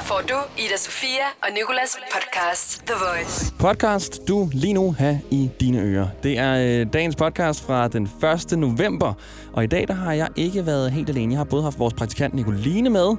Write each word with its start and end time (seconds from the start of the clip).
Her 0.00 0.06
får 0.06 0.22
du 0.28 0.34
Ida 0.58 0.76
Sofia 0.76 1.24
og 1.42 1.48
Nikolas 1.54 1.96
podcast 2.14 2.82
The 2.86 2.94
Voice. 2.94 3.54
Podcast, 3.58 4.28
du 4.28 4.48
lige 4.52 4.72
nu 4.72 4.92
har 4.92 5.18
i 5.30 5.50
dine 5.60 5.80
ører. 5.80 6.08
Det 6.22 6.38
er 6.38 6.80
øh, 6.80 6.92
dagens 6.92 7.16
podcast 7.16 7.64
fra 7.66 7.88
den 7.88 8.10
1. 8.52 8.58
november. 8.58 9.12
Og 9.52 9.64
i 9.64 9.66
dag 9.66 9.88
der 9.88 9.94
har 9.94 10.12
jeg 10.12 10.28
ikke 10.36 10.66
været 10.66 10.92
helt 10.92 11.08
alene. 11.10 11.32
Jeg 11.32 11.38
har 11.38 11.44
både 11.44 11.62
haft 11.62 11.78
vores 11.78 11.94
praktikant 11.94 12.34
Nicoline 12.34 12.90
med, 12.90 13.16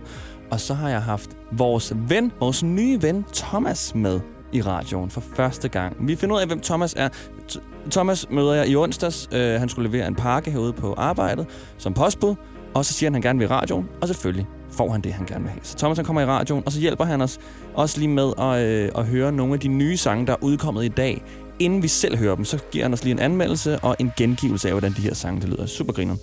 og 0.52 0.60
så 0.60 0.74
har 0.74 0.90
jeg 0.90 1.04
haft 1.04 1.30
vores 1.52 1.94
ven, 1.96 2.32
vores 2.40 2.64
nye 2.64 3.02
ven 3.02 3.26
Thomas 3.34 3.96
med 3.96 4.20
i 4.52 4.62
radioen 4.62 5.10
for 5.10 5.24
første 5.36 5.70
gang. 5.70 6.08
Vi 6.08 6.16
finder 6.16 6.36
ud 6.36 6.42
af, 6.42 6.48
hvem 6.48 6.62
Thomas 6.62 6.94
er. 6.98 7.10
T- 7.52 7.90
Thomas 7.92 8.26
møder 8.30 8.54
jeg 8.54 8.68
i 8.68 8.76
onsdags. 8.76 9.30
Uh, 9.32 9.40
han 9.40 9.70
skulle 9.70 9.90
levere 9.90 10.08
en 10.08 10.16
pakke 10.16 10.52
herude 10.52 10.74
på 10.74 10.94
arbejdet 10.94 11.48
som 11.78 11.94
postbud. 11.94 12.36
Og 12.74 12.86
så 12.86 12.94
siger 12.94 13.10
han, 13.10 13.14
at 13.14 13.16
han 13.16 13.22
gerne 13.22 13.40
vil 13.40 13.46
i 13.46 13.50
radioen. 13.50 13.90
Og 14.02 14.08
selvfølgelig 14.08 14.48
får 14.74 14.92
han 14.92 15.02
det, 15.02 15.14
han 15.14 15.26
gerne 15.26 15.42
vil 15.44 15.52
have. 15.52 15.62
Så 15.64 15.78
Thomas 15.78 15.98
han 15.98 16.06
kommer 16.06 16.22
i 16.22 16.26
radioen, 16.26 16.64
og 16.66 16.72
så 16.72 16.80
hjælper 16.80 17.06
han 17.06 17.22
os 17.22 17.40
også 17.74 18.00
lige 18.00 18.08
med 18.08 18.34
at, 18.38 18.66
øh, 18.66 18.92
at 18.96 19.06
høre 19.06 19.32
nogle 19.32 19.54
af 19.54 19.60
de 19.60 19.68
nye 19.68 19.98
sange, 19.98 20.28
der 20.28 20.34
er 20.34 20.38
udkommet 20.42 20.86
i 20.86 20.88
dag. 20.88 21.24
Inden 21.60 21.84
vi 21.84 21.88
selv 21.88 22.18
hører 22.18 22.36
dem, 22.36 22.46
så 22.46 22.58
giver 22.72 22.86
han 22.86 22.94
os 22.94 23.04
lige 23.04 23.12
en 23.12 23.20
anmeldelse 23.20 23.80
og 23.80 23.96
en 24.00 24.12
gengivelse 24.18 24.68
af, 24.68 24.74
hvordan 24.74 24.94
de 24.94 25.02
her 25.02 25.14
sange 25.14 25.42
det 25.42 25.50
lyder. 25.50 25.66
Super 25.66 25.94
griner. 25.94 26.16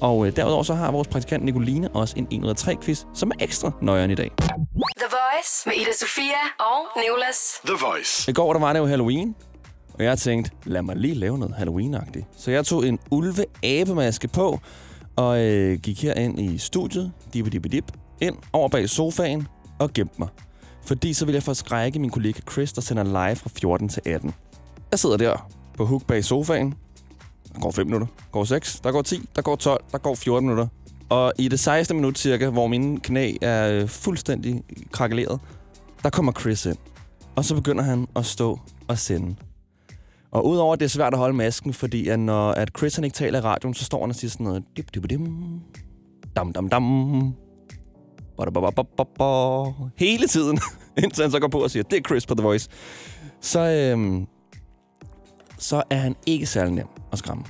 Og 0.00 0.26
øh, 0.26 0.36
derudover 0.36 0.62
så 0.62 0.74
har 0.74 0.90
vores 0.90 1.08
praktikant 1.08 1.44
Nicoline 1.44 1.88
også 1.88 2.14
en 2.16 2.26
1 2.30 2.44
ud 2.44 2.48
af 2.48 2.56
3 2.56 2.76
quiz, 2.82 3.04
som 3.14 3.30
er 3.30 3.44
ekstra 3.44 3.72
nøjeren 3.82 4.10
i 4.10 4.14
dag. 4.14 4.30
The 4.38 5.08
Voice 5.10 5.62
med 5.66 5.74
Ida 5.74 5.92
Sofia 6.00 6.42
og 6.58 7.00
Nikolas. 7.02 7.60
The 7.66 7.76
Voice. 7.86 8.30
I 8.30 8.34
går 8.34 8.52
der 8.52 8.60
var 8.60 8.72
det 8.72 8.80
jo 8.80 8.86
Halloween, 8.86 9.34
og 9.94 10.04
jeg 10.04 10.18
tænkte, 10.18 10.50
lad 10.64 10.82
mig 10.82 10.96
lige 10.96 11.14
lave 11.14 11.38
noget 11.38 11.54
Halloween-agtigt. 11.54 12.24
Så 12.38 12.50
jeg 12.50 12.66
tog 12.66 12.86
en 12.86 12.98
ulve-abemaske 13.10 14.28
på, 14.28 14.60
og 15.16 15.40
øh, 15.40 15.78
gik 15.78 16.02
herind 16.02 16.40
i 16.40 16.58
studiet, 16.58 17.12
dip 17.34 17.52
dip 17.52 17.72
dip, 17.72 17.92
ind 18.20 18.36
over 18.52 18.68
bag 18.68 18.88
sofaen 18.88 19.48
og 19.78 19.92
gemte 19.92 20.14
mig. 20.18 20.28
Fordi 20.82 21.12
så 21.12 21.24
ville 21.24 21.36
jeg 21.36 21.42
få 21.42 21.54
min 21.98 22.10
kollega 22.10 22.40
Chris, 22.52 22.72
der 22.72 22.80
sender 22.80 23.04
live 23.04 23.36
fra 23.36 23.50
14 23.60 23.88
til 23.88 24.02
18. 24.06 24.34
Jeg 24.90 24.98
sidder 24.98 25.16
der 25.16 25.48
på 25.76 25.84
hook 25.84 26.06
bag 26.06 26.24
sofaen. 26.24 26.74
Der 27.54 27.60
går 27.60 27.70
5 27.70 27.86
minutter, 27.86 28.06
der 28.06 28.30
går 28.32 28.44
6, 28.44 28.80
der 28.80 28.92
går 28.92 29.02
10, 29.02 29.28
der 29.36 29.42
går 29.42 29.56
12, 29.56 29.84
der 29.92 29.98
går 29.98 30.14
14 30.14 30.48
minutter. 30.48 30.66
Og 31.08 31.32
i 31.38 31.48
det 31.48 31.60
16. 31.60 31.96
minut 31.96 32.18
cirka, 32.18 32.50
hvor 32.50 32.66
mine 32.66 33.00
knæ 33.00 33.34
er 33.42 33.86
fuldstændig 33.86 34.62
krakeleret, 34.92 35.40
der 36.02 36.10
kommer 36.10 36.32
Chris 36.32 36.66
ind. 36.66 36.76
Og 37.36 37.44
så 37.44 37.54
begynder 37.54 37.84
han 37.84 38.06
at 38.16 38.26
stå 38.26 38.60
og 38.88 38.98
sende. 38.98 39.36
Og 40.30 40.46
udover 40.46 40.72
at 40.72 40.80
det 40.80 40.84
er 40.84 40.90
svært 40.90 41.12
at 41.12 41.18
holde 41.18 41.36
masken, 41.36 41.72
fordi 41.72 42.08
at 42.08 42.18
når 42.18 42.52
at 42.52 42.70
Chris 42.78 42.94
han 42.94 43.04
ikke 43.04 43.14
taler 43.14 43.38
i 43.38 43.42
radioen, 43.42 43.74
så 43.74 43.84
står 43.84 44.00
han 44.00 44.10
og 44.10 44.16
siger 44.16 44.30
sådan 44.30 44.44
noget... 44.44 44.64
Dip, 44.76 44.94
dip, 44.94 45.10
dim, 45.10 45.60
dam, 46.36 46.52
dam, 46.52 46.68
dam. 46.68 47.34
Hele 49.96 50.26
tiden, 50.26 50.58
indtil 51.02 51.22
han 51.22 51.30
så 51.30 51.40
går 51.40 51.48
på 51.48 51.58
og 51.58 51.70
siger, 51.70 51.82
det 51.82 51.96
er 51.96 52.02
Chris 52.02 52.26
på 52.26 52.34
The 52.34 52.42
Voice. 52.42 52.68
Så, 53.40 53.60
øhm, 53.60 54.26
så 55.58 55.82
er 55.90 55.96
han 55.96 56.16
ikke 56.26 56.46
særlig 56.46 56.74
nem 56.74 56.86
at 57.12 57.18
skræmme. 57.18 57.44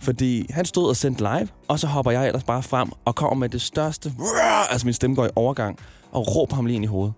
Fordi 0.00 0.46
han 0.52 0.64
stod 0.64 0.88
og 0.88 0.96
sendte 0.96 1.22
live, 1.22 1.48
og 1.68 1.78
så 1.78 1.86
hopper 1.86 2.10
jeg 2.10 2.26
ellers 2.26 2.44
bare 2.44 2.62
frem 2.62 2.92
og 3.04 3.14
kommer 3.14 3.34
med 3.34 3.48
det 3.48 3.62
største... 3.62 4.12
Altså 4.70 4.86
min 4.86 4.94
stemme 4.94 5.16
går 5.16 5.26
i 5.26 5.30
overgang, 5.36 5.78
og 6.12 6.36
råber 6.36 6.56
ham 6.56 6.66
lige 6.66 6.76
ind 6.76 6.84
i 6.84 6.88
hovedet. 6.88 7.14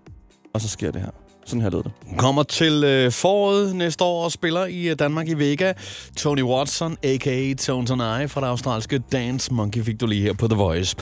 Og 0.54 0.60
så 0.60 0.68
sker 0.68 0.90
det 0.90 1.00
her. 1.00 1.10
Sådan 1.48 1.62
her 1.62 1.70
lød 1.70 1.82
det. 1.82 1.92
Kommer 2.18 2.42
til 2.42 2.84
øh, 2.84 3.12
foråret 3.12 3.76
næste 3.76 4.04
år 4.04 4.24
og 4.24 4.32
spiller 4.32 4.66
i 4.66 4.88
øh, 4.88 4.98
Danmark 4.98 5.28
i 5.28 5.34
Vega. 5.34 5.72
Tony 6.16 6.42
Watson, 6.42 6.96
a.k.a. 7.02 7.54
Tone 7.54 7.86
Tonai 7.86 8.28
fra 8.28 8.40
det 8.40 8.46
australske 8.46 8.98
Dance 9.12 9.54
Monkey, 9.54 9.82
fik 9.84 10.00
du 10.00 10.06
lige 10.06 10.22
her 10.22 10.32
på 10.32 10.48
The 10.48 10.56
Voice. 10.56 10.96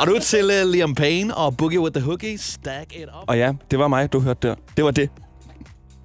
Og 0.00 0.06
nu 0.06 0.18
til 0.18 0.50
øh, 0.50 0.70
Liam 0.70 0.94
Payne 0.94 1.36
og 1.36 1.56
Boogie 1.56 1.80
with 1.80 1.94
the 1.94 2.04
Hookie. 2.04 2.38
Stack 2.38 2.92
it 2.96 3.02
up. 3.02 3.24
Og 3.26 3.38
ja, 3.38 3.52
det 3.70 3.78
var 3.78 3.88
mig, 3.88 4.12
du 4.12 4.20
hørte 4.20 4.48
der. 4.48 4.54
Det 4.76 4.84
var 4.84 4.90
det. 4.90 5.08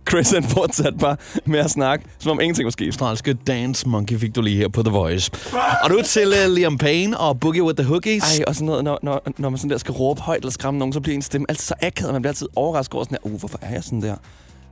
Chris 0.10 0.32
han 0.32 0.44
fortsatte 0.44 0.98
bare 0.98 1.18
med 1.46 1.60
at 1.60 1.72
snakke, 1.72 2.06
som 2.20 2.32
om 2.32 2.40
ingenting 2.42 2.66
var 2.66 2.72
sket. 2.72 2.86
australske 2.86 3.34
Dance 3.34 3.88
Monkey 3.88 4.20
fik 4.20 4.36
du 4.36 4.42
lige 4.42 4.58
her 4.58 4.68
på 4.68 4.84
The 4.84 4.92
Voice. 4.92 5.32
Og 5.84 5.90
nu 5.90 6.02
til 6.02 6.28
uh, 6.28 6.54
Liam 6.54 6.78
Payne 6.78 7.18
og 7.20 7.40
Boogie 7.40 7.64
with 7.64 7.78
the 7.78 7.88
Hookies. 7.88 8.40
Ej, 8.40 8.44
og 8.48 8.56
sådan 8.56 8.66
noget, 8.66 8.84
når, 8.84 9.00
når, 9.04 9.22
når 9.38 9.50
man 9.50 9.58
sådan 9.58 9.70
der 9.70 9.78
skal 9.78 9.92
råbe 9.92 10.22
højt 10.22 10.38
eller 10.38 10.52
skræmme 10.52 10.78
nogen, 10.78 10.94
så 10.94 11.00
bliver 11.00 11.16
en 11.16 11.22
stemme 11.22 11.46
altid 11.50 11.66
så 11.66 11.74
akavet. 11.82 12.14
Man 12.14 12.22
bliver 12.22 12.32
altid 12.32 12.48
overrasket 12.56 12.94
over 12.94 13.04
sådan 13.04 13.18
her, 13.24 13.32
uh, 13.32 13.40
hvorfor 13.40 13.60
er 13.62 13.74
jeg 13.74 13.84
sådan 13.84 14.02
der? 14.02 14.16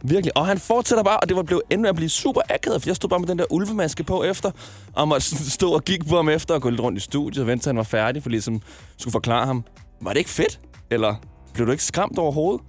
Virkelig. 0.06 0.38
Og 0.38 0.48
han 0.48 0.58
fortsætter 0.58 1.04
bare, 1.04 1.20
og 1.20 1.30
det 1.30 1.38
var 1.38 1.44
blevet 1.44 1.64
endnu 1.70 1.90
at 1.90 1.96
blive 1.96 2.10
super 2.10 2.42
akavet, 2.50 2.82
for 2.82 2.90
jeg 2.90 2.96
stod 2.96 3.10
bare 3.10 3.20
med 3.20 3.28
den 3.28 3.40
der 3.40 3.46
ulvemaske 3.50 4.04
på 4.04 4.24
efter, 4.24 4.52
og 4.94 5.08
måtte 5.08 5.52
stå 5.52 5.72
og 5.72 5.84
kigge 5.84 6.06
på 6.06 6.16
ham 6.16 6.30
efter 6.30 6.54
og 6.54 6.62
gå 6.62 6.70
lidt 6.70 6.82
rundt 6.82 6.98
i 6.98 7.02
studiet 7.02 7.42
og 7.42 7.48
vente 7.48 7.64
til 7.64 7.70
han 7.70 7.78
var 7.78 7.84
færdig, 7.84 8.24
for 8.24 8.30
ligesom 8.30 8.62
skulle 8.98 9.12
forklare 9.12 9.46
ham, 9.46 9.64
var 10.02 10.12
det 10.12 10.18
ikke 10.18 10.30
fedt? 10.30 10.60
Eller 10.92 11.16
blev 11.54 11.68
du 11.68 11.72
ikke 11.72 11.84
skræmt 11.84 12.18
overhovedet? 12.18 12.62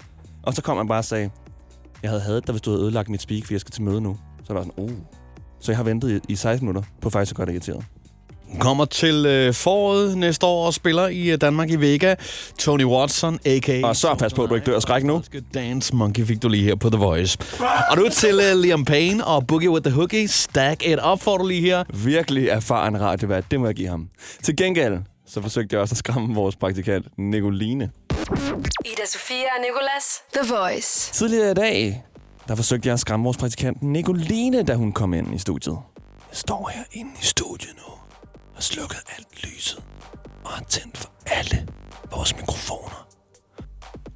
Og 0.42 0.54
så 0.54 0.62
kom 0.62 0.76
han 0.76 0.88
bare 0.88 0.98
og 0.98 1.04
sagde, 1.04 1.30
jeg 2.04 2.10
havde 2.10 2.22
hadet 2.22 2.46
dig, 2.46 2.52
hvis 2.52 2.62
du 2.62 2.70
havde 2.70 2.82
ødelagt 2.82 3.08
mit 3.08 3.22
speak, 3.22 3.44
for 3.44 3.54
jeg 3.54 3.60
skal 3.60 3.72
til 3.72 3.82
møde 3.82 4.00
nu. 4.00 4.16
Så 4.46 4.52
var 4.52 4.60
jeg 4.60 4.70
sådan, 4.76 4.84
oh. 4.84 4.98
Så 5.60 5.72
jeg 5.72 5.76
har 5.76 5.84
ventet 5.84 6.22
i, 6.28 6.32
i 6.32 6.36
16 6.36 6.66
minutter 6.66 6.82
på 7.00 7.10
faktisk 7.10 7.32
at 7.32 7.36
gøre 7.36 7.46
det 7.46 7.52
irriteret. 7.52 7.84
Kommer 8.60 8.84
til 8.84 9.26
øh, 9.26 9.54
foråret 9.54 10.18
næste 10.18 10.46
år 10.46 10.66
og 10.66 10.74
spiller 10.74 11.08
i 11.08 11.30
øh, 11.30 11.40
Danmark 11.40 11.70
i 11.70 11.76
Vega. 11.76 12.14
Tony 12.58 12.84
Watson, 12.84 13.38
a.k.a. 13.44 13.86
Og 13.86 13.96
så 13.96 14.14
pas 14.14 14.34
på, 14.34 14.44
at 14.44 14.50
du 14.50 14.54
ikke 14.54 14.70
dør 14.70 14.80
skræk 14.80 15.04
nu. 15.04 15.22
Dance 15.54 15.96
Monkey 15.96 16.24
fik 16.24 16.42
du 16.42 16.48
lige 16.48 16.64
her 16.64 16.74
på 16.74 16.90
The 16.90 16.98
Voice. 16.98 17.38
Og 17.90 17.96
nu 17.96 18.08
til 18.08 18.34
uh, 18.34 18.60
Liam 18.60 18.84
Payne 18.84 19.24
og 19.24 19.46
Boogie 19.46 19.70
with 19.70 19.84
the 19.84 19.94
Hookie. 19.94 20.28
Stack 20.28 20.86
it 20.86 20.98
up 21.12 21.20
får 21.20 21.38
du 21.38 21.46
lige 21.46 21.60
her. 21.60 21.84
Virkelig 22.04 22.48
erfaren 22.48 23.00
radiovært, 23.00 23.50
det 23.50 23.60
må 23.60 23.66
jeg 23.66 23.74
give 23.74 23.88
ham. 23.88 24.08
Til 24.42 24.56
gengæld, 24.56 24.98
så 25.26 25.42
forsøgte 25.42 25.74
jeg 25.74 25.80
også 25.80 25.92
at 25.92 25.96
skræmme 25.96 26.34
vores 26.34 26.56
praktikant, 26.56 27.06
Nicoline. 27.18 27.90
Ida 28.84 29.06
Sofia 29.06 29.48
og 29.56 29.60
Nicolas. 29.60 30.22
The 30.34 30.54
Voice. 30.54 31.12
Tidligere 31.12 31.50
i 31.50 31.54
dag, 31.54 32.04
der 32.48 32.54
forsøgte 32.54 32.86
jeg 32.86 32.92
at 32.92 33.00
skræmme 33.00 33.24
vores 33.24 33.36
praktikant 33.36 33.82
Nicoline, 33.82 34.62
da 34.62 34.74
hun 34.74 34.92
kom 34.92 35.14
ind 35.14 35.34
i 35.34 35.38
studiet. 35.38 35.78
Jeg 36.30 36.36
står 36.36 36.70
her 36.74 36.84
inde 36.92 37.10
i 37.22 37.24
studiet 37.24 37.76
nu 37.76 37.92
og 38.56 38.62
slukket 38.62 38.98
alt 39.16 39.44
lyset 39.44 39.84
og 40.44 40.50
har 40.50 40.64
tændt 40.64 40.98
for 40.98 41.10
alle 41.26 41.68
vores 42.10 42.36
mikrofoner. 42.36 43.08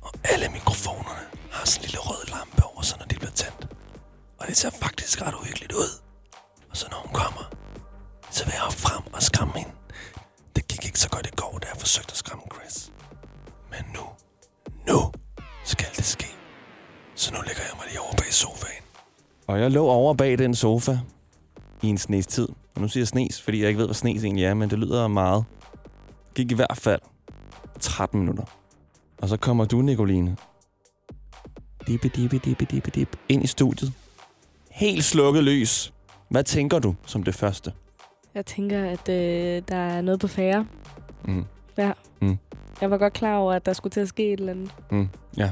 Og 0.02 0.12
alle 0.24 0.48
mikrofonerne 0.48 1.26
har 1.50 1.66
sådan 1.66 1.84
en 1.84 1.86
lille 1.86 1.98
rød 1.98 2.30
lampe 2.30 2.64
over 2.64 2.82
sig, 2.82 2.98
når 2.98 3.06
de 3.06 3.14
bliver 3.16 3.30
tændt. 3.32 3.66
Og 4.38 4.46
det 4.46 4.56
ser 4.56 4.70
faktisk 4.70 5.22
ret 5.22 5.34
uhyggeligt 5.34 5.72
ud. 5.72 5.90
Og 6.70 6.76
så 6.76 6.86
når 6.90 6.98
hun 6.98 7.12
kommer, 7.12 7.50
så 8.30 8.44
vil 8.44 8.52
jeg 8.56 8.62
op 8.62 8.72
frem 8.72 9.02
og 9.12 9.22
skræmme 9.22 9.54
hende. 9.56 9.72
Det 10.56 10.68
gik 10.68 10.84
ikke 10.84 11.00
så 11.00 11.08
godt 11.08 11.26
i 11.26 11.30
går, 11.36 11.58
da 11.58 11.66
jeg 11.72 11.76
forsøgte 11.80 12.12
at 12.12 12.16
skræmme 12.16 12.44
Chris. 12.54 12.90
Og 19.48 19.60
jeg 19.60 19.70
lå 19.70 19.86
over 19.86 20.14
bag 20.14 20.38
den 20.38 20.54
sofa 20.54 20.98
i 21.82 21.86
en 21.86 21.98
snes 21.98 22.26
tid. 22.26 22.48
Og 22.74 22.80
nu 22.80 22.88
siger 22.88 23.02
jeg 23.02 23.08
snes, 23.08 23.42
fordi 23.42 23.60
jeg 23.60 23.68
ikke 23.68 23.78
ved, 23.78 23.86
hvad 23.86 23.94
snes 23.94 24.24
egentlig 24.24 24.44
er, 24.44 24.54
men 24.54 24.70
det 24.70 24.78
lyder 24.78 25.08
meget. 25.08 25.44
Gik 26.34 26.52
i 26.52 26.54
hvert 26.54 26.76
fald 26.76 27.00
13 27.80 28.20
minutter. 28.20 28.44
Og 29.18 29.28
så 29.28 29.36
kommer 29.36 29.64
du, 29.64 29.80
Nicoline. 29.80 30.36
Dippe, 31.86 32.08
dippe, 32.08 32.38
dippe, 32.38 32.64
dippe, 32.64 32.90
dip. 32.90 33.16
Ind 33.28 33.44
i 33.44 33.46
studiet. 33.46 33.92
Helt 34.70 35.04
slukket 35.04 35.44
lys. 35.44 35.92
Hvad 36.28 36.44
tænker 36.44 36.78
du 36.78 36.94
som 37.06 37.22
det 37.22 37.34
første? 37.34 37.72
Jeg 38.34 38.46
tænker, 38.46 38.84
at 38.84 39.08
øh, 39.08 39.62
der 39.68 39.76
er 39.76 40.00
noget 40.00 40.20
på 40.20 40.28
færre. 40.28 40.66
Mm. 41.24 41.44
Ja. 41.78 41.92
Mm. 42.22 42.38
Jeg 42.80 42.90
var 42.90 42.98
godt 42.98 43.12
klar 43.12 43.36
over, 43.36 43.52
at 43.52 43.66
der 43.66 43.72
skulle 43.72 43.90
til 43.90 44.00
at 44.00 44.08
ske 44.08 44.32
et 44.32 44.40
eller 44.40 44.52
andet. 44.52 44.70
Mm, 44.90 45.08
ja. 45.36 45.50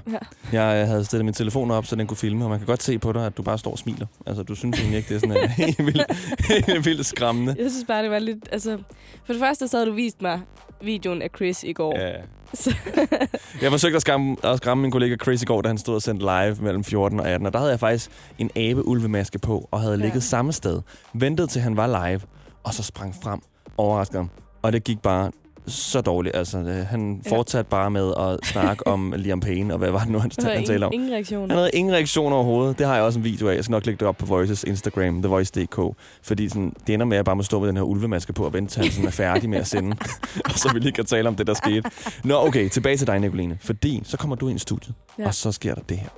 Ja. 0.53 0.65
Jeg 0.75 0.87
havde 0.87 1.05
stillet 1.05 1.25
min 1.25 1.35
telefon 1.35 1.71
op, 1.71 1.87
så 1.87 1.97
den 1.97 2.07
kunne 2.07 2.17
filme, 2.17 2.45
og 2.45 2.51
man 2.51 2.59
kan 2.59 2.67
godt 2.67 2.83
se 2.83 2.99
på 2.99 3.13
dig, 3.13 3.27
at 3.27 3.37
du 3.37 3.43
bare 3.43 3.59
står 3.59 3.71
og 3.71 3.79
smiler. 3.79 4.07
Altså, 4.27 4.43
du 4.43 4.55
synes 4.55 4.79
egentlig 4.79 4.97
ikke, 4.97 5.09
det 5.09 5.25
er 5.25 5.29
sådan 5.29 5.49
helt 5.67 5.79
vildt, 5.87 6.85
vildt 6.85 7.07
skræmmende. 7.07 7.55
Jeg 7.59 7.71
synes 7.71 7.85
bare, 7.89 8.03
det 8.03 8.11
var 8.11 8.19
lidt... 8.19 8.49
Altså, 8.53 8.79
for 9.25 9.33
det 9.33 9.43
første, 9.43 9.69
så 9.69 9.77
havde 9.77 9.91
du 9.91 9.95
vist 9.95 10.23
mig 10.23 10.41
videoen 10.83 11.23
af 11.23 11.29
Chris 11.37 11.65
i 11.65 11.73
går. 11.73 11.99
Ja. 11.99 12.13
Så, 12.55 12.75
Jeg 13.63 13.71
forsøgte 13.71 13.97
at 13.97 14.03
skræmme, 14.03 14.37
at 14.45 14.57
skræmme 14.57 14.83
min 14.83 14.91
kollega 14.91 15.17
Chris 15.23 15.43
i 15.43 15.45
går, 15.45 15.63
da 15.63 15.69
han 15.69 15.79
stod 15.79 15.95
og 15.95 16.03
sendte 16.03 16.25
live 16.27 16.57
mellem 16.61 16.85
14 16.85 17.21
og 17.21 17.29
18. 17.29 17.47
Og 17.47 17.53
der 17.53 17.59
havde 17.59 17.71
jeg 17.71 17.81
faktisk 17.81 18.11
en 18.39 18.51
abe-ulvemaske 18.57 19.39
på, 19.39 19.69
og 19.71 19.81
havde 19.81 19.95
Ja. 19.95 20.01
ligget 20.05 20.23
samme 20.23 20.53
sted. 20.53 20.83
Ventet 21.15 21.51
til 21.51 21.61
han 21.63 21.77
var 21.77 22.09
live, 22.09 22.21
og 22.65 22.75
så 22.75 22.83
sprang 22.83 23.15
frem, 23.23 23.41
overraskede 23.77 24.19
ham. 24.19 24.31
Og 24.63 24.73
det 24.73 24.85
gik 24.85 25.01
bare 25.03 25.31
så 25.69 26.01
dårligt. 26.01 26.37
Altså, 26.37 26.59
øh, 26.59 26.87
han 26.87 27.21
Ja. 27.25 27.31
fortsatte 27.37 27.71
bare 27.71 27.91
med 27.91 28.13
at 28.19 28.47
snakke 28.47 28.87
om 28.87 29.13
Liam 29.17 29.41
Payne, 29.41 29.75
og 29.75 29.79
hvad 29.79 29.91
var 29.91 29.99
det 29.99 30.09
nu, 30.09 30.19
han, 30.19 30.31
han 30.45 30.65
talte 30.65 30.85
om? 30.85 30.93
ingen 30.93 31.13
reaktion. 31.13 31.51
Han 31.51 31.59
havde 31.59 31.71
ingen 31.75 31.95
reaktion 31.95 32.33
overhovedet. 32.33 32.79
Det 32.79 32.87
har 32.87 32.95
jeg 32.95 33.05
også 33.05 33.19
en 33.19 33.25
video 33.25 33.49
af. 33.49 33.55
Jeg 33.55 33.65
skal 33.65 33.73
nok 33.73 33.87
lægge 33.87 33.99
det 33.99 34.09
op 34.09 34.17
på 34.17 34.27
Voices 34.27 34.65
Instagram, 34.65 35.23
TheVoice.dk. 35.23 35.79
Fordi 36.23 36.49
sådan, 36.49 36.73
det 36.87 36.95
ender 36.95 37.07
med, 37.07 37.17
at 37.17 37.19
jeg 37.19 37.25
bare 37.25 37.37
må 37.37 37.43
stå 37.43 37.61
med 37.61 37.69
den 37.69 37.77
her 37.77 37.85
ulvemaske 37.85 38.33
på 38.33 38.45
og 38.45 38.53
vente 38.53 38.73
til 38.73 38.83
han 38.83 38.91
sådan 38.91 39.07
er 39.07 39.11
færdig 39.11 39.51
med 39.51 39.59
at 39.59 39.67
sende. 39.67 39.97
og 40.45 40.51
så 40.51 40.71
vi 40.73 40.79
lige 40.79 40.93
kan 40.93 41.05
tale 41.05 41.29
om 41.29 41.35
det, 41.37 41.47
der 41.47 41.55
skete. 41.55 41.91
Nå, 42.25 42.47
okay, 42.47 42.69
tilbage 42.69 42.97
til 42.97 43.07
dig, 43.07 43.19
Nicoline. 43.21 43.59
Fordi 43.61 44.03
så 44.05 44.17
kommer 44.17 44.37
du 44.37 44.49
ind 44.49 44.57
i 44.57 44.61
studiet, 44.61 44.95
ja. 45.19 45.23
Ja. 45.23 45.29
og 45.29 45.35
så 45.35 45.53
sker 45.53 45.75
der 45.75 45.83
det 45.89 45.97
her. 45.99 46.09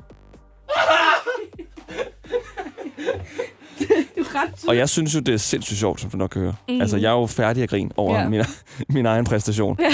Og 4.69 4.77
jeg 4.77 4.89
synes 4.89 5.15
jo, 5.15 5.21
det 5.21 5.35
er 5.35 5.39
sindssygt 5.39 5.79
sjovt, 5.79 6.01
som 6.01 6.11
du 6.11 6.17
nok 6.17 6.31
kan 6.31 6.43
høre. 6.43 6.55
Mm. 6.69 6.81
Altså, 6.81 6.97
jeg 6.97 7.09
er 7.09 7.13
jo 7.21 7.27
færdig 7.27 7.63
at 7.63 7.69
grine 7.69 7.91
over 7.97 8.19
Ja. 8.19 8.29
min, 8.29 8.43
min 8.95 9.07
egen 9.07 9.25
præstation. 9.25 9.79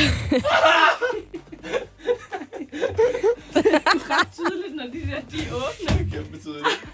ret 4.11 4.29
tydeligt, 4.35 4.77
når 4.77 4.85
de 4.85 5.01
der, 5.01 5.21
de 5.31 5.37
er 5.49 5.55
åbne. 5.55 6.11
Kæmpe 6.13 6.39
tydeligt. 6.39 6.85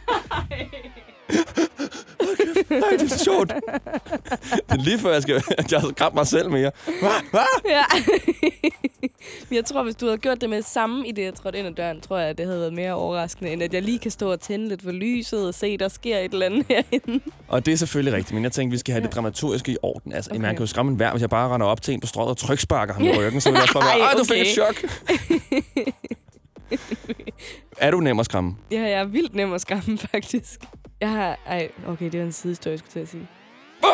Nej, 2.70 2.90
det 2.90 3.02
er 3.02 3.08
så 3.08 3.24
sjovt. 3.24 3.48
Det 3.48 4.62
er 4.68 4.76
lige 4.76 4.98
før, 4.98 5.12
jeg 5.12 5.22
skal 5.22 5.42
jeg 5.58 5.80
skal 5.96 6.06
mig 6.14 6.26
selv 6.26 6.50
mere. 6.50 6.70
Hva? 7.00 7.08
Hva? 7.30 7.44
Ja. 7.68 7.84
Men 9.48 9.56
jeg 9.56 9.64
tror, 9.64 9.82
hvis 9.82 9.94
du 9.94 10.06
havde 10.06 10.18
gjort 10.18 10.40
det 10.40 10.50
med 10.50 10.62
samme 10.62 11.08
i 11.08 11.12
det, 11.12 11.22
jeg 11.22 11.34
trådte 11.34 11.58
ind 11.58 11.68
ad 11.68 11.72
døren, 11.72 12.00
tror 12.00 12.18
jeg, 12.18 12.28
at 12.28 12.38
det 12.38 12.46
havde 12.46 12.60
været 12.60 12.72
mere 12.72 12.92
overraskende, 12.92 13.50
end 13.52 13.62
at 13.62 13.74
jeg 13.74 13.82
lige 13.82 13.98
kan 13.98 14.10
stå 14.10 14.32
og 14.32 14.40
tænde 14.40 14.68
lidt 14.68 14.82
for 14.82 14.90
lyset 14.90 15.48
og 15.48 15.54
se, 15.54 15.76
der 15.76 15.88
sker 15.88 16.18
et 16.18 16.32
eller 16.32 16.46
andet 16.46 16.66
herinde. 16.68 17.20
Og 17.48 17.66
det 17.66 17.72
er 17.72 17.76
selvfølgelig 17.76 18.14
rigtigt, 18.14 18.34
men 18.34 18.44
jeg 18.44 18.52
tænkte, 18.52 18.72
vi 18.72 18.78
skal 18.78 18.92
have 18.92 19.04
det 19.04 19.14
dramaturgiske 19.14 19.72
i 19.72 19.76
orden. 19.82 20.12
Altså, 20.12 20.30
okay. 20.30 20.38
Okay. 20.38 20.46
man 20.46 20.54
kan 20.54 20.62
jo 20.62 20.66
skræmme 20.66 20.92
en 20.92 20.98
vær, 20.98 21.10
hvis 21.10 21.20
jeg 21.20 21.30
bare 21.30 21.54
render 21.54 21.66
op 21.66 21.82
til 21.82 21.94
en 21.94 22.00
på 22.00 22.06
strøget 22.06 22.30
og 22.30 22.36
tryksparker 22.36 22.94
ham 22.94 23.02
i 23.04 23.18
ryggen, 23.18 23.40
så 23.40 23.50
vil 23.50 23.54
jeg 23.54 23.62
også 23.62 23.74
bare 23.74 23.84
være, 23.84 23.98
Ej, 24.00 24.14
du 24.18 24.24
fik 24.24 24.30
okay. 24.30 24.40
et 24.40 24.48
chok. 24.48 24.90
er 27.86 27.90
du 27.90 28.00
nem 28.00 28.18
at 28.18 28.24
skræmme? 28.24 28.56
Ja, 28.70 28.80
jeg 28.80 29.00
er 29.00 29.04
vildt 29.04 29.34
nem 29.34 29.52
at 29.52 29.60
skræmme, 29.60 29.98
faktisk. 29.98 30.60
Jeg 31.00 31.10
har... 31.10 31.38
Ej, 31.46 31.70
okay, 31.86 32.12
det 32.12 32.20
var 32.20 32.26
en 32.26 32.32
sidehistorie, 32.32 32.72
jeg 32.72 32.78
skulle 32.78 32.92
til 32.92 33.00
at 33.00 33.08
sige. 33.08 33.28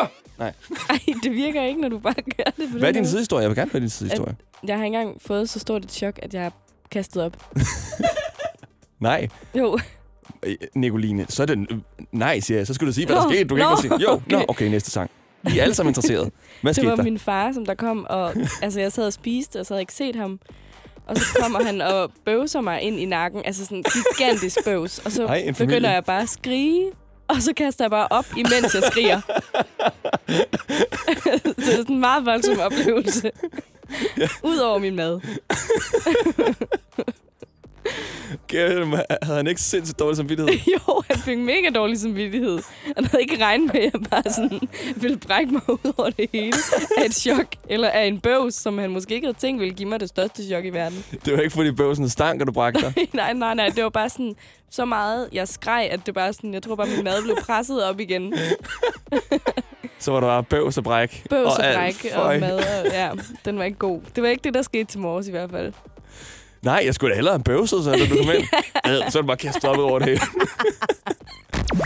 Ah! 0.01 0.07
Nej. 0.39 0.53
Ej, 0.89 0.99
det 1.23 1.31
virker 1.31 1.63
ikke, 1.63 1.81
når 1.81 1.89
du 1.89 1.99
bare 1.99 2.13
gør 2.13 2.43
det 2.57 2.69
på 2.71 2.77
Hvad 2.77 2.87
er 2.89 2.91
din 2.91 2.99
måde. 3.01 3.09
sidehistorie? 3.09 3.41
Jeg 3.41 3.49
vil 3.49 3.57
gerne 3.57 3.71
høre 3.71 3.81
din 3.81 3.89
sidehistorie. 3.89 4.35
Jeg 4.67 4.77
har 4.77 4.85
engang 4.85 5.21
fået 5.21 5.49
så 5.49 5.59
stort 5.59 5.85
et 5.85 5.91
chok, 5.91 6.19
at 6.23 6.33
jeg 6.33 6.41
har 6.43 6.51
kastet 6.91 7.23
op. 7.23 7.37
Nej, 8.99 9.27
Jo, 9.55 9.79
øh, 10.43 10.55
Nicoline, 10.75 11.25
så 11.29 11.41
er 11.43 11.45
det... 11.47 11.67
øh, 11.71 11.77
Nej, 12.11 12.39
siger 12.39 12.57
jeg. 12.57 12.67
Så 12.67 12.73
skulle 12.73 12.87
du 12.87 12.93
sige, 12.93 13.05
hvad 13.05 13.15
der 13.15 13.23
Nå, 13.23 13.29
skete. 13.29 13.43
Du 13.43 13.55
kan 13.55 13.65
nå, 13.65 13.75
ikke 13.81 13.89
bare 13.89 13.99
sige, 13.99 14.11
jo, 14.11 14.21
nå, 14.27 14.37
okay. 14.37 14.45
okay, 14.47 14.67
næste 14.67 14.91
sang. 14.91 15.11
Vi 15.43 15.59
er 15.59 15.63
alle 15.63 15.75
sammen 15.75 15.89
interesserede. 15.89 16.31
Hvad 16.61 16.69
det 16.73 16.75
skete 16.75 16.89
var 16.89 16.95
der? 16.95 17.03
min 17.03 17.19
far, 17.19 17.51
som 17.51 17.65
der 17.65 17.75
kom, 17.75 18.05
og 18.09 18.33
altså, 18.61 18.79
jeg 18.79 18.91
sad 18.91 19.05
og 19.07 19.13
spiste, 19.13 19.59
og 19.59 19.65
så 19.65 19.73
havde 19.73 19.77
jeg 19.79 19.81
ikke 19.81 19.93
set 19.93 20.15
ham. 20.15 20.39
Og 21.07 21.17
så 21.17 21.37
kommer 21.41 21.63
han 21.63 21.81
og 21.81 22.11
bøvser 22.25 22.61
mig 22.61 22.81
ind 22.81 22.99
i 22.99 23.05
nakken. 23.05 23.41
Altså 23.45 23.65
sådan 23.65 23.83
gigantisk 24.17 24.57
bøvs. 24.65 24.99
Og 24.99 25.11
så 25.11 25.25
Ej, 25.25 25.51
begynder 25.57 25.91
jeg 25.91 26.03
bare 26.03 26.21
at 26.21 26.29
skrige. 26.29 26.91
Og 27.27 27.41
så 27.41 27.53
kaster 27.53 27.83
jeg 27.83 27.91
bare 27.91 28.07
op, 28.09 28.25
imens 28.37 28.75
jeg 28.75 28.83
skriger. 28.83 29.21
så 31.23 31.53
det 31.55 31.67
er 31.67 31.75
sådan 31.75 31.95
en 31.95 31.99
meget 31.99 32.25
voldsom 32.25 32.59
oplevelse. 32.59 33.31
Udover 34.43 34.79
min 34.79 34.95
mad. 34.95 35.19
Kære, 38.47 39.03
Havde 39.21 39.37
han 39.37 39.47
ikke 39.47 39.61
sindssygt 39.61 39.99
dårlig 39.99 40.17
samvittighed? 40.17 40.53
jo, 40.87 41.03
han 41.09 41.17
fik 41.17 41.37
mega 41.37 41.69
dårlig 41.75 41.99
samvittighed. 41.99 42.59
Han 42.95 43.05
havde 43.05 43.21
ikke 43.21 43.43
regnet 43.45 43.73
med, 43.73 43.81
at 43.81 43.93
jeg 43.93 44.01
bare 44.11 44.33
sådan 44.33 44.69
ville 44.95 45.17
brække 45.17 45.51
mig 45.53 45.69
ud 45.69 45.93
over 45.97 46.09
det 46.09 46.29
hele 46.33 46.53
af 46.97 47.05
et 47.05 47.15
chok. 47.15 47.55
Eller 47.69 47.89
af 47.89 48.05
en 48.05 48.19
bøvs, 48.19 48.53
som 48.55 48.77
han 48.77 48.89
måske 48.89 49.15
ikke 49.15 49.27
havde 49.27 49.37
tænkt 49.37 49.61
ville 49.61 49.73
give 49.75 49.89
mig 49.89 49.99
det 49.99 50.09
største 50.09 50.43
chok 50.47 50.65
i 50.65 50.69
verden. 50.69 51.05
Det 51.25 51.33
var 51.33 51.39
ikke, 51.39 51.53
fordi 51.53 51.71
bøvsen 51.71 52.09
stank, 52.09 52.41
og 52.41 52.47
du 52.47 52.51
brækte 52.51 52.81
dig. 52.81 53.07
nej, 53.13 53.33
nej, 53.33 53.53
nej. 53.53 53.69
Det 53.69 53.83
var 53.83 53.89
bare 53.89 54.09
sådan 54.09 54.35
så 54.69 54.85
meget, 54.85 55.29
jeg 55.33 55.47
skreg, 55.47 55.87
at 55.91 55.99
det 56.05 56.13
bare 56.13 56.33
sådan, 56.33 56.53
jeg 56.53 56.63
tror 56.63 56.75
bare, 56.75 56.87
min 56.87 57.03
mad 57.03 57.23
blev 57.23 57.35
presset 57.35 57.83
op 57.85 57.99
igen. 57.99 58.33
Så 59.99 60.11
var 60.11 60.19
der 60.19 60.27
bare 60.27 60.43
bøvs 60.43 60.77
og 60.77 60.83
bræk. 60.83 61.23
Bøvs 61.29 61.45
og 61.45 61.65
alt. 61.65 61.77
bræk 61.77 62.13
og 62.15 62.39
mad. 62.39 62.55
Og, 62.55 62.91
ja, 62.91 63.11
den 63.45 63.57
var 63.57 63.63
ikke 63.63 63.77
god. 63.77 64.01
Det 64.15 64.23
var 64.23 64.29
ikke 64.29 64.43
det, 64.43 64.53
der 64.53 64.61
skete 64.61 64.83
til 64.83 64.99
morges 64.99 65.27
i 65.27 65.31
hvert 65.31 65.49
fald. 65.49 65.73
Nej, 66.61 66.81
jeg 66.85 66.95
skulle 66.95 67.09
da 67.11 67.15
hellere 67.15 67.33
have 67.33 67.43
bøvset, 67.43 67.83
så 67.83 67.91
du 67.91 68.15
kom 68.23 68.31
ind. 68.35 68.47
Øh, 68.87 69.11
så 69.11 69.17
er 69.17 69.21
det 69.21 69.27
bare 69.27 69.37
kastet 69.37 69.63
op 69.65 69.77
over 69.77 69.99
det 69.99 70.07
hele. 70.07 70.19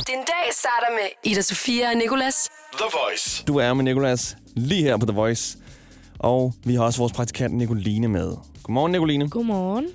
Din 0.07 0.17
dag 0.17 0.53
starter 0.53 0.91
med 0.93 1.31
Ida 1.31 1.41
Sofia 1.41 1.89
og 1.89 1.95
Nicolas. 1.97 2.49
The 2.73 2.85
Voice. 2.93 3.43
Du 3.47 3.57
er 3.57 3.73
med 3.73 3.83
Nikolas 3.83 4.35
lige 4.55 4.83
her 4.83 4.97
på 4.97 5.05
The 5.05 5.15
Voice. 5.15 5.57
Og 6.19 6.53
vi 6.63 6.75
har 6.75 6.83
også 6.83 6.99
vores 6.99 7.13
praktikant 7.13 7.53
Nicoline 7.53 8.07
med. 8.07 8.33
Godmorgen, 8.63 8.91
Nicoline. 8.91 9.29
Godmorgen. 9.29 9.87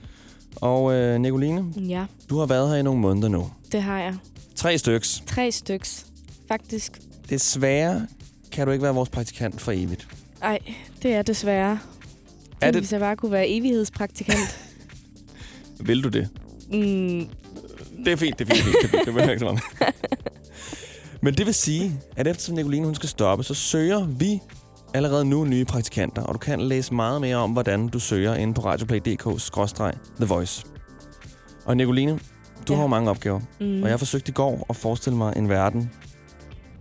Og 0.57 0.93
øh, 0.95 1.21
Nicoline, 1.21 1.65
Ja, 1.89 2.05
du 2.31 2.39
har 2.39 2.47
været 2.47 2.69
her 2.71 2.77
i 2.77 2.83
nogle 2.83 3.01
måneder 3.01 3.29
nu. 3.29 3.51
det 3.73 3.83
har 3.83 3.99
jeg. 4.01 4.15
Tre 4.57 4.79
styks. 4.79 5.23
Tre 5.27 5.53
styks. 5.53 6.07
Faktisk. 6.49 6.93
Desværre 7.31 8.07
kan 8.53 8.67
du 8.67 8.73
ikke 8.73 8.83
være 8.83 8.95
vores 8.95 9.09
praktikant 9.09 9.61
for 9.61 9.73
evigt. 9.73 10.09
Ej, 10.43 10.59
det 11.03 11.15
er 11.15 11.23
desværre. 11.23 11.79
Er 12.61 12.67
Tænk, 12.67 12.75
det- 12.75 12.83
Hvis 12.83 12.93
jeg 12.93 13.01
bare 13.01 13.17
kunne 13.17 13.33
være 13.33 13.49
evighedspraktikant. 13.49 14.59
Vil 15.87 16.05
du 16.05 16.09
det? 16.09 16.29
mm, 16.73 17.29
Det 18.05 18.13
er 18.13 18.17
fint, 18.17 18.39
det 18.39 18.51
er 18.51 18.55
fint. 18.55 18.67
Det, 18.67 18.85
er 18.85 18.89
fint, 18.89 18.93
det 18.93 19.15
behøver 19.15 19.23
jeg 19.23 19.31
ikke 19.31 19.41
så 19.41 19.45
meget. 19.45 19.61
Men 21.23 21.35
det 21.35 21.47
vil 21.47 21.55
sige, 21.55 22.01
at 22.17 22.27
eftersom 22.27 22.55
Nicoline 22.55 22.85
hun 22.87 22.95
skal 22.95 23.09
stoppe, 23.09 23.45
så 23.45 23.55
søger 23.55 24.05
vi 24.05 24.41
allerede 24.95 25.25
nu 25.25 25.45
nye 25.45 25.65
praktikanter. 25.65 26.23
Og 26.23 26.35
du 26.35 26.39
kan 26.39 26.61
læse 26.61 26.95
meget 26.95 27.21
mere 27.21 27.37
om, 27.37 27.51
hvordan 27.53 27.89
du 27.89 27.99
søger 27.99 28.35
inde 28.35 28.55
på 28.55 28.61
radioplay.dk-the 28.65 30.27
voice. 30.27 30.65
Og 31.65 31.77
Nicoline, 31.77 32.19
du 32.69 32.73
Ja. 32.73 32.79
har 32.81 32.87
mange 32.87 33.11
opgaver. 33.11 33.41
mm. 33.61 33.83
Og 33.83 33.89
jeg 33.89 33.99
forsøgte 33.99 34.31
i 34.31 34.33
går 34.33 34.67
at 34.71 34.77
forestille 34.77 35.17
mig 35.17 35.33
en 35.37 35.49
verden 35.49 35.91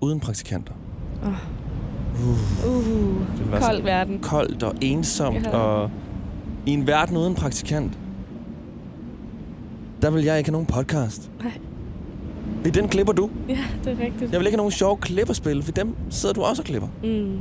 uden 0.01 0.19
praktikanter. 0.19 0.73
Uh, 2.67 3.51
være 3.51 3.61
kold 3.61 3.81
verden. 3.83 4.19
Koldt 4.19 4.63
og 4.63 4.73
ensomt, 4.81 5.43
Ja. 5.45 5.57
og 5.57 5.89
i 6.65 6.71
en 6.71 6.87
verden 6.87 7.17
uden 7.17 7.35
praktikant, 7.35 7.91
der 10.01 10.09
vil 10.09 10.23
jeg 10.23 10.37
ikke 10.37 10.47
have 10.49 10.51
nogen 10.51 10.65
podcast. 10.67 11.31
Nej. 11.43 11.51
I 12.65 12.69
den 12.69 12.87
klipper 12.87 13.13
du. 13.13 13.29
Ja, 13.49 13.57
det 13.83 13.91
er 13.99 14.05
rigtigt. 14.05 14.31
Jeg 14.31 14.39
vil 14.39 14.45
ikke 14.47 14.49
have 14.55 14.57
nogen 14.57 14.71
sjove 14.71 14.97
klipperspil, 14.97 15.63
for 15.63 15.71
dem 15.71 15.95
sidder 16.09 16.33
du 16.33 16.41
også 16.41 16.61
og 16.61 16.65
klipper. 16.65 16.87
Mm, 17.03 17.37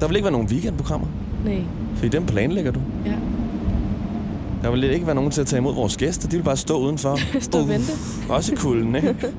Der 0.00 0.06
vil 0.08 0.16
ikke 0.16 0.24
være 0.24 0.32
nogen 0.32 0.46
weekendprogrammer, 0.48 1.06
nej. 1.44 1.62
for 1.94 2.06
i 2.06 2.08
dem 2.08 2.26
planlægger 2.26 2.70
du. 2.72 2.80
Ja. 3.06 3.14
Der 4.62 4.70
vil 4.70 4.84
ikke 4.84 5.06
være 5.06 5.14
nogen 5.14 5.30
til 5.30 5.40
at 5.40 5.46
tage 5.46 5.58
imod 5.58 5.74
vores 5.74 5.96
gæster. 5.96 6.28
De 6.28 6.36
vil 6.36 6.42
bare 6.42 6.56
stå 6.56 6.78
udenfor. 6.78 7.18
Stå 7.40 7.58
og 7.58 7.68
vente. 7.68 7.92
Også 8.28 8.52
i 8.52 8.56
kulden, 8.56 8.94
ikke? 8.94 9.16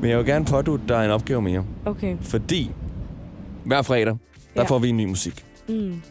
Men 0.00 0.10
jeg 0.10 0.18
vil 0.18 0.26
gerne 0.26 0.44
pådute 0.44 0.82
dig 0.88 1.04
en 1.04 1.10
opgave 1.10 1.42
mere. 1.42 1.64
Okay. 1.86 2.16
Fordi 2.20 2.70
hver 3.64 3.82
fredag, 3.82 4.16
der 4.54 4.62
Ja. 4.62 4.62
får 4.62 4.78
vi 4.78 4.88
en 4.88 4.96
ny 4.96 5.04
musik. 5.04 5.44
Mm, 5.68 6.02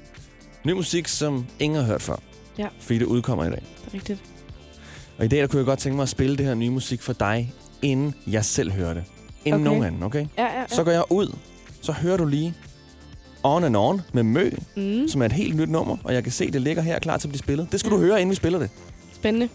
Ny 0.65 0.71
musik, 0.71 1.07
som 1.07 1.45
ingen 1.59 1.80
har 1.80 1.86
hørt 1.86 2.01
før. 2.01 2.15
Ja. 2.57 2.68
Fordi 2.80 3.00
det 3.00 3.06
udkommer 3.06 3.45
i 3.45 3.50
dag. 3.50 3.62
det 3.86 3.89
er 3.91 3.94
rigtigt. 3.94 4.21
Og 5.18 5.25
i 5.25 5.27
dag 5.27 5.39
der 5.39 5.47
kunne 5.47 5.57
jeg 5.57 5.65
godt 5.65 5.80
tænke 5.80 5.95
mig 5.95 6.03
at 6.03 6.09
spille 6.09 6.38
det 6.38 6.45
her 6.45 6.53
nye 6.53 6.69
musik 6.69 7.01
for 7.01 7.13
dig, 7.13 7.53
inden 7.81 8.13
jeg 8.27 8.45
selv 8.45 8.71
hører 8.71 8.94
det. 8.94 9.03
Inden 9.45 9.62
Okay. 9.62 9.69
nogen 9.71 9.83
anden, 9.83 10.03
okay? 10.03 10.25
Ja, 10.38 10.44
ja, 10.45 10.59
ja. 10.59 10.68
Så 10.68 10.83
går 10.83 10.92
jeg 10.92 11.03
ud, 11.09 11.35
så 11.81 11.92
hører 11.92 12.18
du 12.18 12.25
lige 12.25 12.53
On 13.44 13.63
and 13.63 13.75
On 13.77 14.01
med 14.13 14.24
Mø, 14.24 14.50
Mm, 14.77 15.07
som 15.07 15.21
er 15.21 15.25
et 15.25 15.31
helt 15.31 15.56
nyt 15.56 15.69
nummer, 15.69 15.97
og 16.03 16.13
jeg 16.13 16.23
kan 16.23 16.31
se, 16.31 16.52
det 16.52 16.61
ligger 16.61 16.81
her 16.81 16.99
klar 16.99 17.18
til 17.18 17.28
at 17.28 17.31
blive 17.31 17.40
spillet. 17.40 17.71
Det 17.71 17.80
skal 17.80 17.92
du 17.92 17.97
høre, 17.97 18.21
inden 18.21 18.30
vi 18.31 18.35
spiller 18.35 18.59
det. 18.59 18.69
spændende. 19.14 19.49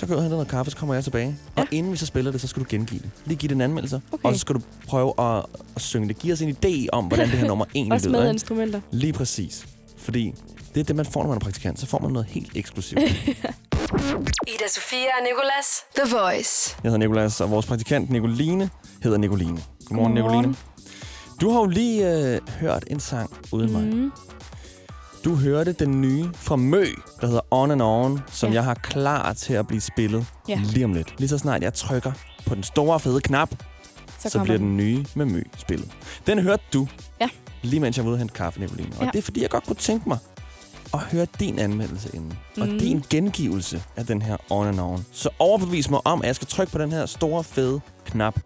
Så 0.00 0.06
går 0.06 0.14
jeg 0.14 0.22
hen 0.22 0.30
noget 0.30 0.48
kaffe, 0.48 0.70
så 0.70 0.76
kommer 0.76 0.94
jeg 0.94 1.04
tilbage. 1.04 1.36
Ja. 1.56 1.62
Og 1.62 1.68
inden 1.70 1.92
vi 1.92 1.96
så 1.96 2.06
spiller 2.06 2.32
det, 2.32 2.40
så 2.40 2.46
skal 2.46 2.62
du 2.62 2.66
gengive 2.70 3.00
det. 3.00 3.10
Lige 3.24 3.38
give 3.38 3.48
det 3.48 3.54
en 3.54 3.60
anmeldelse. 3.60 4.00
Okay. 4.12 4.24
Og 4.28 4.34
så 4.34 4.40
skal 4.40 4.54
du 4.54 4.60
prøve 4.88 5.12
at, 5.18 5.44
at 5.76 5.82
synge 5.82 6.08
det. 6.08 6.18
Giv 6.18 6.32
os 6.32 6.40
en 6.42 6.56
idé 6.64 6.86
om, 6.92 7.04
hvordan 7.04 7.30
det 7.30 7.38
her 7.38 7.46
nummer 7.46 7.64
egentlig 7.74 7.92
Også 7.92 8.08
lyder. 8.08 8.18
med 8.18 8.26
ikke? 8.26 8.34
instrumenter. 8.34 8.80
Lige 8.90 9.12
præcis. 9.12 9.66
Fordi 9.98 10.34
det 10.74 10.80
er 10.80 10.84
det, 10.84 10.96
man 10.96 11.06
får, 11.06 11.22
når 11.22 11.28
man 11.28 11.36
er 11.36 11.40
praktikant. 11.40 11.80
Så 11.80 11.86
får 11.86 11.98
man 11.98 12.10
noget 12.12 12.26
helt 12.28 12.52
eksklusivt. 12.56 13.00
Ida 14.52 14.68
Sofia 14.68 14.98
og 14.98 15.24
Nicolas. 15.24 15.66
The 15.96 16.16
Voice. 16.16 16.76
Jeg 16.84 16.92
hedder 16.92 16.98
Nikolas, 17.08 17.40
og 17.40 17.50
vores 17.50 17.66
praktikant 17.66 18.10
Nicoline 18.10 18.70
hedder 19.02 19.18
Nicoline. 19.18 19.58
Godmorgen, 19.84 20.14
Godmorgen. 20.14 20.38
Nicoline. 20.38 20.56
Du 21.40 21.50
har 21.50 21.60
jo 21.60 21.66
lige 21.66 22.16
øh, 22.34 22.40
hørt 22.60 22.84
en 22.86 23.00
sang 23.00 23.30
uden 23.52 23.72
mig. 23.72 24.10
Mm, 25.24 25.30
Du 25.30 25.36
hørte 25.36 25.72
den 25.72 26.00
nye 26.00 26.28
fra 26.34 26.56
Mø, 26.56 26.84
der 27.20 27.26
hedder 27.26 27.40
On 27.50 27.70
and 27.70 27.82
On, 27.82 28.20
som 28.32 28.48
Ja. 28.50 28.54
jeg 28.54 28.64
har 28.64 28.74
klar 28.74 29.32
til 29.32 29.54
at 29.54 29.66
blive 29.66 29.80
spillet 29.80 30.26
Ja. 30.48 30.60
lige 30.64 30.84
om 30.84 30.92
lidt. 30.92 31.14
Lige 31.18 31.28
så 31.28 31.38
snart 31.38 31.62
jeg 31.62 31.74
trykker 31.74 32.12
på 32.46 32.54
den 32.54 32.62
store 32.62 33.00
fede 33.00 33.20
knap, 33.20 33.50
så, 34.18 34.28
så 34.28 34.42
bliver 34.42 34.58
den 34.58 34.76
nye 34.76 35.06
med 35.14 35.26
Mø 35.26 35.42
spillet. 35.58 35.88
Den 36.26 36.38
hørte 36.38 36.62
du, 36.72 36.88
Ja. 37.20 37.28
lige 37.62 37.80
mens 37.80 37.96
jeg 37.96 38.04
var 38.04 38.10
ude 38.10 38.14
og 38.14 38.18
hente 38.18 38.34
kaffe, 38.34 38.60
Nicoline. 38.60 38.96
Og 38.98 39.04
Ja. 39.04 39.10
det 39.12 39.18
er 39.18 39.22
fordi, 39.22 39.42
jeg 39.42 39.50
godt 39.50 39.64
kunne 39.66 39.76
tænke 39.76 40.08
mig 40.08 40.18
at 40.94 41.00
høre 41.00 41.26
din 41.40 41.58
anmeldelse 41.58 42.10
inden. 42.14 42.38
Og 42.60 42.68
Mhm. 42.68 42.78
din 42.78 43.04
gengivelse 43.10 43.82
af 43.96 44.06
den 44.06 44.22
her 44.22 44.36
On 44.52 44.66
and 44.66 44.80
On. 44.80 45.04
Så 45.12 45.28
overbevis 45.38 45.90
mig 45.90 46.00
om, 46.04 46.20
at 46.22 46.26
jeg 46.26 46.36
skal 46.36 46.48
trykke 46.48 46.72
på 46.72 46.78
den 46.78 46.92
her 46.92 47.06
store 47.06 47.44
fede 47.44 47.80
knap, 48.06 48.40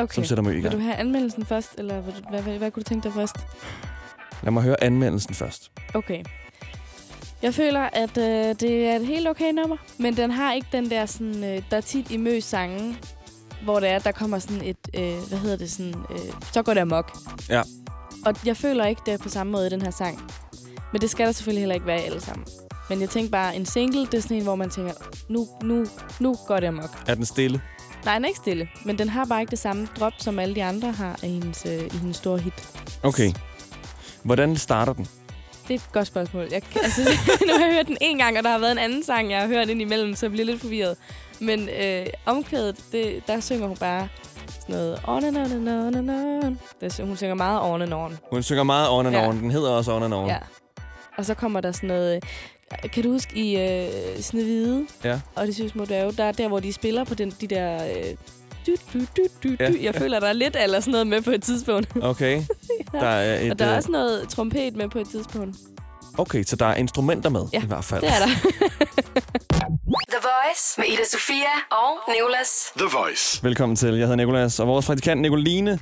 Okay. 0.00 0.14
som 0.14 0.24
sætter 0.24 0.44
Mø 0.44 0.50
i 0.50 0.54
Vil 0.54 0.62
gang. 0.62 0.74
du 0.74 0.80
have 0.80 0.94
anmeldelsen 0.94 1.46
først, 1.46 1.68
eller 1.78 2.00
hvad, 2.00 2.12
hvad, 2.30 2.42
hvad, 2.42 2.58
hvad 2.58 2.70
kunne 2.70 2.82
du 2.82 2.88
tænke 2.88 3.04
dig 3.04 3.14
først? 3.14 3.36
Lad 4.42 4.52
mig 4.52 4.62
høre 4.62 4.84
anmeldelsen 4.84 5.34
først. 5.34 5.70
Okay. 5.94 6.22
Jeg 7.42 7.54
føler, 7.54 7.80
at 7.92 8.18
øh, 8.18 8.54
det 8.60 8.86
er 8.86 8.96
et 8.96 9.06
helt 9.06 9.28
okay 9.28 9.52
nummer, 9.52 9.76
men 9.98 10.16
den 10.16 10.30
har 10.30 10.52
ikke 10.52 10.68
den 10.72 10.90
der 10.90 11.06
sådan, 11.06 11.44
øh, 11.44 11.62
der 11.70 11.76
er 11.76 11.80
tit 11.80 12.10
i 12.10 12.16
møs 12.16 12.44
sange, 12.44 12.96
hvor 13.64 13.80
det 13.80 13.88
er, 13.88 13.98
der 13.98 14.12
kommer 14.12 14.38
sådan 14.38 14.62
et, 14.64 14.76
øh, 14.94 15.18
hvad 15.28 15.38
hedder 15.38 15.56
det, 15.56 15.70
sådan, 15.70 15.94
øh, 16.10 16.32
så 16.52 16.62
går 16.62 16.74
det 16.74 16.80
amok. 16.80 17.16
Ja. 17.48 17.62
Og 18.26 18.34
jeg 18.46 18.56
føler 18.56 18.86
ikke 18.86 19.02
det 19.06 19.14
er 19.14 19.18
på 19.18 19.28
samme 19.28 19.52
måde 19.52 19.66
i 19.66 19.70
den 19.70 19.82
her 19.82 19.90
sang. 19.90 20.30
Men 20.92 21.00
det 21.00 21.10
skal 21.10 21.26
der 21.26 21.32
selvfølgelig 21.32 21.60
heller 21.62 21.74
ikke 21.74 21.86
være 21.86 22.00
i 22.00 22.04
alle 22.04 22.20
sammen. 22.20 22.46
Men 22.90 23.00
jeg 23.00 23.10
tænker 23.10 23.30
bare, 23.30 23.56
en 23.56 23.66
single, 23.66 24.06
det 24.06 24.14
er 24.14 24.20
sådan 24.20 24.36
en, 24.36 24.42
hvor 24.42 24.54
man 24.54 24.70
tænker, 24.70 24.92
nu, 25.28 25.46
nu, 25.62 25.86
nu 26.20 26.36
går 26.46 26.60
det 26.60 26.66
amok. 26.66 26.90
Er 27.06 27.14
den 27.14 27.24
stille? 27.24 27.60
Nej, 28.04 28.14
den 28.14 28.24
er 28.24 28.28
ikke 28.28 28.40
stille, 28.40 28.68
men 28.84 28.98
den 28.98 29.08
har 29.08 29.24
bare 29.24 29.40
ikke 29.40 29.50
det 29.50 29.58
samme 29.58 29.88
drop, 30.00 30.12
som 30.18 30.38
alle 30.38 30.54
de 30.54 30.64
andre 30.64 30.92
har 30.92 31.18
i 31.22 31.28
hendes, 31.28 31.66
øh, 31.66 31.86
i 31.94 31.96
hendes 31.96 32.16
store 32.16 32.38
hit. 32.38 32.54
Okay. 33.02 33.32
Hvordan 34.28 34.56
starter 34.56 34.92
den? 34.92 35.08
det 35.68 35.74
er 35.74 35.78
et 35.78 35.92
godt 35.92 36.06
spørgsmål. 36.06 36.46
Jeg, 36.50 36.62
altså, 36.82 37.00
nu 37.48 37.52
har 37.58 37.64
jeg 37.66 37.74
hørt 37.74 37.86
den 37.86 37.96
en 38.00 38.18
gang, 38.18 38.38
og 38.38 38.44
der 38.44 38.50
har 38.50 38.58
været 38.58 38.72
en 38.72 38.78
anden 38.78 39.04
sang, 39.04 39.30
jeg 39.30 39.40
har 39.40 39.46
hørt 39.46 39.68
ind 39.68 39.80
imellem, 39.80 40.14
så 40.14 40.26
jeg 40.26 40.30
bliver 40.30 40.44
lidt 40.46 40.60
forvirret. 40.60 40.96
Men 41.40 41.68
øh, 41.68 42.06
omkvædet, 42.26 42.76
det, 42.92 43.22
der 43.26 43.40
synger 43.40 43.66
hun 43.66 43.76
bare 43.76 44.08
sådan 44.60 44.74
noget 44.74 44.98
on 45.06 45.24
and 45.24 45.36
on 45.36 45.52
and 45.52 45.68
on 45.68 45.94
and 45.94 46.10
on. 46.44 46.58
Det, 46.80 47.00
hun 47.06 47.16
synger 47.16 47.34
meget 47.34 47.60
on 47.62 47.82
and 47.82 47.94
on. 47.94 48.18
Hun 48.30 48.42
synger 48.42 48.62
meget 48.62 48.88
on 48.90 49.06
and 49.06 49.16
Ja. 49.16 49.28
on. 49.28 49.38
Den 49.40 49.50
hedder 49.50 49.70
også 49.70 49.92
on 49.92 50.02
and 50.02 50.14
on. 50.14 50.26
Ja. 50.28 50.36
Og 51.16 51.24
så 51.24 51.34
kommer 51.34 51.60
der 51.60 51.72
sådan 51.72 51.88
noget... 51.88 52.14
øh, 52.84 52.90
Kan 52.90 53.02
du 53.02 53.10
huske 53.12 53.36
i 53.36 53.56
øh, 53.60 54.20
Snevide 54.22 54.86
Ja. 55.04 55.20
og 55.34 55.46
de 55.46 55.54
syge 55.54 55.68
små 55.68 55.84
dværge, 55.84 56.12
der 56.12 56.24
er 56.24 56.32
der, 56.32 56.48
hvor 56.48 56.60
de 56.60 56.72
spiller 56.72 57.04
på 57.04 57.14
den, 57.14 57.30
de 57.40 57.46
der... 57.46 57.84
Øh, 57.84 58.04
du, 58.68 58.98
du, 58.98 59.04
du, 59.16 59.22
du, 59.42 59.56
Ja. 59.60 59.70
ja. 59.70 59.76
Jeg 59.82 59.94
føler, 59.94 60.20
der 60.20 60.26
er 60.28 60.32
lidt 60.32 60.56
eller 60.60 60.80
sådan 60.80 60.92
noget 60.92 61.06
med 61.06 61.22
på 61.22 61.30
et 61.30 61.42
tidspunkt. 61.42 61.88
Okay. 62.02 62.42
Der 62.92 63.00
er 63.06 63.40
et, 63.40 63.50
og 63.50 63.58
der 63.58 63.64
er 63.64 63.70
øh, 63.70 63.76
også 63.76 63.90
noget 63.90 64.28
trompet 64.28 64.76
med 64.76 64.88
på 64.88 64.98
et 64.98 65.08
tidspunkt. 65.08 65.56
Okay, 66.18 66.44
så 66.44 66.56
der 66.56 66.66
er 66.66 66.74
instrumenter 66.74 67.30
med 67.30 67.42
Ja, 67.52 67.62
i 67.62 67.66
hvert 67.66 67.84
fald. 67.84 68.00
Det 68.00 68.08
er 68.08 68.18
der. 68.18 68.26
The 70.12 70.20
Voice 70.22 70.74
med 70.80 70.86
Ida 70.86 71.04
Sofia 71.12 71.54
og 71.70 72.12
Nicolas. 72.14 72.72
The 72.76 72.86
Voice. 72.98 73.44
Velkommen 73.44 73.76
til. 73.76 73.88
Jeg 73.88 73.98
hedder 73.98 74.16
Nikolas, 74.16 74.60
og 74.60 74.66
vores 74.66 74.86
praktikant 74.86 75.20
Nicoline 75.20 75.78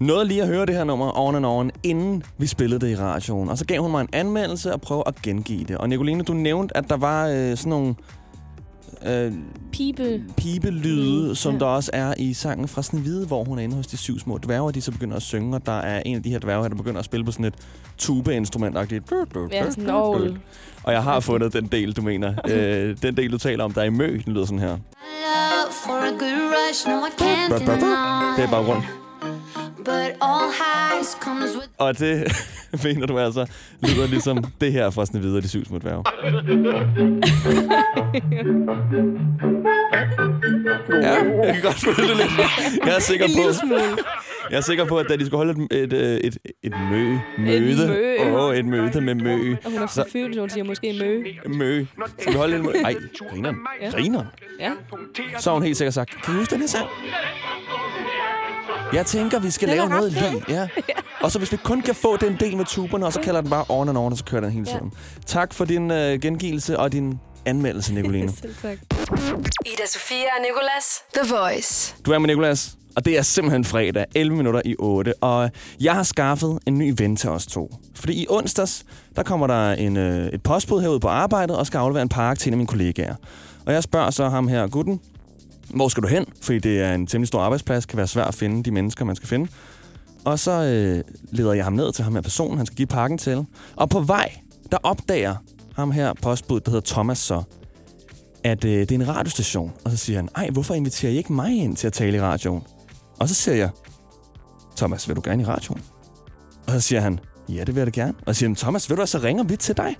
nåede 0.00 0.24
lige 0.24 0.42
at 0.42 0.48
høre 0.48 0.66
det 0.66 0.74
her 0.74 0.84
nummer 0.84 1.18
on 1.18 1.34
and 1.34 1.46
on, 1.46 1.70
inden 1.82 2.22
vi 2.38 2.46
spillede 2.46 2.86
det 2.86 2.92
i 2.92 2.96
radioen. 2.96 3.48
Og 3.48 3.58
så 3.58 3.64
gav 3.64 3.80
hun 3.82 3.90
mig 3.90 4.00
en 4.00 4.08
anmeldelse 4.12 4.72
og 4.72 4.80
prøvede 4.80 5.04
at 5.06 5.22
gengive 5.22 5.64
det. 5.64 5.78
Og 5.78 5.88
Nicoline, 5.88 6.24
du 6.24 6.32
nævnte, 6.32 6.76
at 6.76 6.84
der 6.88 6.96
var 6.96 7.26
øh, 7.28 7.56
sådan 7.56 7.70
nogle 7.70 7.94
øh, 9.06 9.32
Pibe. 9.72 10.22
pibelyde, 10.36 11.28
Mm, 11.28 11.34
som 11.34 11.52
ja. 11.52 11.58
der 11.58 11.66
også 11.66 11.90
er 11.94 12.14
i 12.18 12.34
sangen 12.34 12.68
fra 12.68 12.82
Snevide, 12.82 13.26
hvor 13.26 13.44
hun 13.44 13.58
er 13.58 13.62
inde 13.62 13.76
hos 13.76 13.86
de 13.86 13.96
syv 13.96 14.18
små 14.18 14.38
dværge, 14.38 14.62
og 14.62 14.74
de 14.74 14.80
så 14.80 14.90
begynder 14.92 15.16
at 15.16 15.22
synge, 15.22 15.56
og 15.56 15.66
der 15.66 15.80
er 15.80 16.02
en 16.06 16.16
af 16.16 16.22
de 16.22 16.30
her 16.30 16.38
dværge 16.38 16.68
der 16.68 16.74
begynder 16.74 16.98
at 16.98 17.04
spille 17.04 17.24
på 17.24 17.32
sådan 17.32 17.44
et 17.44 17.54
tubeinstrument-agtigt. 17.98 19.12
Ja, 19.52 19.70
sådan 19.70 20.22
en. 20.22 20.38
Og 20.82 20.92
jeg 20.92 21.02
har 21.02 21.20
fundet 21.20 21.52
den 21.52 21.66
del, 21.66 21.92
du 21.92 22.02
mener. 22.02 22.34
øh, 22.50 22.96
den 23.02 23.16
del, 23.16 23.32
du 23.32 23.38
taler 23.38 23.64
om, 23.64 23.72
der 23.72 23.80
er 23.80 23.84
i 23.84 23.90
mø, 23.90 24.20
den 24.24 24.32
lyder 24.32 24.44
sådan 24.44 24.58
her. 24.58 24.68
Love 24.68 25.72
for 25.84 25.92
a 25.92 26.10
good 26.10 26.52
rush, 26.54 26.88
no 26.88 26.92
I 26.92 27.22
can't 27.22 28.36
Det 28.36 28.44
er 28.44 28.50
bare 28.50 28.66
rundt. 28.66 28.84
But 29.76 30.10
all 30.28 30.48
Og 31.78 31.98
det 31.98 32.32
mener 32.84 33.06
du 33.06 33.18
altså 33.18 33.46
lyder 33.82 34.06
ligesom 34.06 34.44
det 34.60 34.72
her 34.72 34.90
fra 34.90 35.06
Snevide 35.06 35.36
og 35.36 35.42
de 35.42 35.48
syv 35.48 35.64
små 35.64 35.78
dværge. 35.78 36.04
Ja, 41.02 41.14
jeg 41.44 41.54
kan 41.54 41.62
godt 41.62 41.74
føle 41.74 42.08
det 42.08 42.16
lidt. 42.16 42.30
Jeg 42.86 42.96
er 42.96 43.00
sikker 43.00 43.26
på, 43.26 43.66
jeg 44.50 44.56
er 44.56 44.60
sikker 44.60 44.84
på 44.84 44.98
at 44.98 45.06
da 45.08 45.16
de 45.16 45.26
skulle 45.26 45.36
holde 45.36 45.66
et, 45.70 45.92
et, 45.92 46.26
et, 46.26 46.36
et, 46.44 46.52
et 46.62 46.72
mø, 46.90 47.18
møde, 47.38 47.88
mø. 47.88 48.36
Åh, 48.36 48.56
et 48.56 48.64
møde 48.64 49.00
med 49.00 49.14
mø, 49.14 49.56
Og 49.64 49.70
hun 49.70 49.82
er 49.82 49.86
så 49.86 50.04
følelse, 50.12 50.40
hun 50.40 50.50
siger 50.50 50.64
måske 50.64 50.92
mø. 51.00 51.24
mø. 51.54 51.84
Skal 52.18 52.32
vi 52.32 52.38
holde 52.38 52.56
et 52.56 52.62
mø? 52.64 52.70
Ej, 52.84 52.94
grineren. 53.30 53.56
Ja. 53.82 53.90
Grineren. 53.90 54.26
Ja. 54.60 54.70
Så 55.38 55.50
har 55.50 55.54
hun 55.54 55.62
helt 55.62 55.76
sikkert 55.76 55.94
sagt, 55.94 56.22
kan 56.22 56.34
I 56.34 56.36
huske 56.36 56.50
den 56.50 56.60
her 56.60 56.68
sang? 56.68 56.86
Jeg 58.92 59.06
tænker, 59.06 59.38
vi 59.38 59.50
skal 59.50 59.68
lave 59.68 59.88
noget 59.88 60.12
lige. 60.12 60.44
Ja. 60.48 60.68
Og 61.22 61.32
så 61.32 61.38
hvis 61.38 61.52
vi 61.52 61.56
kun 61.56 61.82
kan 61.82 61.94
få 61.94 62.16
den 62.16 62.36
del 62.40 62.56
med 62.56 62.64
tuberne, 62.64 63.06
og 63.06 63.12
så 63.12 63.20
kalder 63.20 63.40
den 63.40 63.50
bare 63.50 63.64
on 63.68 63.88
and 63.88 63.98
on, 63.98 64.12
og 64.12 64.18
så 64.18 64.24
kører 64.24 64.40
den 64.40 64.50
hele 64.50 64.66
Ja. 64.70 64.72
tiden. 64.76 64.92
Tak 65.26 65.54
for 65.54 65.64
din 65.64 65.90
øh, 65.90 66.20
gengivelse 66.20 66.78
og 66.78 66.92
din 66.92 67.18
anmeldelse, 67.46 67.94
Nicoline. 67.94 68.32
Selv 68.42 68.54
tak. 68.62 68.78
Ida 69.66 69.86
Sofia 69.86 70.16
og 70.16 70.42
Nicolas. 70.42 71.02
The 71.14 71.34
Voice. 71.34 71.94
Du 72.06 72.12
er 72.12 72.18
med 72.18 72.28
Nicolas, 72.28 72.76
og 72.96 73.04
det 73.04 73.18
er 73.18 73.22
simpelthen 73.22 73.64
fredag, 73.64 74.04
11 74.14 74.36
minutter 74.36 74.62
i 74.64 74.74
8. 74.78 75.14
Og 75.22 75.50
jeg 75.80 75.92
har 75.94 76.02
skaffet 76.02 76.58
en 76.66 76.78
ny 76.78 76.94
ven 76.98 77.16
til 77.16 77.30
os 77.30 77.46
to. 77.46 77.74
Fordi 77.94 78.12
i 78.22 78.26
onsdags, 78.30 78.84
der 79.16 79.22
kommer 79.22 79.46
der 79.46 79.72
en, 79.72 79.96
øh, 79.96 80.26
et 80.26 80.42
postbud 80.42 80.80
herude 80.82 81.00
på 81.00 81.08
arbejdet, 81.08 81.56
og 81.56 81.66
skal 81.66 81.78
aflevere 81.78 82.02
en 82.02 82.08
pakke 82.08 82.40
til 82.40 82.48
en 82.50 82.52
af 82.54 82.56
mine 82.56 82.66
kollegaer. 82.66 83.14
Og 83.66 83.72
jeg 83.72 83.82
spørger 83.82 84.10
så 84.10 84.28
ham 84.28 84.48
her, 84.48 84.66
gutten, 84.66 85.00
hvor 85.74 85.88
skal 85.88 86.02
du 86.02 86.08
hen? 86.08 86.24
Fordi 86.42 86.58
det 86.58 86.80
er 86.80 86.94
en 86.94 87.06
temmelig 87.06 87.28
stor 87.28 87.40
arbejdsplads, 87.40 87.86
kan 87.86 87.96
være 87.96 88.06
svært 88.06 88.28
at 88.28 88.34
finde 88.34 88.62
de 88.62 88.70
mennesker, 88.70 89.04
man 89.04 89.16
skal 89.16 89.28
finde. 89.28 89.48
Og 90.24 90.38
så 90.38 90.50
øh, 90.50 91.14
leder 91.30 91.52
jeg 91.52 91.64
ham 91.64 91.72
ned 91.72 91.92
til 91.92 92.04
ham 92.04 92.14
her 92.14 92.22
personen, 92.22 92.56
han 92.56 92.66
skal 92.66 92.76
give 92.76 92.86
pakken 92.86 93.18
til. 93.18 93.46
Og 93.76 93.90
på 93.90 94.00
vej, 94.00 94.32
der 94.72 94.78
opdager 94.82 95.36
ham 95.76 95.90
her 95.90 96.12
postbud, 96.22 96.60
der 96.60 96.70
hedder 96.70 96.94
Thomas 96.94 97.18
så, 97.18 97.42
at 98.44 98.64
øh, 98.64 98.80
det 98.80 98.90
er 98.90 98.94
en 98.94 99.08
radiostation. 99.08 99.72
Og 99.84 99.90
så 99.90 99.96
siger 99.96 100.18
han, 100.18 100.28
ej, 100.36 100.50
hvorfor 100.50 100.74
inviterer 100.74 101.12
I 101.12 101.16
ikke 101.16 101.32
mig 101.32 101.56
ind 101.56 101.76
til 101.76 101.86
at 101.86 101.92
tale 101.92 102.16
i 102.16 102.20
radioen? 102.20 102.62
Og 103.20 103.28
så 103.28 103.34
siger 103.34 103.54
jeg, 103.54 103.70
Thomas, 104.76 105.08
vil 105.08 105.16
du 105.16 105.22
gerne 105.24 105.42
i 105.42 105.46
radioen? 105.46 105.82
Og 106.66 106.72
så 106.72 106.80
siger 106.80 107.00
han, 107.00 107.20
ja, 107.48 107.64
det 107.64 107.74
vil 107.74 107.76
jeg 107.76 107.86
da 107.86 108.00
gerne. 108.00 108.14
Og 108.26 108.34
så 108.34 108.38
siger 108.38 108.48
han, 108.48 108.56
Thomas, 108.56 108.90
vil 108.90 108.96
du 108.96 109.02
altså 109.02 109.18
ringe 109.18 109.48
vi 109.48 109.56
til 109.56 109.76
dig? 109.76 109.96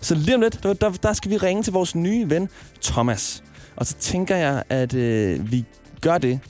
Så 0.00 0.14
lige 0.14 0.34
om 0.34 0.40
lidt, 0.40 0.62
der, 0.62 0.72
der, 0.72 0.90
der 0.90 1.12
skal 1.12 1.30
vi 1.30 1.36
ringe 1.36 1.62
til 1.62 1.72
vores 1.72 1.94
nye 1.94 2.30
ven, 2.30 2.48
Thomas. 2.82 3.42
Og 3.76 3.86
så 3.86 3.94
tænker 3.94 4.36
jeg, 4.36 4.62
at 4.68 4.94
øh, 4.94 5.52
vi 5.52 5.64
gør 6.00 6.18
det, 6.18 6.40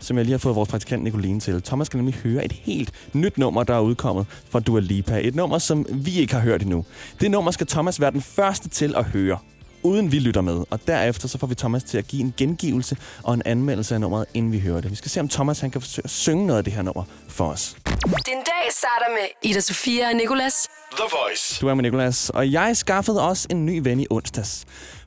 som 0.00 0.16
jeg 0.16 0.24
lige 0.24 0.32
har 0.32 0.38
fået 0.38 0.56
vores 0.56 0.68
praktikant 0.68 1.02
Nicoline 1.02 1.40
til. 1.40 1.62
Thomas 1.62 1.86
skal 1.86 1.98
nemlig 1.98 2.14
høre 2.14 2.44
et 2.44 2.52
helt 2.52 2.92
nyt 3.12 3.38
nummer, 3.38 3.62
der 3.62 3.74
er 3.74 3.80
udkommet 3.80 4.26
fra 4.50 4.60
Dua 4.60 4.80
Lipa. 4.80 5.20
Et 5.22 5.34
nummer, 5.34 5.58
som 5.58 5.86
vi 5.90 6.18
ikke 6.18 6.34
har 6.34 6.40
hørt 6.40 6.62
endnu. 6.62 6.84
Det 7.20 7.30
nummer 7.30 7.50
skal 7.50 7.66
Thomas 7.66 8.00
være 8.00 8.10
den 8.10 8.22
første 8.22 8.68
til 8.68 8.94
at 8.96 9.04
høre, 9.04 9.38
uden 9.82 10.12
vi 10.12 10.18
lytter 10.18 10.40
med. 10.40 10.64
Og 10.70 10.80
derefter 10.86 11.28
så 11.28 11.38
får 11.38 11.46
vi 11.46 11.54
Thomas 11.54 11.84
til 11.84 11.98
at 11.98 12.06
give 12.06 12.22
en 12.22 12.34
gengivelse 12.36 12.96
og 13.22 13.34
en 13.34 13.42
anmeldelse 13.44 13.94
af 13.94 14.00
nummeret, 14.00 14.26
inden 14.34 14.52
vi 14.52 14.60
hører 14.60 14.80
det. 14.80 14.90
Vi 14.90 14.96
skal 14.96 15.10
se, 15.10 15.20
om 15.20 15.28
Thomas 15.28 15.60
han 15.60 15.70
kan 15.70 15.80
forsøge 15.80 16.04
at 16.04 16.10
synge 16.10 16.46
noget 16.46 16.58
af 16.58 16.64
det 16.64 16.72
her 16.72 16.82
nummer 16.82 17.04
for 17.28 17.48
os. 17.48 17.76
Din 18.06 18.34
dag 18.34 18.72
starter 18.72 19.12
med 19.12 19.50
Ida 19.50 19.60
Sofia 19.60 20.08
og 20.08 20.14
Nicolas. 20.14 20.68
The 20.96 21.04
Voice. 21.10 21.60
Du 21.60 21.68
er 21.68 21.74
med 21.74 21.82
Nicolas, 21.82 22.30
og 22.30 22.52
jeg 22.52 22.76
skaffede 22.76 23.22
også 23.22 23.46
en 23.50 23.66
ny 23.66 23.80
ven 23.82 24.00
i 24.00 24.06
onsdags. 24.10 24.64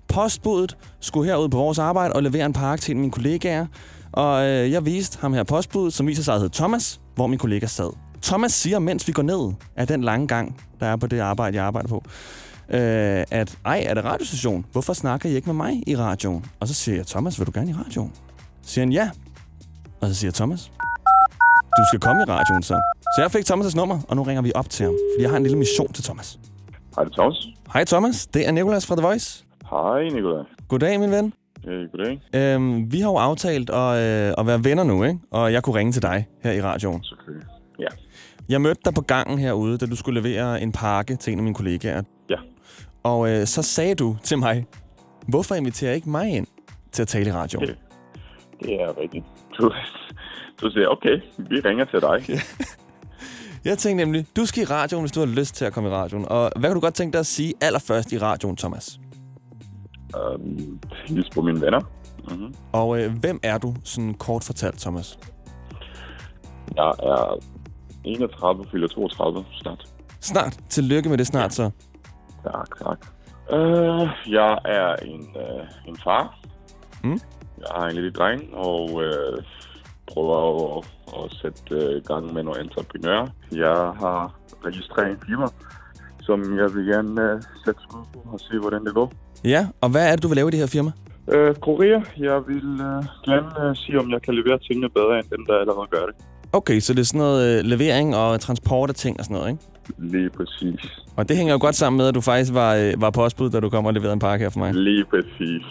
Postbuddet 0.08 0.78
skulle 1.00 1.30
herud 1.32 1.50
på 1.50 1.58
vores 1.58 1.80
arbejde 1.80 2.14
og 2.14 2.24
levere 2.24 2.46
en 2.46 2.54
pakke 2.54 2.82
til 2.82 2.98
mine 2.98 3.12
kollegaer. 3.12 3.66
Og 4.12 4.46
øh, 4.46 4.72
jeg 4.72 4.86
viste 4.86 5.18
ham 5.22 5.34
her 5.34 5.44
postbuddet, 5.44 5.94
som 5.94 6.08
viser 6.08 6.24
sig 6.24 6.34
at 6.34 6.40
hedde 6.40 6.56
Thomas, 6.56 7.00
hvor 7.16 7.28
min 7.28 7.40
kollega 7.40 7.66
sad. 7.66 7.90
Thomas 8.22 8.54
siger, 8.54 8.80
mens 8.80 9.08
vi 9.08 9.14
går 9.14 9.24
ned 9.24 9.54
af 9.76 9.88
den 9.88 10.04
lange 10.04 10.28
gang, 10.28 10.62
der 10.80 10.86
er 10.86 10.96
på 10.96 11.08
det 11.08 11.20
arbejde, 11.20 11.58
jeg 11.58 11.66
arbejder 11.66 11.90
på, 11.90 12.04
øh, 12.70 13.24
at 13.32 13.58
ej, 13.66 13.84
er 13.88 13.94
det 13.94 14.06
radiostation? 14.06 14.66
Hvorfor 14.72 14.94
snakker 14.94 15.30
I 15.30 15.36
ikke 15.36 15.46
med 15.46 15.56
mig 15.56 15.84
i 15.88 15.98
radioen? 15.98 16.46
Og 16.60 16.68
så 16.68 16.74
siger 16.74 16.96
jeg, 16.96 17.08
Thomas, 17.08 17.40
vil 17.40 17.48
du 17.48 17.52
gerne 17.56 17.72
i 17.72 17.74
radioen? 17.74 18.12
Så 18.62 18.74
siger 18.74 18.86
han 18.86 18.92
ja. 18.92 19.10
Og 20.02 20.08
så 20.08 20.16
siger 20.16 20.32
Thomas, 20.32 20.72
du 21.78 21.84
skal 21.90 22.00
komme 22.00 22.22
i 22.22 22.26
radioen 22.26 22.64
så. 22.64 22.82
Så 23.16 23.22
jeg 23.22 23.32
fik 23.32 23.52
Thomas' 23.52 23.76
nummer, 23.76 24.00
og 24.08 24.16
nu 24.16 24.24
ringer 24.24 24.42
vi 24.42 24.52
op 24.56 24.70
til 24.70 24.86
ham, 24.86 24.94
fordi 24.94 25.22
jeg 25.24 25.30
har 25.30 25.38
en 25.38 25.44
lille 25.44 25.58
mission 25.58 25.94
til 25.94 26.04
Thomas. 26.04 26.40
Hej, 26.96 27.06
Thomas. 27.18 27.48
Hej 27.74 27.86
Thomas, 27.86 28.28
det 28.28 28.48
er 28.48 28.52
Nicolas 28.52 28.86
fra 28.86 28.96
The 28.96 29.08
Voice. 29.08 29.47
Hej, 29.70 30.04
Nikolaj. 30.04 30.44
Goddag, 30.68 31.00
min 31.00 31.12
ven. 31.12 31.34
Øh, 31.68 31.90
goddag. 31.92 32.22
Øhm, 32.36 32.92
vi 32.92 33.00
har 33.00 33.10
jo 33.10 33.18
aftalt 33.18 33.70
at, 33.70 33.76
øh, 33.76 34.34
at 34.38 34.48
være 34.48 34.64
venner 34.64 34.84
nu, 34.84 35.04
ikke? 35.04 35.20
Og 35.32 35.54
jeg 35.54 35.64
kunne 35.64 35.76
ringe 35.80 35.92
til 35.92 36.02
dig 36.02 36.28
her 36.44 36.52
i 36.52 36.62
radioen. 36.62 37.04
Selvfølgelig. 37.04 37.48
Ja. 37.80 37.88
Jeg 38.50 38.62
mødte 38.62 38.82
dig 38.86 38.94
på 38.94 39.02
gangen 39.02 39.40
herude, 39.40 39.78
da 39.78 39.86
du 39.86 39.96
skulle 39.96 40.22
levere 40.22 40.62
en 40.62 40.72
pakke 40.72 41.16
til 41.16 41.34
en 41.34 41.40
af 41.40 41.44
mine 41.44 41.56
kollegaer. 41.56 42.04
Ja. 42.30 42.36
Og 43.04 43.30
øh, 43.30 43.46
så 43.46 43.62
sagde 43.62 43.96
du 43.96 44.18
til 44.24 44.38
mig, 44.38 44.66
hvorfor 45.28 45.56
inviterer 45.56 45.90
jeg 45.90 45.96
ikke 45.96 46.10
mig 46.10 46.30
ind 46.30 46.48
til 46.92 47.02
at 47.02 47.08
tale 47.08 47.30
i 47.30 47.34
radioen? 47.34 47.64
Okay. 47.64 47.76
Det 48.64 48.82
er 48.82 49.02
rigtigt. 49.02 49.26
Du, 49.60 49.72
du 50.62 50.70
siger, 50.72 50.88
okay, 50.88 51.22
vi 51.38 51.60
ringer 51.60 51.86
til 51.86 52.02
dig. 52.02 52.40
Jeg 53.66 53.78
tænkte 53.78 54.06
nemlig, 54.06 54.26
du 54.36 54.46
skal 54.46 54.64
i 54.64 54.66
radioen, 54.66 55.04
hvis 55.04 55.12
du 55.12 55.20
har 55.20 55.28
lyst 55.28 55.56
til 55.56 55.66
at 55.66 55.74
komme 55.74 55.90
i 55.90 55.92
radioen. 55.92 56.26
Og 56.26 56.52
hvad 56.56 56.70
kan 56.70 56.74
du 56.76 56.80
godt 56.80 56.94
tænke 56.94 57.14
dig 57.14 57.20
at 57.20 57.26
sige 57.26 57.54
allerførst 57.62 58.12
i 58.12 58.18
radioen, 58.18 58.56
Thomas? 58.56 59.00
Um, 60.16 60.80
hils 61.08 61.30
på 61.30 61.42
mine 61.42 61.62
venner. 61.62 61.82
Mm-hmm. 62.30 62.56
Og 62.72 63.02
øh, 63.02 63.18
hvem 63.20 63.40
er 63.44 63.58
du, 63.58 63.76
sådan 63.84 64.14
kort 64.14 64.44
fortalt, 64.44 64.80
Thomas? 64.80 65.20
Jeg 66.76 66.88
er 66.88 67.40
31, 68.04 68.66
fylder 68.72 68.88
32 68.88 69.46
snart. 69.52 69.94
Snart. 70.20 70.60
Tillykke 70.70 71.10
med 71.10 71.18
det 71.18 71.28
snart 71.28 71.54
så. 71.54 71.72
Tak, 72.44 72.80
tak. 72.80 73.08
Uh, 73.52 74.10
jeg 74.28 74.60
er 74.66 74.96
en, 74.96 75.28
uh, 75.36 75.88
en 75.88 75.98
far. 76.04 76.40
Mm. 77.04 77.20
Jeg 77.58 77.68
har 77.76 77.88
en 77.88 77.96
lille 77.96 78.12
dreng, 78.12 78.54
og 78.54 78.94
uh, 78.94 79.44
prøver 80.14 80.78
at, 80.78 80.86
at 81.18 81.38
sætte 81.42 81.96
uh, 81.96 82.04
gang 82.04 82.34
med 82.34 82.44
nogle 82.44 82.62
entreprenører. 82.62 83.28
Jeg 83.52 83.94
har 84.00 84.40
registreret 84.66 85.12
en 85.12 85.20
firma, 85.28 85.48
som 86.22 86.58
jeg 86.58 86.76
vil 86.76 86.86
gerne 86.86 87.34
uh, 87.36 87.42
sætte 87.66 87.82
skud 87.82 88.06
på 88.14 88.30
og 88.34 88.40
se, 88.40 88.60
hvordan 88.60 88.86
det 88.86 88.94
går. 88.94 89.12
Ja, 89.48 89.68
og 89.82 89.90
hvad 89.90 90.08
er 90.08 90.12
det, 90.16 90.24
du 90.24 90.28
vil 90.28 90.36
lave 90.36 90.48
i 90.48 90.52
det 90.52 90.60
her 90.60 90.68
firma? 90.68 90.92
Øh, 91.34 91.56
Korea, 91.56 92.00
jeg 92.18 92.42
vil 92.48 92.68
øh, 92.90 93.04
gerne 93.26 93.70
øh, 93.70 93.76
sige, 93.76 94.00
om 94.00 94.12
jeg 94.12 94.22
kan 94.22 94.34
levere 94.36 94.60
tingene 94.60 94.90
bedre, 94.90 95.20
end 95.20 95.28
dem, 95.30 95.46
der 95.46 95.54
allerede 95.60 95.88
gør 95.92 96.06
det. 96.06 96.16
Okay, 96.54 96.80
så 96.80 96.94
det 96.94 97.00
er 97.00 97.06
sådan 97.06 97.20
noget 97.20 97.60
øh, 97.60 97.66
levering 97.66 98.16
og 98.16 98.40
transport 98.40 98.90
af 98.90 98.96
ting 98.96 99.20
og 99.20 99.26
sådan 99.26 99.38
noget, 99.38 99.52
ikke? 99.52 99.64
Lige 99.98 100.30
præcis. 100.30 101.00
Og 101.16 101.30
det 101.30 101.38
hænger 101.38 101.54
jo 101.54 101.60
godt 101.62 101.76
sammen 101.76 101.98
med, 101.98 102.08
at 102.08 102.16
du 102.16 102.22
faktisk 102.22 102.54
var, 102.54 102.76
øh, 102.76 103.02
var 103.02 103.10
postbud, 103.10 103.50
da 103.50 103.60
du 103.60 103.70
kom 103.70 103.86
og 103.86 103.94
leverede 103.94 104.14
en 104.14 104.20
pakke 104.20 104.46
her 104.46 104.50
for 104.50 104.60
mig. 104.60 104.74
Lige 104.74 105.06
præcis. 105.06 105.64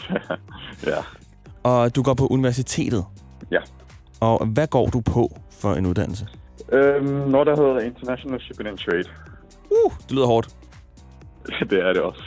ja. 0.92 1.00
Og 1.62 1.97
du 1.97 2.02
går 2.02 2.14
på 2.14 2.26
universitetet. 2.26 3.04
Ja. 3.50 3.61
Og 4.21 4.47
hvad 4.47 4.66
går 4.66 4.87
du 4.87 5.00
på 5.00 5.30
for 5.61 5.75
en 5.75 5.87
uddannelse? 5.87 6.26
Øhm, 6.73 7.06
noget, 7.06 7.47
der 7.47 7.56
hedder 7.56 7.80
International 7.80 8.40
Shipping 8.40 8.68
and 8.68 8.78
Trade. 8.78 9.04
Uh, 9.71 9.92
det 10.02 10.12
lyder 10.12 10.26
hårdt. 10.26 10.49
det 11.71 11.78
er 11.78 11.92
det 11.92 12.02
også. 12.02 12.23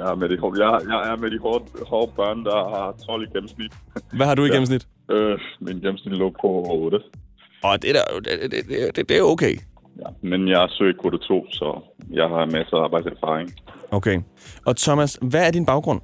Jeg 0.00 0.08
er 0.10 0.14
med 0.14 0.28
de, 0.28 0.34
jeg, 0.64 0.80
jeg 0.92 1.12
er 1.12 1.16
med 1.16 1.30
de 1.30 1.38
hårde, 1.38 1.64
hårde 1.90 2.12
børn, 2.16 2.44
der 2.44 2.58
har 2.76 2.94
12 3.06 3.22
i 3.22 3.26
gennemsnit. 3.34 3.72
Hvad 4.16 4.26
har 4.26 4.34
du 4.34 4.42
i 4.44 4.46
Ja. 4.46 4.52
gennemsnit? 4.52 4.84
Øh, 5.10 5.38
min 5.60 5.76
gennemsnit 5.80 6.14
lå 6.22 6.28
på 6.42 6.48
8. 6.70 6.98
Og 7.64 7.82
det, 7.82 7.94
der, 7.94 8.02
det, 8.24 8.50
det, 8.52 8.96
det, 8.96 9.08
det, 9.08 9.18
er 9.18 9.22
okay. 9.22 9.54
Ja. 10.00 10.08
Men 10.28 10.48
jeg 10.48 10.62
er 10.62 10.68
søgt 10.70 11.00
kvote 11.00 11.18
2, 11.18 11.46
så 11.50 11.80
jeg 12.10 12.28
har 12.28 12.44
masser 12.46 12.76
af 12.76 12.84
arbejdserfaring. 12.84 13.50
Okay. 13.90 14.20
Og 14.66 14.76
Thomas, 14.76 15.18
hvad 15.22 15.46
er 15.46 15.50
din 15.50 15.66
baggrund? 15.66 16.00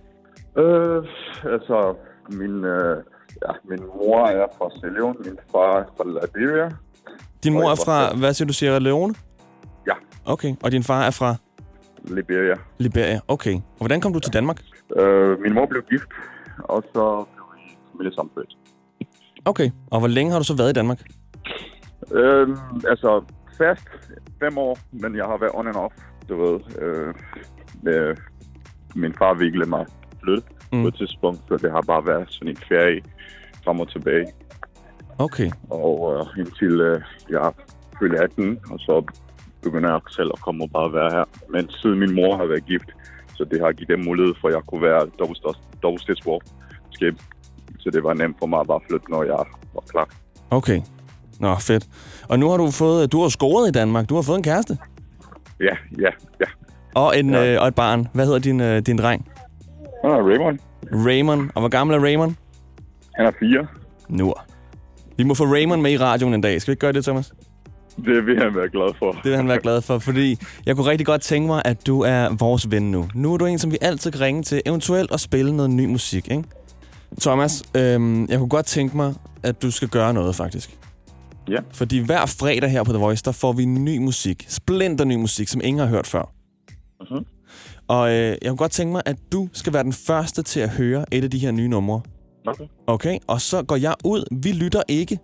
Øh, 0.59 1.05
altså, 1.53 1.95
min, 2.31 2.65
øh, 2.65 2.97
ja, 3.47 3.53
min 3.71 3.81
mor 3.95 4.27
er 4.27 4.47
fra 4.59 4.71
Sierra 4.81 4.95
Leone, 4.95 5.15
min 5.25 5.39
far 5.53 5.79
er 5.81 5.85
fra 5.97 6.05
Liberia. 6.27 6.69
Din 7.45 7.53
mor 7.53 7.71
er 7.71 7.75
fra, 7.87 8.15
hvad 8.17 8.35
siger 8.35 8.47
du, 8.47 8.53
Sierra 8.53 8.79
Leone? 8.79 9.15
Ja, 9.87 9.93
Okay. 10.33 10.55
Og 10.63 10.73
din 10.73 10.83
far 10.83 11.03
er 11.03 11.11
fra 11.11 11.35
Liberia. 12.07 12.55
Liberia? 12.79 13.21
Okay. 13.29 13.55
Og 13.55 13.79
hvordan 13.79 14.01
kom 14.01 14.13
du 14.13 14.21
til 14.21 14.33
Danmark? 14.33 14.61
Øh, 14.99 15.41
min 15.41 15.55
mor 15.55 15.67
blev 15.67 15.83
gift, 15.91 16.09
og 16.59 16.85
så 16.93 17.25
blev 17.35 17.45
vi 17.55 17.77
familiesammenført. 17.93 18.57
Okay. 19.45 19.71
Og 19.91 19.99
hvor 19.99 20.09
længe 20.09 20.33
har 20.33 20.39
du 20.39 20.45
så 20.45 20.57
været 20.57 20.71
i 20.71 20.73
Danmark? 20.73 21.01
Øh, 22.13 22.49
altså, 22.89 23.25
fast 23.59 23.89
fem 24.41 24.59
år, 24.59 24.79
men 24.93 25.17
jeg 25.17 25.25
har 25.25 25.39
været 25.39 25.53
on 25.55 25.69
and 25.69 25.77
off, 25.77 25.95
du 26.29 26.43
ved. 26.43 26.61
Øh, 26.83 27.15
med, 27.83 28.17
min 28.95 29.15
far 29.19 29.35
ville 29.35 29.65
mig 29.65 29.87
flytte 30.23 30.49
mm. 30.73 30.79
Mm. 30.79 30.83
på 30.83 30.89
et 30.89 30.95
tidspunkt, 30.95 31.41
så 31.49 31.57
det 31.57 31.71
har 31.71 31.81
bare 31.81 32.07
været 32.07 32.27
sådan 32.29 32.49
en 32.49 32.57
ferie 32.57 33.03
frem 33.65 33.81
og 33.81 33.89
tilbage. 33.93 34.27
Okay. 35.19 35.51
Og 35.71 36.15
øh, 36.15 36.39
indtil 36.39 36.81
øh, 36.81 37.01
jeg 37.31 37.53
fyldte 37.99 38.19
18, 38.19 38.59
og 38.71 38.79
så 38.79 39.05
begynder 39.67 39.91
jeg 39.91 40.01
selv 40.19 40.31
at 40.37 40.41
komme 40.47 40.65
og 40.65 40.71
bare 40.79 40.91
være 40.99 41.11
her. 41.17 41.25
Men 41.55 41.63
siden 41.71 41.99
min 41.99 42.15
mor 42.19 42.37
har 42.37 42.47
været 42.53 42.67
gift, 42.67 42.89
så 43.37 43.43
det 43.51 43.59
har 43.65 43.73
givet 43.73 43.89
dem 43.95 44.01
mulighed 44.05 44.35
for, 44.41 44.49
at 44.49 44.55
jeg 44.55 44.63
kunne 44.69 44.83
være 44.83 45.03
dobbeltstatsborgerskab. 45.83 47.15
Så 47.79 47.91
det 47.95 48.03
var 48.05 48.15
nemt 48.15 48.37
for 48.41 48.47
mig 48.47 48.61
at 48.61 48.67
bare 48.67 48.81
flytte, 48.89 49.11
når 49.11 49.23
jeg 49.23 49.41
var 49.75 49.83
klar. 49.93 50.09
Okay. 50.51 50.81
Nå, 51.41 51.55
fedt. 51.55 51.85
Og 52.29 52.39
nu 52.39 52.49
har 52.51 52.57
du 52.57 52.71
fået, 52.71 53.13
du 53.13 53.21
har 53.23 53.29
scoret 53.29 53.69
i 53.69 53.73
Danmark. 53.73 54.09
Du 54.09 54.15
har 54.15 54.23
fået 54.23 54.37
en 54.37 54.43
kæreste. 54.43 54.79
Ja, 55.61 55.75
ja, 55.99 56.11
ja. 56.41 56.47
Og, 56.95 57.19
en, 57.19 57.31
Ja. 57.31 57.55
øh, 57.55 57.63
og 57.63 57.69
et 57.69 57.75
barn. 57.75 58.09
Hvad 58.13 58.25
hedder 58.27 58.39
din, 58.39 58.61
øh, 58.61 58.83
din 58.87 58.99
dreng? 58.99 59.29
Ah, 60.05 60.11
Raymond, 60.11 60.59
Raymond. 60.93 61.51
Og 61.55 61.61
hvor 61.61 61.69
gammel 61.69 61.97
er 61.97 62.01
Raymond? 62.03 62.35
han 63.17 63.27
er 63.27 63.31
fire. 63.41 63.67
Nu. 64.09 64.35
Vi 65.17 65.25
må 65.25 65.35
få 65.35 65.45
Raymond 65.45 65.83
med 65.83 65.93
i 65.93 65.99
radioen 65.99 66.35
en 66.35 66.41
dag. 66.41 66.61
Skal 66.61 66.71
vi 66.71 66.73
ikke 66.73 66.81
gøre 66.81 66.93
det, 66.93 67.05
Thomas? 67.05 67.33
Det 68.05 68.27
vil 68.27 68.39
han 68.43 68.55
være 68.55 68.69
glad 68.69 68.95
for. 68.99 69.13
Det 69.13 69.25
vil 69.25 69.37
han 69.37 69.49
være 69.49 69.61
glad 69.61 69.83
for, 69.83 69.99
fordi 69.99 70.39
jeg 70.67 70.77
kunne 70.77 70.91
rigtig 70.91 71.07
godt 71.07 71.21
tænke 71.21 71.47
mig, 71.47 71.63
at 71.65 71.87
du 71.87 72.01
er 72.01 72.37
vores 72.39 72.71
ven 72.71 72.91
nu. 72.91 73.09
Nu 73.15 73.33
er 73.35 73.37
du 73.37 73.47
en, 73.47 73.59
som 73.59 73.73
vi 73.73 73.79
altid 73.81 74.11
kan 74.11 74.21
ringe 74.21 74.43
til, 74.43 74.63
eventuelt 74.67 75.13
at 75.13 75.21
spille 75.21 75.57
noget 75.57 75.71
ny 75.71 75.87
musik, 75.87 76.31
ikke? 76.31 76.45
Thomas, 77.21 77.63
øhm, 77.77 78.27
jeg 78.29 78.39
kunne 78.39 78.49
godt 78.49 78.67
tænke 78.67 78.97
mig, 78.97 79.15
at 79.43 79.63
du 79.63 79.71
skal 79.71 79.89
gøre 79.89 80.15
noget, 80.15 80.35
faktisk. 80.35 80.79
Ja. 81.49 81.59
Fordi 81.73 81.99
hver 81.99 82.27
fredag 82.27 82.71
her 82.71 82.83
på 82.83 82.93
The 82.93 83.01
Voice, 83.01 83.23
der 83.25 83.33
får 83.33 83.53
vi 83.53 83.65
ny 83.65 83.99
musik. 83.99 84.47
Splinter 84.49 85.05
ny 85.05 85.15
musik, 85.15 85.49
som 85.49 85.61
ingen 85.65 85.81
har 85.81 85.87
hørt 85.87 86.07
før. 86.07 86.33
Mhm. 87.11 87.25
Og 87.89 88.11
øh, 88.11 88.15
jeg 88.15 88.49
kunne 88.49 88.57
godt 88.57 88.73
tænke 88.73 88.93
mig, 88.93 89.03
at 89.07 89.17
du 89.33 89.49
skal 89.53 89.73
være 89.73 89.83
den 89.83 89.93
første 89.93 90.43
til 90.43 90.61
at 90.61 90.71
høre 90.71 91.05
et 91.13 91.25
af 91.25 91.31
de 91.31 91.39
her 91.39 91.51
nye 91.51 91.69
numre. 91.69 92.01
Okay. 92.47 92.65
Okay? 92.87 93.19
Og 93.27 93.41
så 93.41 93.63
går 93.63 93.77
jeg 93.77 93.95
ud. 94.05 94.25
Vi 94.43 94.53
lytter 94.53 94.83
ikke 94.89 95.19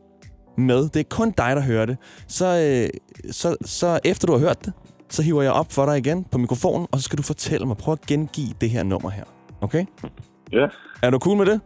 med. 0.57 0.89
Det 0.89 0.97
er 1.01 1.05
kun 1.11 1.31
dig, 1.31 1.57
der 1.57 1.63
hører 1.63 1.87
det. 1.87 1.97
Så, 2.29 2.47
øh, 2.47 3.01
så, 3.33 3.57
så 3.65 4.01
efter 4.05 4.27
du 4.27 4.33
har 4.33 4.41
hørt 4.41 4.65
det, 4.65 4.73
så 5.11 5.23
hiver 5.23 5.43
jeg 5.43 5.53
op 5.53 5.73
for 5.73 5.87
dig 5.87 5.99
igen 5.99 6.25
på 6.25 6.39
mikrofonen, 6.39 6.87
og 6.93 6.99
så 6.99 7.05
skal 7.05 7.19
du 7.19 7.23
fortælle 7.23 7.67
mig. 7.67 7.77
Prøv 7.77 7.93
at 7.93 8.01
gengive 8.01 8.55
det 8.61 8.71
her 8.71 8.83
nummer 8.83 9.11
her. 9.11 9.25
Okay? 9.61 9.85
Ja, 10.53 10.67
Er 11.03 11.11
du 11.11 11.19
cool 11.19 11.37
med 11.37 11.47
det? 11.47 11.61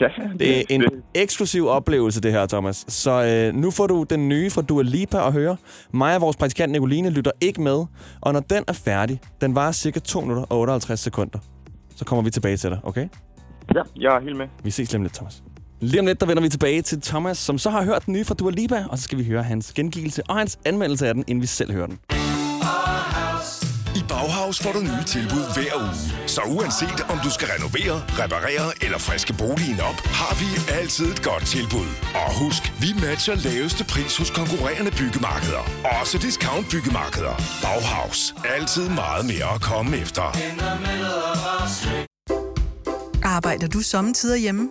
ja. 0.00 0.06
Det 0.38 0.58
er 0.58 0.62
en 0.70 0.82
eksklusiv 1.14 1.66
oplevelse, 1.66 2.20
det 2.20 2.32
her, 2.32 2.46
Thomas. 2.46 2.84
Så 2.88 3.10
øh, 3.24 3.54
nu 3.60 3.70
får 3.70 3.86
du 3.86 4.02
den 4.02 4.28
nye 4.28 4.50
fra 4.50 4.62
Dua 4.62 4.82
Lipa 4.82 5.26
at 5.26 5.32
høre. 5.32 5.56
Mig 5.92 6.14
og 6.14 6.20
vores 6.20 6.36
praktikant 6.36 6.72
Nicoline 6.72 7.10
lytter 7.10 7.30
ikke 7.40 7.60
med. 7.60 7.84
Og 8.20 8.32
når 8.32 8.40
den 8.40 8.64
er 8.68 8.72
færdig, 8.72 9.20
den 9.40 9.54
varer 9.54 9.72
cirka 9.72 10.00
2 10.00 10.20
minutter 10.20 10.42
og 10.42 10.58
58 10.58 11.00
sekunder, 11.00 11.38
så 11.96 12.04
kommer 12.04 12.22
vi 12.22 12.30
tilbage 12.30 12.56
til 12.56 12.70
dig, 12.70 12.80
okay? 12.82 13.08
Ja, 13.74 13.82
jeg 13.96 14.16
er 14.16 14.20
helt 14.20 14.36
med. 14.36 14.46
Vi 14.64 14.70
ses 14.70 14.92
lige 14.92 15.02
lidt, 15.02 15.14
Thomas. 15.14 15.42
Lige 15.80 16.00
om 16.00 16.06
lidt, 16.06 16.20
der 16.20 16.26
vender 16.26 16.42
vi 16.42 16.48
tilbage 16.48 16.82
til 16.82 17.00
Thomas, 17.00 17.38
som 17.38 17.58
så 17.58 17.70
har 17.70 17.84
hørt 17.84 18.06
den 18.06 18.12
nye 18.12 18.24
fra 18.24 18.34
Dua 18.34 18.50
Lipa, 18.50 18.84
og 18.90 18.98
så 18.98 19.04
skal 19.04 19.18
vi 19.18 19.24
høre 19.24 19.42
hans 19.42 19.72
gengivelse 19.72 20.22
og 20.28 20.36
hans 20.36 20.58
anmeldelse 20.64 21.08
af 21.08 21.14
den, 21.14 21.24
inden 21.26 21.42
vi 21.42 21.46
selv 21.46 21.72
hører 21.72 21.86
den. 21.86 21.98
I 23.96 24.02
Bauhaus 24.08 24.58
får 24.62 24.72
du 24.72 24.80
nye 24.80 25.04
tilbud 25.06 25.44
hver 25.54 25.72
uge. 25.82 25.94
Så 26.26 26.40
uanset 26.56 27.00
om 27.12 27.18
du 27.24 27.30
skal 27.30 27.48
renovere, 27.54 27.96
reparere 28.22 28.66
eller 28.84 28.98
friske 28.98 29.32
boligen 29.38 29.80
op, 29.80 29.98
har 30.20 30.34
vi 30.40 30.48
altid 30.80 31.06
et 31.14 31.22
godt 31.22 31.44
tilbud. 31.46 31.88
Og 32.14 32.28
husk, 32.42 32.62
vi 32.80 32.90
matcher 33.06 33.34
laveste 33.48 33.84
pris 33.92 34.16
hos 34.16 34.30
konkurrerende 34.30 34.90
byggemarkeder. 35.00 35.62
Også 36.00 36.18
discount 36.18 36.66
byggemarkeder. 36.72 37.34
Bauhaus. 37.64 38.34
Altid 38.56 38.88
meget 38.88 39.24
mere 39.32 39.48
at 39.54 39.60
komme 39.60 39.96
efter. 39.96 40.26
Arbejder 43.36 43.68
du 43.68 43.80
sommetider 43.80 44.36
hjemme? 44.36 44.70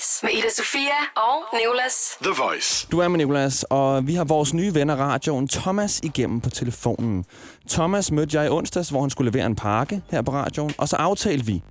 Voice 0.00 0.26
med 0.26 0.32
Ida 0.32 0.48
Sofia 0.56 1.00
og 1.16 1.58
Nicolas. 1.58 2.18
The 2.22 2.32
Voice. 2.42 2.88
Du 2.92 2.98
er 2.98 3.08
med 3.08 3.18
Nicolas, 3.18 3.64
og 3.70 4.06
vi 4.06 4.14
har 4.14 4.24
vores 4.24 4.54
nye 4.54 4.74
ven 4.74 4.90
af 4.90 4.96
radioen, 4.96 5.48
Thomas, 5.48 6.00
igennem 6.04 6.40
på 6.40 6.50
telefonen. 6.50 7.24
Thomas 7.68 8.12
mødte 8.12 8.38
jeg 8.38 8.46
i 8.46 8.48
onsdags, 8.48 8.88
hvor 8.88 9.00
han 9.00 9.10
skulle 9.10 9.30
levere 9.30 9.46
en 9.46 9.56
pakke 9.56 10.02
her 10.10 10.22
på 10.22 10.32
radioen, 10.32 10.74
og 10.78 10.88
så 10.88 10.96
aftalte 10.96 11.46
vi, 11.46 11.62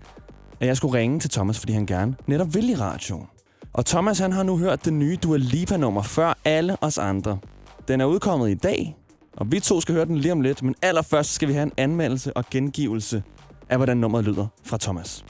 at 0.60 0.68
jeg 0.68 0.78
skulle 0.78 0.98
ringe 1.00 1.20
til 1.20 1.30
Thomas, 1.30 1.60
fordi 1.60 1.74
han 1.74 1.86
gerne 1.86 2.16
netop 2.28 2.54
vil 2.54 2.70
i 2.70 2.76
radioen. 2.76 3.28
Og 3.74 3.86
Thomas, 3.86 4.20
han 4.20 4.32
har 4.32 4.44
nu 4.44 4.58
hørt 4.58 4.86
det 4.86 4.94
nye 4.94 5.18
Dua 5.24 5.38
Lipa-nummer 5.38 6.02
før 6.02 6.34
alle 6.46 6.78
os 6.82 6.98
andre. 6.98 7.40
Den 7.88 8.02
er 8.02 8.06
udkommet 8.06 8.50
i 8.50 8.56
dag, 8.56 8.96
og 9.38 9.52
vi 9.52 9.60
to 9.60 9.82
skal 9.82 9.96
høre 9.96 10.06
den 10.06 10.18
lige 10.18 10.32
om 10.32 10.42
lidt, 10.42 10.64
men 10.64 10.76
allerførst 10.82 11.34
skal 11.34 11.48
vi 11.48 11.54
have 11.54 11.64
en 11.64 11.74
anmeldelse 11.78 12.38
og 12.38 12.46
gengivelse 12.52 13.24
af, 13.70 13.78
hvordan 13.78 13.98
nummeret 13.98 14.26
lyder 14.26 14.48
fra 14.66 14.78
Thomas. 14.78 15.26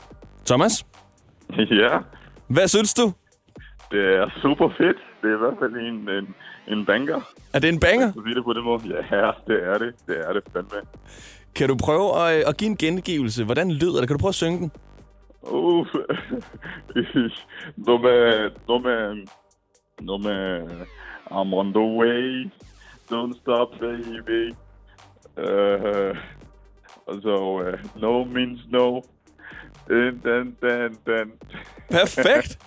Thomas, 0.45 0.85
Ja, 1.49 1.97
hvad 2.49 2.67
synes 2.67 2.93
du? 2.93 3.13
det 3.91 4.15
er 4.15 4.29
super 4.41 4.69
fedt. 4.77 4.97
Det 5.21 5.29
er 5.31 5.35
i 5.35 5.37
hvert 5.37 5.57
fald 5.59 5.73
en, 5.73 6.09
en, 6.09 6.35
en 6.67 6.85
banger. 6.85 7.21
Er 7.53 7.59
det 7.59 7.69
en 7.69 7.79
banger? 7.79 8.11
Så 8.11 8.21
det 8.35 8.43
på 8.43 8.53
den 8.53 8.63
måde. 8.63 8.81
Ja, 9.11 9.31
det 9.47 9.63
er 9.63 9.77
det. 9.77 9.93
Det 10.07 10.29
er 10.29 10.33
det 10.33 10.43
fandme. 10.53 10.81
Kan 11.55 11.69
du 11.69 11.77
prøve 11.77 12.29
at, 12.29 12.47
at 12.47 12.57
give 12.57 12.69
en 12.69 12.77
gengivelse? 12.77 13.45
Hvordan 13.45 13.71
lyder 13.71 13.99
det? 13.99 14.07
Kan 14.07 14.17
du 14.17 14.21
prøve 14.21 14.29
at 14.29 14.35
synge 14.35 14.57
den? 14.59 14.71
Uh, 15.41 15.87
no 17.77 17.97
man, 17.97 18.51
no 18.67 18.77
man, 18.77 19.27
no 20.01 20.17
man, 20.17 20.87
I'm 21.31 21.53
on 21.53 21.73
the 21.73 21.85
way, 21.99 22.51
don't 23.11 23.37
stop 23.41 23.79
baby. 23.79 24.53
Uh, 25.37 26.13
so, 27.21 27.59
uh, 27.59 27.77
no 28.01 28.23
means 28.23 28.59
no. 28.69 29.01
Dun, 29.89 30.21
dun, 30.23 30.55
dun, 30.61 30.97
dun. 31.07 31.31
Perfekt! 31.91 32.59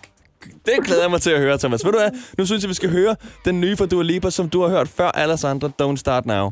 Det 0.66 0.74
glæder 0.84 1.02
jeg 1.02 1.10
mig 1.10 1.20
til 1.20 1.30
at 1.30 1.40
høre, 1.40 1.58
Thomas. 1.58 1.84
Ved 1.84 1.92
du 1.92 1.98
hvad? 1.98 2.10
Nu 2.38 2.46
synes 2.46 2.62
jeg, 2.62 2.68
vi 2.68 2.74
skal 2.74 2.90
høre 2.90 3.16
den 3.44 3.60
nye 3.60 3.76
fra 3.76 3.86
Dua 3.86 4.02
Lipa, 4.02 4.30
som 4.30 4.48
du 4.48 4.62
har 4.62 4.68
hørt 4.68 4.88
før 4.88 5.08
alle 5.08 5.36
andre. 5.44 5.72
Don't 5.82 5.96
Start 5.96 6.26
Now. 6.26 6.50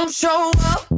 Don't 0.00 0.14
show 0.14 0.50
up, 0.60 0.89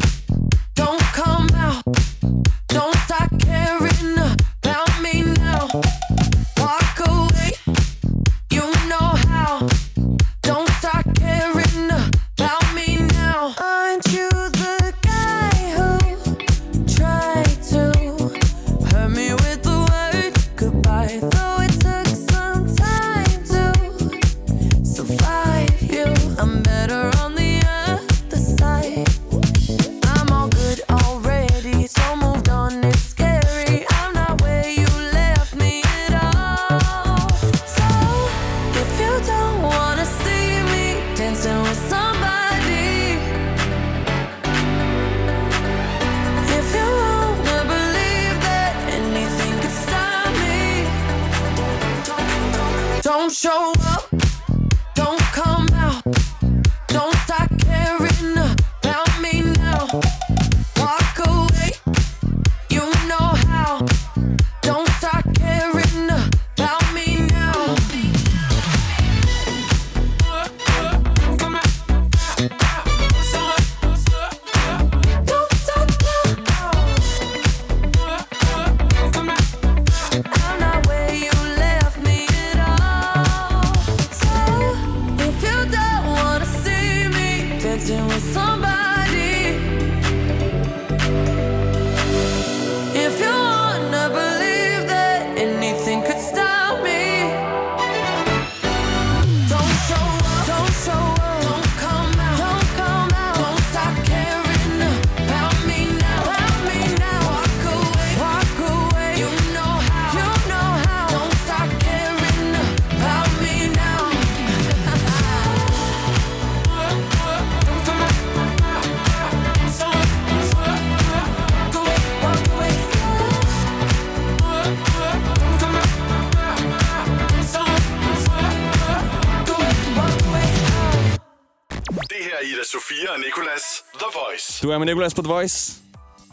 Sofia 132.72 133.12
og 133.12 133.18
Nicolas 133.18 133.84
The 133.94 134.06
Voice. 134.20 134.62
Du 134.62 134.70
er 134.70 134.78
med 134.78 134.86
Nicolas 134.86 135.14
på 135.14 135.22
The 135.22 135.32
Voice. 135.32 135.82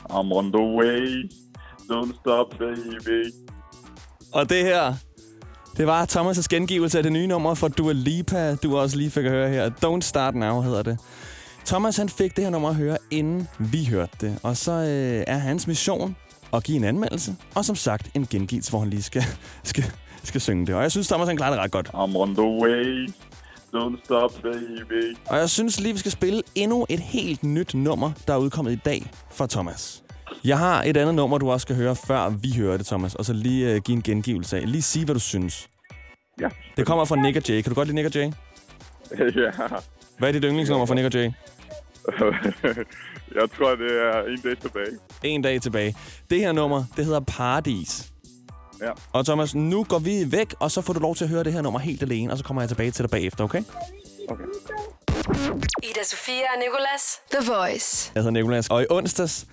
I'm 0.10 0.34
on 0.34 0.52
the 0.52 0.62
way. 0.62 1.32
Don't 1.92 2.20
stop, 2.20 2.50
baby. 2.60 3.34
Og 4.34 4.50
det 4.50 4.64
her, 4.64 4.94
det 5.78 5.88
var 5.88 6.06
Thomas' 6.06 6.48
gengivelse 6.50 6.98
af 6.98 7.04
det 7.04 7.12
nye 7.12 7.28
nummer 7.28 7.54
fra 7.54 7.68
Dua 7.68 7.94
Lipa, 7.94 8.56
du 8.56 8.78
også 8.78 8.98
lige 8.98 9.12
fik 9.12 9.26
at 9.26 9.32
høre 9.32 9.50
her. 9.50 9.70
Don't 9.70 10.02
Start 10.02 10.36
Now 10.36 10.62
hedder 10.62 10.84
det. 10.84 11.00
Thomas 11.66 11.98
han 11.98 12.10
fik 12.10 12.36
det 12.36 12.44
her 12.44 12.52
nummer 12.52 12.70
at 12.70 12.76
høre, 12.76 12.98
inden 13.12 13.48
vi 13.60 13.86
hørte 13.86 14.18
det. 14.22 14.40
Og 14.44 14.58
så 14.58 14.72
øh, 14.72 15.24
er 15.28 15.38
hans 15.38 15.68
mission 15.68 16.16
at 16.54 16.64
give 16.64 16.78
en 16.78 16.84
anmeldelse, 16.84 17.36
og 17.56 17.66
som 17.66 17.76
sagt 17.76 18.10
en 18.16 18.28
gengivelse, 18.30 18.70
hvor 18.70 18.80
han 18.80 18.90
lige 18.90 19.04
skal, 19.04 19.24
skal, 19.64 19.84
skal 20.24 20.42
synge 20.42 20.68
det. 20.68 20.76
Og 20.76 20.82
jeg 20.82 20.92
synes, 20.92 21.08
Thomas 21.08 21.28
han 21.28 21.38
klarer 21.38 21.52
det 21.52 21.60
ret 21.60 21.72
godt. 21.72 21.88
I'm 21.88 22.18
on 22.18 22.36
the 22.36 22.44
way. 22.44 23.10
Don't 23.76 24.06
stop, 24.06 24.32
baby. 24.44 25.18
Og 25.26 25.38
jeg 25.38 25.50
synes 25.50 25.80
lige, 25.80 25.94
vi 25.94 26.00
skal 26.00 26.12
spille 26.12 26.42
endnu 26.56 26.86
et 26.90 27.00
helt 27.00 27.44
nyt 27.44 27.74
nummer, 27.74 28.12
der 28.28 28.34
er 28.34 28.38
udkommet 28.38 28.72
i 28.72 28.80
dag 28.86 29.12
fra 29.32 29.48
Thomas. 29.48 30.04
Jeg 30.44 30.58
har 30.58 30.84
et 30.84 30.98
andet 30.98 31.16
nummer, 31.16 31.38
du 31.38 31.52
også 31.52 31.62
skal 31.62 31.76
høre, 31.76 31.96
før 31.96 32.30
vi 32.30 32.54
hører 32.58 32.78
det, 32.78 32.86
Thomas. 32.86 33.16
Og 33.16 33.26
så 33.26 33.34
lige 33.34 33.76
uh, 33.76 33.82
give 33.82 33.96
en 33.96 34.02
gengivelse 34.02 34.58
af. 34.58 34.72
Lige 34.72 34.82
sige, 34.82 35.06
hvad 35.06 35.16
du 35.16 35.20
synes. 35.20 35.70
Ja. 36.42 36.50
Det 36.78 36.86
kommer 36.86 37.06
fra 37.06 37.16
Nick 37.16 37.38
og 37.38 37.50
Jay. 37.50 37.62
Kan 37.62 37.70
du 37.70 37.76
godt 37.76 37.88
lide 37.88 37.96
Nick 37.96 38.06
og 38.06 38.16
Jay? 38.16 38.32
ja. 39.44 39.52
Hvad 40.18 40.30
er 40.30 40.32
dit 40.34 40.44
yndlingsnummer 40.44 40.86
fra 40.86 40.96
Nick 40.96 41.06
og 41.06 41.14
Jay? 41.14 41.26
Jeg 43.36 43.50
tror, 43.58 43.76
det 43.76 43.92
er 44.02 44.24
en 44.24 44.42
dag 44.42 44.58
tilbage. 44.58 44.98
En 45.24 45.42
dag 45.42 45.62
tilbage. 45.62 45.96
Det 46.30 46.40
her 46.40 46.52
nummer, 46.52 46.84
det 46.98 47.06
hedder 47.06 47.20
Paradis. 47.20 48.12
Ja. 48.82 48.92
Og 49.14 49.26
Thomas, 49.26 49.56
nu 49.56 49.84
går 49.84 50.00
vi 50.00 50.32
væk, 50.32 50.56
og 50.60 50.72
så 50.72 50.82
får 50.82 50.94
du 50.94 51.00
lov 51.00 51.16
til 51.16 51.24
at 51.24 51.30
høre 51.30 51.44
det 51.44 51.54
her 51.54 51.62
nummer 51.62 51.80
helt 51.80 52.02
alene, 52.04 52.32
og 52.32 52.38
så 52.38 52.44
kommer 52.44 52.62
jeg 52.62 52.70
tilbage 52.70 52.92
til 52.92 53.04
dig 53.04 53.10
bagefter, 53.10 53.44
okay? 53.44 53.64
Ida 55.84 56.04
Sofia 56.04 56.46
og 56.56 56.60
Nicolas. 56.60 57.20
The 57.32 57.52
Voice. 57.52 58.12
Jeg 58.16 58.24
hedder 58.24 58.32
Nicolas, 58.32 58.68
og 58.68 58.82
i 58.82 58.86
onsdags, 58.90 59.48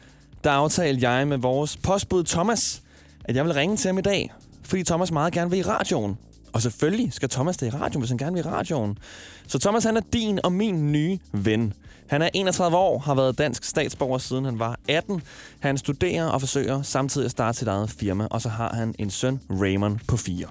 der 0.44 0.50
aftalte 0.50 1.08
jeg 1.10 1.28
med 1.28 1.38
vores 1.38 1.76
postbud 1.76 2.24
Thomas, 2.24 2.82
at 3.24 3.36
jeg 3.36 3.44
vil 3.44 3.54
ringe 3.54 3.76
til 3.76 3.88
ham 3.88 3.98
i 3.98 4.02
dag, 4.02 4.32
fordi 4.62 4.82
Thomas 4.82 5.12
meget 5.12 5.32
gerne 5.32 5.50
vil 5.50 5.58
i 5.58 5.62
radioen. 5.62 6.18
Og 6.52 6.62
selvfølgelig 6.62 7.12
skal 7.12 7.28
Thomas 7.28 7.56
det 7.56 7.66
i 7.66 7.70
radioen, 7.70 8.00
hvis 8.00 8.10
han 8.10 8.18
gerne 8.18 8.36
vil 8.36 8.44
i 8.46 8.48
radioen. 8.48 8.98
Så 9.46 9.58
Thomas 9.58 9.84
han 9.84 9.96
er 9.96 10.00
din 10.12 10.40
og 10.44 10.52
min 10.52 10.92
nye 10.92 11.18
ven. 11.32 11.74
Han 12.08 12.22
er 12.22 12.28
31 12.34 12.76
år, 12.76 12.98
har 12.98 13.14
været 13.14 13.38
dansk 13.38 13.64
statsborger 13.64 14.18
siden 14.18 14.44
han 14.44 14.58
var 14.58 14.78
18. 14.88 15.22
Han 15.60 15.78
studerer 15.78 16.26
og 16.28 16.40
forsøger 16.40 16.82
samtidig 16.82 17.24
at 17.24 17.30
starte 17.30 17.58
sit 17.58 17.68
eget 17.68 17.90
firma, 17.90 18.26
og 18.30 18.42
så 18.42 18.48
har 18.48 18.74
han 18.74 18.94
en 18.98 19.10
søn, 19.10 19.40
Raymond, 19.50 19.98
på 20.08 20.16
4. 20.16 20.46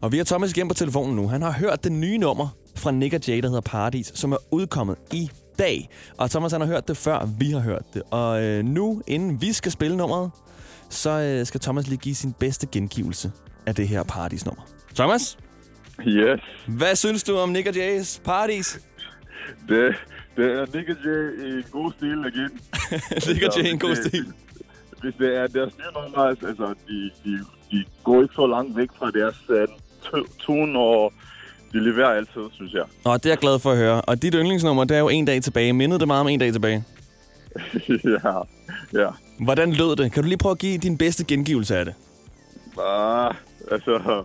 Og 0.00 0.12
vi 0.12 0.16
har 0.16 0.24
Thomas 0.24 0.50
igen 0.50 0.68
på 0.68 0.74
telefonen 0.74 1.16
nu. 1.16 1.28
Han 1.28 1.42
har 1.42 1.52
hørt 1.52 1.84
det 1.84 1.92
nye 1.92 2.18
nummer 2.18 2.48
fra 2.76 2.90
Nick 2.90 3.14
og 3.14 3.20
Jay, 3.28 3.42
der 3.42 3.48
hedder 3.48 3.60
Paradis, 3.60 4.12
som 4.14 4.32
er 4.32 4.36
udkommet 4.50 4.96
i 5.12 5.30
dag. 5.58 5.88
Og 6.18 6.30
Thomas 6.30 6.52
han 6.52 6.60
har 6.60 6.68
hørt 6.68 6.88
det 6.88 6.96
før, 6.96 7.28
vi 7.38 7.50
har 7.50 7.60
hørt 7.60 7.94
det. 7.94 8.02
Og 8.10 8.42
øh, 8.42 8.64
nu, 8.64 9.02
inden 9.06 9.40
vi 9.40 9.52
skal 9.52 9.72
spille 9.72 9.96
nummeret, 9.96 10.30
så 10.90 11.10
øh, 11.10 11.46
skal 11.46 11.60
Thomas 11.60 11.88
lige 11.88 11.98
give 11.98 12.14
sin 12.14 12.32
bedste 12.32 12.66
gengivelse 12.66 13.32
af 13.66 13.74
det 13.74 13.88
her 13.88 14.02
Paradis-nummer. 14.02 14.62
Thomas? 14.94 15.38
Yes. 16.06 16.40
Hvad 16.68 16.96
synes 16.96 17.22
du 17.24 17.36
om 17.36 17.48
Nick 17.48 17.68
og 17.68 17.74
Jays 17.74 18.20
Paradis? 18.24 18.80
Det, 19.68 19.94
det 20.36 20.52
er 20.52 20.66
Nick 20.74 20.88
Jay 21.04 21.46
i 21.46 21.56
en 21.58 21.64
god 21.70 21.92
stil 21.92 22.18
igen. 22.34 22.50
Nick 23.34 23.56
Jay 23.56 23.64
i 23.64 23.70
en 23.70 23.78
god 23.78 23.94
stil. 23.96 24.26
Hvis 25.00 25.14
det 25.18 25.36
er 25.36 25.46
deres 25.46 25.72
nye 25.78 26.02
nummer, 26.02 26.18
altså, 26.18 26.74
de, 26.88 27.10
de, 27.24 27.38
de 27.70 27.84
går 28.04 28.22
ikke 28.22 28.34
så 28.34 28.46
langt 28.46 28.76
væk 28.76 28.88
fra 28.98 29.10
deres 29.10 29.36
uh, 29.48 29.76
to- 30.02 30.26
tone, 30.38 30.78
og 30.78 31.12
de 31.72 31.80
leverer 31.84 32.08
altid, 32.08 32.42
synes 32.52 32.72
jeg. 32.72 32.84
Nå, 33.04 33.14
det 33.14 33.26
er 33.26 33.30
jeg 33.30 33.38
glad 33.38 33.58
for 33.58 33.70
at 33.70 33.76
høre. 33.76 34.00
Og 34.00 34.22
dit 34.22 34.34
yndlingsnummer, 34.34 34.84
det 34.84 34.94
er 34.94 35.00
jo 35.00 35.08
en 35.08 35.24
dag 35.24 35.42
tilbage. 35.42 35.72
Mindede 35.72 36.00
det 36.00 36.06
meget 36.08 36.20
om 36.20 36.28
en 36.28 36.38
dag 36.38 36.52
tilbage? 36.52 36.84
ja, 38.04 38.32
ja. 38.92 39.08
Hvordan 39.40 39.72
lød 39.72 39.96
det? 39.96 40.12
Kan 40.12 40.22
du 40.22 40.28
lige 40.28 40.38
prøve 40.38 40.50
at 40.52 40.58
give 40.58 40.78
din 40.78 40.98
bedste 40.98 41.24
gengivelse 41.24 41.76
af 41.76 41.84
det? 41.84 41.94
Ah, 42.80 43.34
altså... 43.70 44.24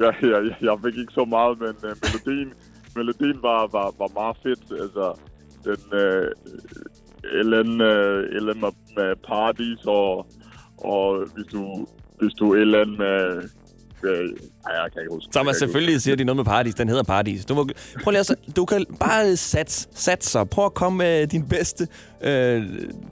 Jeg, 0.00 0.14
jeg, 0.22 0.54
jeg 0.60 0.76
fik 0.84 0.98
ikke 0.98 1.12
så 1.12 1.24
meget, 1.24 1.58
men 1.58 1.68
uh, 1.68 1.96
melodien, 2.02 2.52
melodien 3.00 3.38
var, 3.42 3.60
var, 3.76 3.88
var 3.98 4.10
meget 4.20 4.36
fedt. 4.44 4.64
Altså, 4.82 5.06
den 5.68 5.82
øh, 6.02 6.26
andet, 7.40 7.86
øh, 7.92 8.36
andet 8.36 8.56
med, 8.62 8.72
med 8.96 9.10
paradis, 9.28 9.80
og, 9.86 10.26
og 10.78 11.06
hvis 11.34 11.46
du, 11.52 11.86
hvis 12.20 12.34
du 12.40 12.54
andet 12.54 12.98
med... 12.98 13.18
Øh, 14.04 14.28
ej, 14.66 14.72
jeg 14.82 14.92
kan 14.92 15.02
ikke 15.02 15.14
huske. 15.14 15.32
Thomas, 15.32 15.56
selvfølgelig 15.56 16.02
siger 16.02 16.16
de 16.16 16.24
noget 16.24 16.36
med 16.36 16.44
paradis. 16.44 16.74
Den 16.74 16.88
hedder 16.88 17.02
paradis. 17.02 17.44
Du, 17.44 17.54
må, 17.54 17.68
prøv 18.04 18.10
lige 18.10 18.20
at, 18.20 18.56
du 18.56 18.64
kan 18.64 18.86
bare 19.00 19.36
sats, 19.36 19.88
sats 19.94 20.26
sig. 20.26 20.48
Prøv 20.48 20.64
at 20.64 20.74
komme 20.74 20.98
med 20.98 21.26
din 21.26 21.48
bedste 21.48 21.88
øh, 22.24 22.62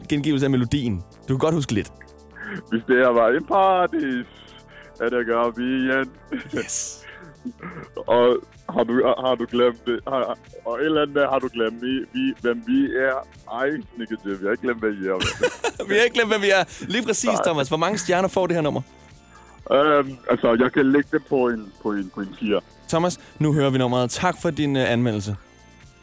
gengivelse 0.09 0.47
af 0.47 0.51
melodien. 0.51 0.97
Du 0.97 1.35
kan 1.35 1.39
godt 1.39 1.55
huske 1.55 1.73
lidt. 1.73 1.93
Hvis 2.71 2.83
det 2.89 2.97
her 2.97 3.09
var 3.09 3.29
en 3.29 3.45
paradis, 3.45 4.27
er 5.01 5.09
det 5.09 5.27
gør 5.27 5.51
vi 5.57 5.65
igen. 5.85 6.11
Yes. 6.59 7.05
Og 7.97 8.37
har 8.69 8.85
du, 8.85 9.15
har 9.25 9.35
du 9.35 9.47
glemt 9.51 9.87
det? 9.87 10.01
Har, 10.09 10.39
og 10.65 10.81
et 10.81 10.85
eller 10.85 11.03
andet 11.03 11.17
der 11.17 11.31
har 11.31 11.39
du 11.39 11.49
glemt, 11.53 11.83
vi, 11.83 11.93
vi, 12.13 12.35
hvem 12.41 12.63
vi 12.67 12.81
er. 12.85 13.27
Ej, 13.53 13.69
Snikketil, 13.95 14.41
vi 14.41 14.45
har 14.45 14.51
ikke 14.51 14.63
glemt, 14.63 14.81
hvad 14.81 14.91
I 14.91 15.07
er. 15.07 15.19
vi 15.89 15.95
har 15.95 16.03
ikke 16.03 16.15
glemt, 16.15 16.31
hvem 16.31 16.43
vi 16.43 16.51
er. 16.51 16.85
Lige 16.89 17.05
præcis, 17.07 17.39
Thomas. 17.45 17.69
Hvor 17.69 17.77
mange 17.77 17.99
stjerner 17.99 18.29
får 18.29 18.47
det 18.47 18.57
her 18.57 18.63
nummer? 18.63 18.83
øhm, 19.73 20.17
altså, 20.31 20.57
jeg 20.61 20.73
kan 20.73 20.93
lægge 20.93 21.09
det 21.13 21.23
på 21.29 21.49
en, 21.49 21.73
på 21.83 21.93
en, 21.93 22.11
på 22.15 22.21
en 22.21 22.37
4. 22.41 22.61
Thomas, 22.89 23.21
nu 23.39 23.53
hører 23.53 23.71
vi 23.71 23.79
nummeret. 23.79 24.11
Tak 24.11 24.35
for 24.43 24.51
din 24.51 24.77
uh, 24.77 24.91
anmeldelse. 24.91 25.37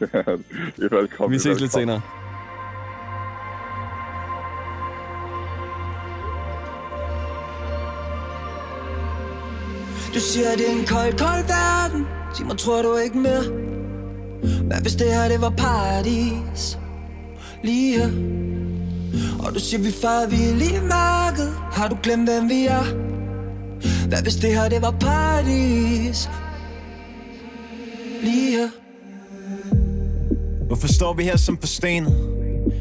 det 0.00 0.84
er 0.92 0.96
velkommen. 0.96 1.32
Vi 1.32 1.38
ses 1.38 1.60
lidt 1.60 1.72
senere. 1.72 2.00
Du 10.16 10.20
siger, 10.20 10.56
det 10.56 10.68
er 10.68 10.78
en 10.78 10.86
kold, 10.86 11.18
kold 11.18 11.44
verden 11.46 12.06
Sig 12.34 12.46
mig, 12.46 12.58
tror 12.58 12.82
du 12.82 12.96
ikke 12.96 13.18
mere? 13.18 13.42
Hvad 14.66 14.80
hvis 14.80 14.94
det 14.94 15.06
her, 15.06 15.28
det 15.28 15.40
var 15.40 15.50
paradis? 15.50 16.78
Lige 17.64 17.98
her 17.98 18.10
Og 19.46 19.54
du 19.54 19.60
siger, 19.60 19.82
vi 19.82 19.92
farer 20.02 20.28
vi 20.28 20.36
lige 20.36 20.80
mørket 20.80 21.52
Har 21.72 21.88
du 21.88 21.96
glemt, 22.02 22.28
hvem 22.28 22.48
vi 22.48 22.66
er? 22.66 22.84
Hvad 24.08 24.22
hvis 24.22 24.34
det 24.34 24.50
her, 24.50 24.68
det 24.68 24.82
var 24.82 24.90
paradis? 25.00 26.30
Lige 28.22 28.50
her 28.50 28.68
Hvorfor 30.66 30.88
står 30.88 31.14
vi 31.14 31.22
her 31.22 31.36
som 31.36 31.58
forstenet? 31.58 32.16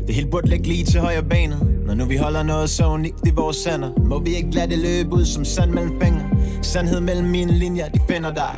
Det 0.08 0.16
hele 0.16 0.28
burde 0.32 0.50
ligge 0.50 0.68
lige 0.68 0.86
til 0.86 1.00
højre 1.00 1.24
benet 1.24 1.84
Når 1.86 1.94
nu 1.94 2.06
vi 2.06 2.16
holder 2.16 2.44
noget 2.44 2.70
så 2.70 2.88
unikt 2.88 3.28
i 3.28 3.30
vores 3.30 3.58
sender 3.58 3.92
Må 4.06 4.20
vi 4.20 4.36
ikke 4.36 4.52
lade 4.52 4.72
det 4.72 4.80
løbe 4.80 5.14
ud 5.14 5.26
som 5.26 5.46
sand 5.46 5.72
mellem 5.72 6.02
fingre 6.02 6.35
Sandhed 6.62 7.02
mellem 7.02 7.28
mine 7.28 7.52
linjer, 7.52 7.90
de 7.90 8.00
finder 8.10 8.34
dig. 8.34 8.56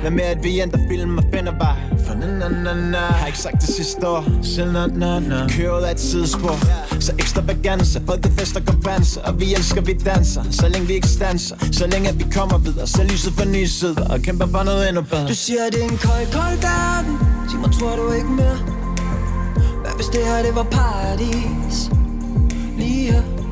Hvad 0.00 0.10
med 0.10 0.24
at 0.24 0.44
vi 0.44 0.60
ændrer 0.60 0.80
film 0.90 1.18
og 1.18 1.24
finder 1.34 1.52
bare 1.58 1.76
For 2.06 2.14
na 2.14 2.26
na 2.26 2.48
na 2.48 2.74
na. 2.90 2.98
Har 2.98 3.26
ikke 3.26 3.38
sagt 3.38 3.60
det 3.60 3.74
sidste 3.74 4.08
år. 4.08 4.24
Selv 4.42 4.72
na 4.72 4.86
na 4.86 5.18
na. 5.18 5.48
Kører 5.48 5.78
ud 5.78 5.82
af 5.82 5.90
et 5.90 6.00
sidespor. 6.00 6.56
Så 7.00 7.12
ekstravaganza 7.18 8.00
Folkefester 8.06 8.44
fester 8.44 8.72
kompanser. 8.72 9.20
Og 9.20 9.40
vi 9.40 9.54
elsker 9.54 9.80
vi 9.80 9.92
danser. 9.92 10.42
Så 10.50 10.68
længe 10.68 10.86
vi 10.86 10.94
ikke 10.94 11.08
stanser. 11.08 11.56
Så 11.72 11.86
længe 11.86 12.08
at 12.08 12.18
vi 12.18 12.26
kommer 12.34 12.58
videre. 12.58 12.86
Så 12.86 13.02
lyset 13.02 13.32
for 13.32 13.44
nye 13.44 13.68
sider. 13.68 14.08
Og 14.08 14.20
kæmper 14.20 14.46
for 14.46 14.62
noget 14.62 14.88
endnu 14.88 15.02
bedre. 15.02 15.28
Du 15.28 15.34
siger, 15.34 15.58
det 15.72 15.80
er 15.80 15.84
en 15.84 15.98
kold, 15.98 16.26
kold 16.32 16.56
verden. 16.62 17.18
Sig 17.50 17.60
mig, 17.60 17.72
tror 17.72 17.96
du 17.96 18.12
ikke 18.12 18.28
mere? 18.28 18.58
Hvad 19.82 19.92
hvis 19.96 20.06
det 20.06 20.20
her, 20.26 20.42
det 20.42 20.54
var 20.54 20.62
paradis? 20.62 21.90
Lige 22.78 23.12
her. 23.12 23.43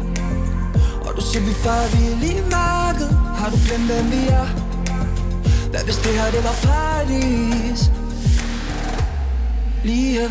Og 1.12 1.18
du 1.18 1.26
siger, 1.26 1.44
vi 1.44 1.54
farer 1.54 1.88
vild 1.96 2.16
lige 2.20 2.42
mærket 2.42 3.08
Har 3.38 3.50
du 3.50 3.58
glemt, 3.66 3.86
hvem 3.90 4.10
vi 4.10 4.28
er? 4.28 4.46
Hvad 5.70 5.84
hvis 5.84 5.96
det 5.96 6.12
her, 6.18 6.30
det 6.30 6.44
var 6.44 6.56
paradis? 6.62 7.80
Lige 9.84 10.12
her 10.12 10.28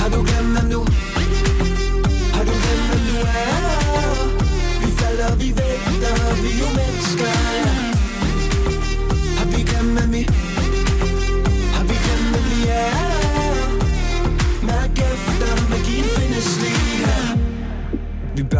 Har 0.00 0.08
du 0.08 0.22
glemt, 0.28 0.50
hvem 0.54 0.70
du 0.72 0.80
Har 2.34 2.44
du 2.48 2.54
glemt, 2.62 2.84
hvem 2.90 3.02
du 3.10 3.16
er? 3.46 3.56
Vi 4.80 4.88
falder, 5.00 5.34
vi 5.36 5.48
vægter, 5.60 6.34
vi 6.42 6.50
er 6.54 6.58
jo 6.62 6.68
mennesker, 6.78 7.32
Har 9.38 9.46
vi 9.52 9.62
glemt, 9.62 9.92
hvem 9.98 10.12
vi 10.12 10.49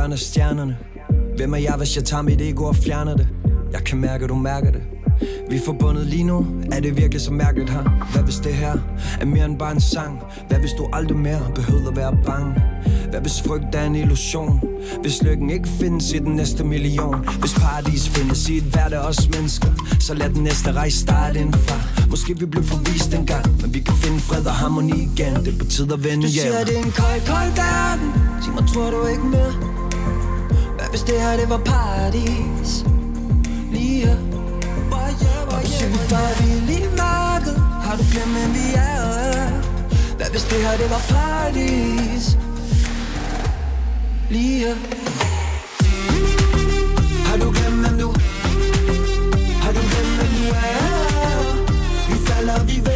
Af 0.01 0.19
stjernerne 0.19 0.77
Hvem 1.37 1.55
er 1.55 1.59
jeg, 1.59 1.75
hvis 1.79 1.97
jeg 1.97 2.05
tager 2.05 2.23
mit 2.23 2.41
ego 2.41 2.65
og 2.65 2.77
fjerner 2.77 3.17
det? 3.17 3.29
Jeg 3.73 3.85
kan 3.85 3.99
mærke, 3.99 4.27
du 4.27 4.35
mærker 4.35 4.71
det 4.71 4.83
Vi 5.51 5.57
er 5.57 5.61
forbundet 5.65 6.07
lige 6.07 6.25
nu 6.25 6.47
Er 6.73 6.81
det 6.81 6.97
virkelig 6.97 7.21
så 7.21 7.33
mærkeligt 7.33 7.71
her? 7.71 7.83
Hvad 8.13 8.23
hvis 8.23 8.37
det 8.37 8.55
her 8.55 8.79
er 9.21 9.25
mere 9.25 9.45
end 9.45 9.59
bare 9.59 9.73
en 9.73 9.81
sang? 9.81 10.19
Hvad 10.49 10.59
hvis 10.59 10.71
du 10.79 10.89
aldrig 10.93 11.19
mere 11.19 11.41
behøver 11.55 11.91
at 11.91 11.97
være 11.97 12.17
bange? 12.27 12.63
Hvad 13.11 13.21
hvis 13.21 13.43
frygt 13.47 13.75
er 13.75 13.85
en 13.85 13.95
illusion? 13.95 14.61
Hvis 15.03 15.23
lykken 15.23 15.51
ikke 15.51 15.69
findes 15.69 16.13
i 16.13 16.19
den 16.19 16.33
næste 16.37 16.65
million 16.65 17.27
Hvis 17.41 17.55
paradis 17.55 18.09
findes 18.09 18.49
i 18.49 18.57
et 18.57 18.63
hvert 18.63 18.93
af 18.93 19.09
os 19.09 19.29
mennesker 19.29 19.69
Så 20.01 20.15
lad 20.15 20.31
den 20.31 20.43
næste 20.43 20.73
rejse 20.73 20.99
starte 20.99 21.41
indfra 21.41 22.07
Måske 22.11 22.39
vi 22.39 22.47
blev 22.47 22.65
forvist 22.65 23.15
en 23.15 23.27
gang 23.27 23.63
Men 23.63 23.75
vi 23.75 23.81
kan 23.81 23.95
finde 23.95 24.21
fred 24.21 24.47
og 24.47 24.53
harmoni 24.53 24.93
igen 24.93 25.35
Det 25.35 25.55
er 25.55 25.59
på 25.59 25.65
tide 25.65 25.95
at 25.95 26.05
vende 26.05 26.27
Du 26.27 26.33
siger, 26.33 26.45
hjem 26.45 26.67
det 26.67 26.79
er 26.79 26.85
en 26.85 26.93
kold, 26.93 27.21
kold 27.27 27.51
verden 27.57 28.09
Sig 28.43 28.53
mig, 28.55 28.65
tror 28.75 28.91
du 28.91 29.07
ikke 29.07 29.25
mere? 29.25 29.70
Hvis 30.91 31.03
det 31.03 31.21
her, 31.21 31.37
det 31.37 31.49
var 31.49 31.59
paradis? 31.59 32.85
Lige 33.73 34.07
her 34.07 34.17
Og 35.51 35.63
du 35.63 35.67
siger, 35.67 35.89
vi 35.89 35.99
farer 35.99 36.35
vild 36.43 36.79
i 36.79 36.81
mørket 36.83 37.57
Har 37.85 37.97
du 37.97 38.05
glemt, 38.13 38.33
hvem 38.37 38.55
vi 38.55 38.67
er? 38.75 39.51
Hvad 40.17 40.27
hvis 40.31 40.43
det 40.43 40.59
her, 40.65 40.77
det 40.77 40.91
var 40.91 41.03
paradis? 41.09 42.39
Lige 44.31 44.59
her 44.59 44.75
Har 47.29 47.37
du 47.37 47.51
glemt, 47.51 47.81
hvem 47.83 47.99
du 47.99 48.09
Har 49.63 49.73
du 49.73 49.81
glemt, 49.91 50.13
hvem 50.19 50.31
du 50.39 50.47
er? 50.71 50.91
Vi 52.09 52.15
falder, 52.27 52.65
vi 52.65 52.90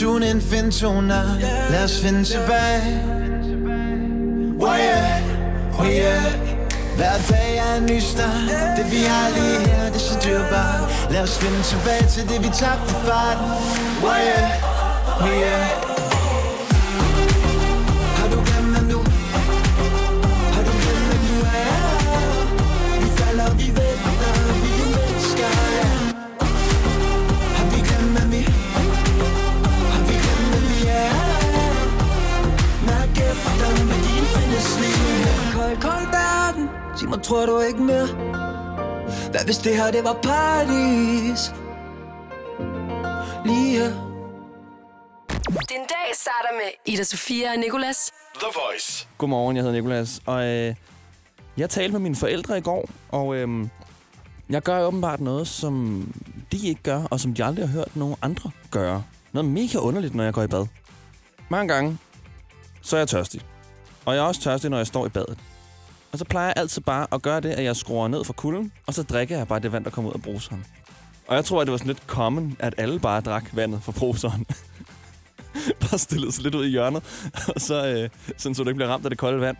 Tune 0.00 0.22
in, 0.30 0.40
find 0.40 0.72
toner 0.72 1.38
Lad 1.70 1.84
os 1.84 2.00
finde 2.00 2.24
tilbage. 2.24 3.00
Oh 4.60 4.76
yeah, 4.76 5.78
oh 5.78 5.86
yeah. 5.86 6.32
Hver 6.96 7.18
dag 7.30 7.56
er 7.56 7.76
en 7.76 7.86
ny 7.86 8.00
start. 8.00 8.76
Det 8.76 8.90
vi 8.90 8.96
har 8.96 9.28
lige 9.28 9.68
her, 9.68 9.84
det 9.84 9.94
er 9.94 9.98
så 9.98 10.18
dyrbart. 10.24 11.10
Lad 11.10 11.22
os 11.22 11.38
finde 11.38 11.62
tilbage 11.62 12.06
til 12.08 12.28
det 12.28 12.42
vi 12.42 12.48
tabte 12.48 12.94
farten. 12.94 13.50
Oh 14.02 14.16
yeah, 14.16 15.20
oh 15.20 15.28
yeah. 15.28 15.85
Tror 37.26 37.46
du 37.46 37.60
ikke 37.60 37.82
mere? 37.82 38.06
Hvad 39.30 39.44
hvis 39.44 39.58
det 39.58 39.76
her, 39.76 39.90
det 39.90 40.04
var 40.04 40.18
paradis? 40.22 41.54
Lige 43.44 43.78
her 43.78 43.90
Den 45.48 45.82
dag 45.94 46.08
starter 46.14 46.52
med 46.52 46.94
Ida 46.94 47.04
Sofia 47.04 47.52
og 47.52 47.58
Nicolas. 47.58 48.12
The 48.34 48.46
Voice. 48.54 49.08
Godmorgen, 49.18 49.56
jeg 49.56 49.62
hedder 49.64 49.76
Nikolas, 49.76 50.20
og 50.26 50.44
øh, 50.44 50.74
jeg 51.56 51.70
talte 51.70 51.92
med 51.92 52.00
mine 52.00 52.16
forældre 52.16 52.58
i 52.58 52.60
går, 52.60 52.88
og 53.08 53.36
øh, 53.36 53.68
jeg 54.48 54.62
gør 54.62 54.86
åbenbart 54.86 55.20
noget, 55.20 55.48
som 55.48 56.04
de 56.52 56.68
ikke 56.68 56.82
gør, 56.82 57.02
og 57.10 57.20
som 57.20 57.34
de 57.34 57.44
aldrig 57.44 57.68
har 57.68 57.72
hørt 57.72 57.96
nogen 57.96 58.16
andre 58.22 58.50
gøre. 58.70 59.04
Noget 59.32 59.50
mega 59.50 59.78
underligt, 59.78 60.14
når 60.14 60.24
jeg 60.24 60.32
går 60.32 60.42
i 60.42 60.46
bad. 60.46 60.66
Mange 61.48 61.74
gange, 61.74 61.98
så 62.82 62.96
er 62.96 63.00
jeg 63.00 63.08
tørstig. 63.08 63.40
Og 64.04 64.14
jeg 64.14 64.22
er 64.22 64.26
også 64.26 64.40
tørstig, 64.40 64.70
når 64.70 64.76
jeg 64.76 64.86
står 64.86 65.06
i 65.06 65.08
badet. 65.08 65.38
Og 66.16 66.18
så 66.18 66.24
plejer 66.24 66.46
jeg 66.46 66.54
altid 66.56 66.82
bare 66.82 67.06
at 67.12 67.22
gøre 67.22 67.40
det, 67.40 67.48
at 67.50 67.64
jeg 67.64 67.76
skruer 67.76 68.08
ned 68.08 68.24
for 68.24 68.32
kulden, 68.32 68.72
og 68.86 68.94
så 68.94 69.02
drikker 69.02 69.36
jeg 69.36 69.48
bare 69.48 69.60
det 69.60 69.72
vand, 69.72 69.84
der 69.84 69.90
kommer 69.90 70.10
ud 70.10 70.14
af 70.14 70.22
bruseren. 70.22 70.64
Og 71.28 71.36
jeg 71.36 71.44
tror, 71.44 71.60
at 71.60 71.66
det 71.66 71.72
var 71.72 71.78
sådan 71.78 71.86
lidt 71.86 72.02
common, 72.06 72.56
at 72.58 72.74
alle 72.76 73.00
bare 73.00 73.20
drak 73.20 73.44
vandet 73.52 73.82
fra 73.82 73.92
bruseren. 73.92 74.46
bare 75.80 75.98
stillede 75.98 76.32
sig 76.32 76.42
lidt 76.44 76.54
ud 76.54 76.64
i 76.66 76.68
hjørnet, 76.68 77.02
og 77.54 77.60
så, 77.60 77.86
øh, 77.86 78.08
sådan, 78.36 78.54
så 78.54 78.62
du 78.62 78.68
ikke 78.68 78.76
bliver 78.76 78.88
ramt 78.90 79.04
af 79.04 79.10
det 79.10 79.18
kolde 79.18 79.40
vand. 79.40 79.56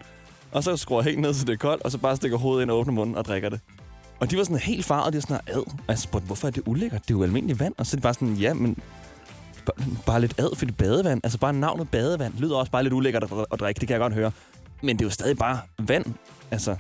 Og 0.53 0.65
så 0.65 0.77
skruer 0.77 1.01
jeg 1.03 1.05
helt 1.05 1.19
ned, 1.21 1.35
så 1.35 1.45
det 1.45 1.53
er 1.53 1.57
koldt, 1.57 1.83
og 1.83 1.91
så 1.93 1.99
bare 1.99 2.17
stikker 2.17 2.39
hovedet 2.39 2.63
ind 2.63 2.71
og 2.71 2.79
åbner 2.79 2.93
munden 2.95 3.17
og 3.17 3.25
drikker 3.25 3.49
det. 3.49 3.61
Og 4.21 4.31
de 4.31 4.37
var 4.37 4.45
sådan 4.45 4.59
helt 4.59 4.85
farvet, 4.85 5.13
de 5.13 5.17
var 5.17 5.21
sådan, 5.23 5.41
ad. 5.47 5.59
Og 5.59 5.85
jeg 5.89 5.99
spurgte, 5.99 6.27
hvorfor 6.27 6.47
er 6.47 6.53
det 6.53 6.63
ulækkert? 6.67 7.03
Det 7.03 7.15
er 7.15 7.19
jo 7.19 7.23
almindeligt 7.23 7.61
vand. 7.61 7.75
Og 7.79 7.87
så 7.87 7.95
er 7.95 7.97
det 7.97 8.03
bare 8.03 8.15
sådan, 8.15 8.35
ja, 8.35 8.55
men 8.55 8.79
Bare- 9.67 9.87
Bare 10.07 10.21
lidt 10.21 10.35
ad 10.41 10.57
for 10.57 10.67
det 10.67 10.77
badevand. 10.77 11.21
Altså 11.25 11.39
bare 11.39 11.53
navnet 11.53 11.91
badevand 11.91 12.35
lyder 12.39 12.57
også 12.57 12.73
bare 12.73 12.83
lidt 12.83 12.95
ulækkert 12.95 13.23
at, 13.23 13.31
at 13.53 13.61
drikke, 13.61 13.81
det 13.81 13.89
kan 13.89 13.93
jeg 13.95 14.01
godt 14.01 14.13
høre. 14.15 14.33
Men 14.83 14.97
det 14.97 15.05
er 15.05 15.07
jo 15.07 15.11
stadig 15.11 15.39
bare 15.39 15.61
vand. 15.79 16.07
Altså. 16.51 16.77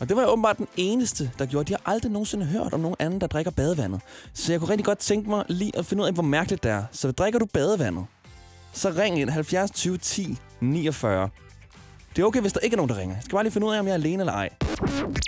Og 0.00 0.08
det 0.08 0.16
var 0.16 0.22
jeg 0.22 0.30
åbenbart 0.30 0.58
den 0.58 0.68
eneste, 0.76 1.30
der 1.38 1.46
gjorde. 1.46 1.68
De 1.68 1.72
har 1.72 1.92
aldrig 1.92 2.12
nogensinde 2.12 2.46
hørt 2.46 2.72
om 2.72 2.80
nogen 2.80 2.96
anden, 2.98 3.20
der 3.20 3.26
drikker 3.26 3.50
badevandet. 3.50 4.00
Så 4.34 4.52
jeg 4.52 4.60
kunne 4.60 4.70
rigtig 4.70 4.84
godt 4.84 4.98
tænke 4.98 5.30
mig 5.30 5.44
lige 5.48 5.78
at 5.78 5.86
finde 5.86 6.02
ud 6.02 6.08
af, 6.08 6.14
hvor 6.14 6.22
mærkeligt 6.22 6.62
det 6.62 6.70
er. 6.70 6.84
Så 6.92 7.12
drikker 7.12 7.38
du 7.38 7.46
badevandet, 7.46 8.06
så 8.72 8.92
ring 8.98 9.20
ind 9.20 9.30
70 9.30 9.70
20 9.70 9.98
10 9.98 10.38
49. 10.60 11.28
Det 12.16 12.22
er 12.22 12.26
okay, 12.26 12.40
hvis 12.40 12.52
der 12.52 12.60
ikke 12.60 12.74
er 12.74 12.76
nogen, 12.76 12.88
der 12.88 12.98
ringer. 12.98 13.14
Jeg 13.14 13.22
skal 13.22 13.34
bare 13.36 13.44
lige 13.44 13.52
finde 13.52 13.66
ud 13.66 13.74
af, 13.74 13.78
om 13.80 13.86
jeg 13.86 13.92
er 13.92 13.96
alene 13.96 14.22
eller 14.22 14.32
ej. 14.32 14.48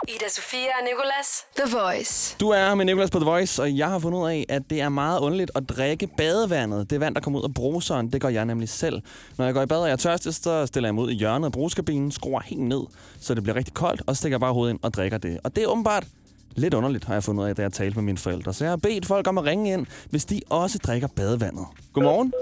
Ida 0.09 0.29
Sofia 0.31 0.59
og 0.59 0.85
Nicolas. 0.85 1.45
The 1.57 1.77
Voice. 1.77 2.37
Du 2.41 2.49
er 2.49 2.59
her 2.59 2.75
med 2.75 2.85
Nicolas 2.85 3.11
på 3.11 3.19
The 3.19 3.25
Voice, 3.25 3.63
og 3.63 3.77
jeg 3.77 3.89
har 3.89 3.99
fundet 3.99 4.19
ud 4.19 4.29
af, 4.29 4.47
at 4.49 4.63
det 4.71 4.81
er 4.81 4.89
meget 4.89 5.21
underligt 5.21 5.51
at 5.55 5.69
drikke 5.69 6.07
badevandet. 6.07 6.91
Det 6.91 7.01
vand, 7.01 7.15
der 7.15 7.21
kommer 7.21 7.41
ud 7.41 7.45
af 7.45 7.55
bruseren, 7.55 8.13
det 8.13 8.21
gør 8.21 8.29
jeg 8.29 8.45
nemlig 8.45 8.69
selv. 8.69 9.03
Når 9.39 9.45
jeg 9.45 9.55
går 9.55 9.63
i 9.63 9.67
bad 9.67 9.79
og 9.79 9.87
jeg 9.87 9.93
er 9.93 9.97
tørstig, 9.97 10.35
så 10.35 10.67
stiller 10.67 10.89
jeg 10.89 10.95
mig 10.95 11.05
ud 11.05 11.11
i 11.11 11.15
hjørnet 11.15 11.47
af 11.47 11.53
bruskabinen, 11.53 12.13
skruer 12.13 12.41
helt 12.41 12.61
ned, 12.61 12.83
så 13.21 13.35
det 13.35 13.43
bliver 13.43 13.57
rigtig 13.57 13.75
koldt, 13.75 14.03
og 14.07 14.17
så 14.17 14.21
stikker 14.21 14.35
jeg 14.35 14.41
bare 14.41 14.53
hovedet 14.53 14.73
ind 14.73 14.81
og 14.83 14.95
drikker 14.95 15.19
det. 15.19 15.39
Og 15.45 15.57
det 15.57 15.65
er 15.65 15.69
åbenbart 15.69 16.07
lidt 16.55 16.75
underligt, 16.75 17.05
har 17.05 17.15
jeg 17.15 17.25
fundet 17.25 17.43
ud 17.43 17.49
af, 17.49 17.57
da 17.57 17.63
jeg 17.63 17.73
talte 17.73 17.95
med 17.95 18.03
mine 18.05 18.19
forældre. 18.19 18.55
Så 18.55 18.65
jeg 18.65 18.71
har 18.73 18.77
bedt 18.77 19.07
folk 19.07 19.27
om 19.27 19.39
at 19.39 19.45
ringe 19.45 19.73
ind, 19.73 19.87
hvis 20.11 20.25
de 20.25 20.41
også 20.51 20.79
drikker 20.79 21.09
badevandet. 21.17 21.67
Godmorgen. 21.93 22.33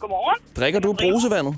Godmorgen. 0.00 0.42
Drikker 0.56 0.80
du 0.80 0.92
brusevandet? 0.92 1.56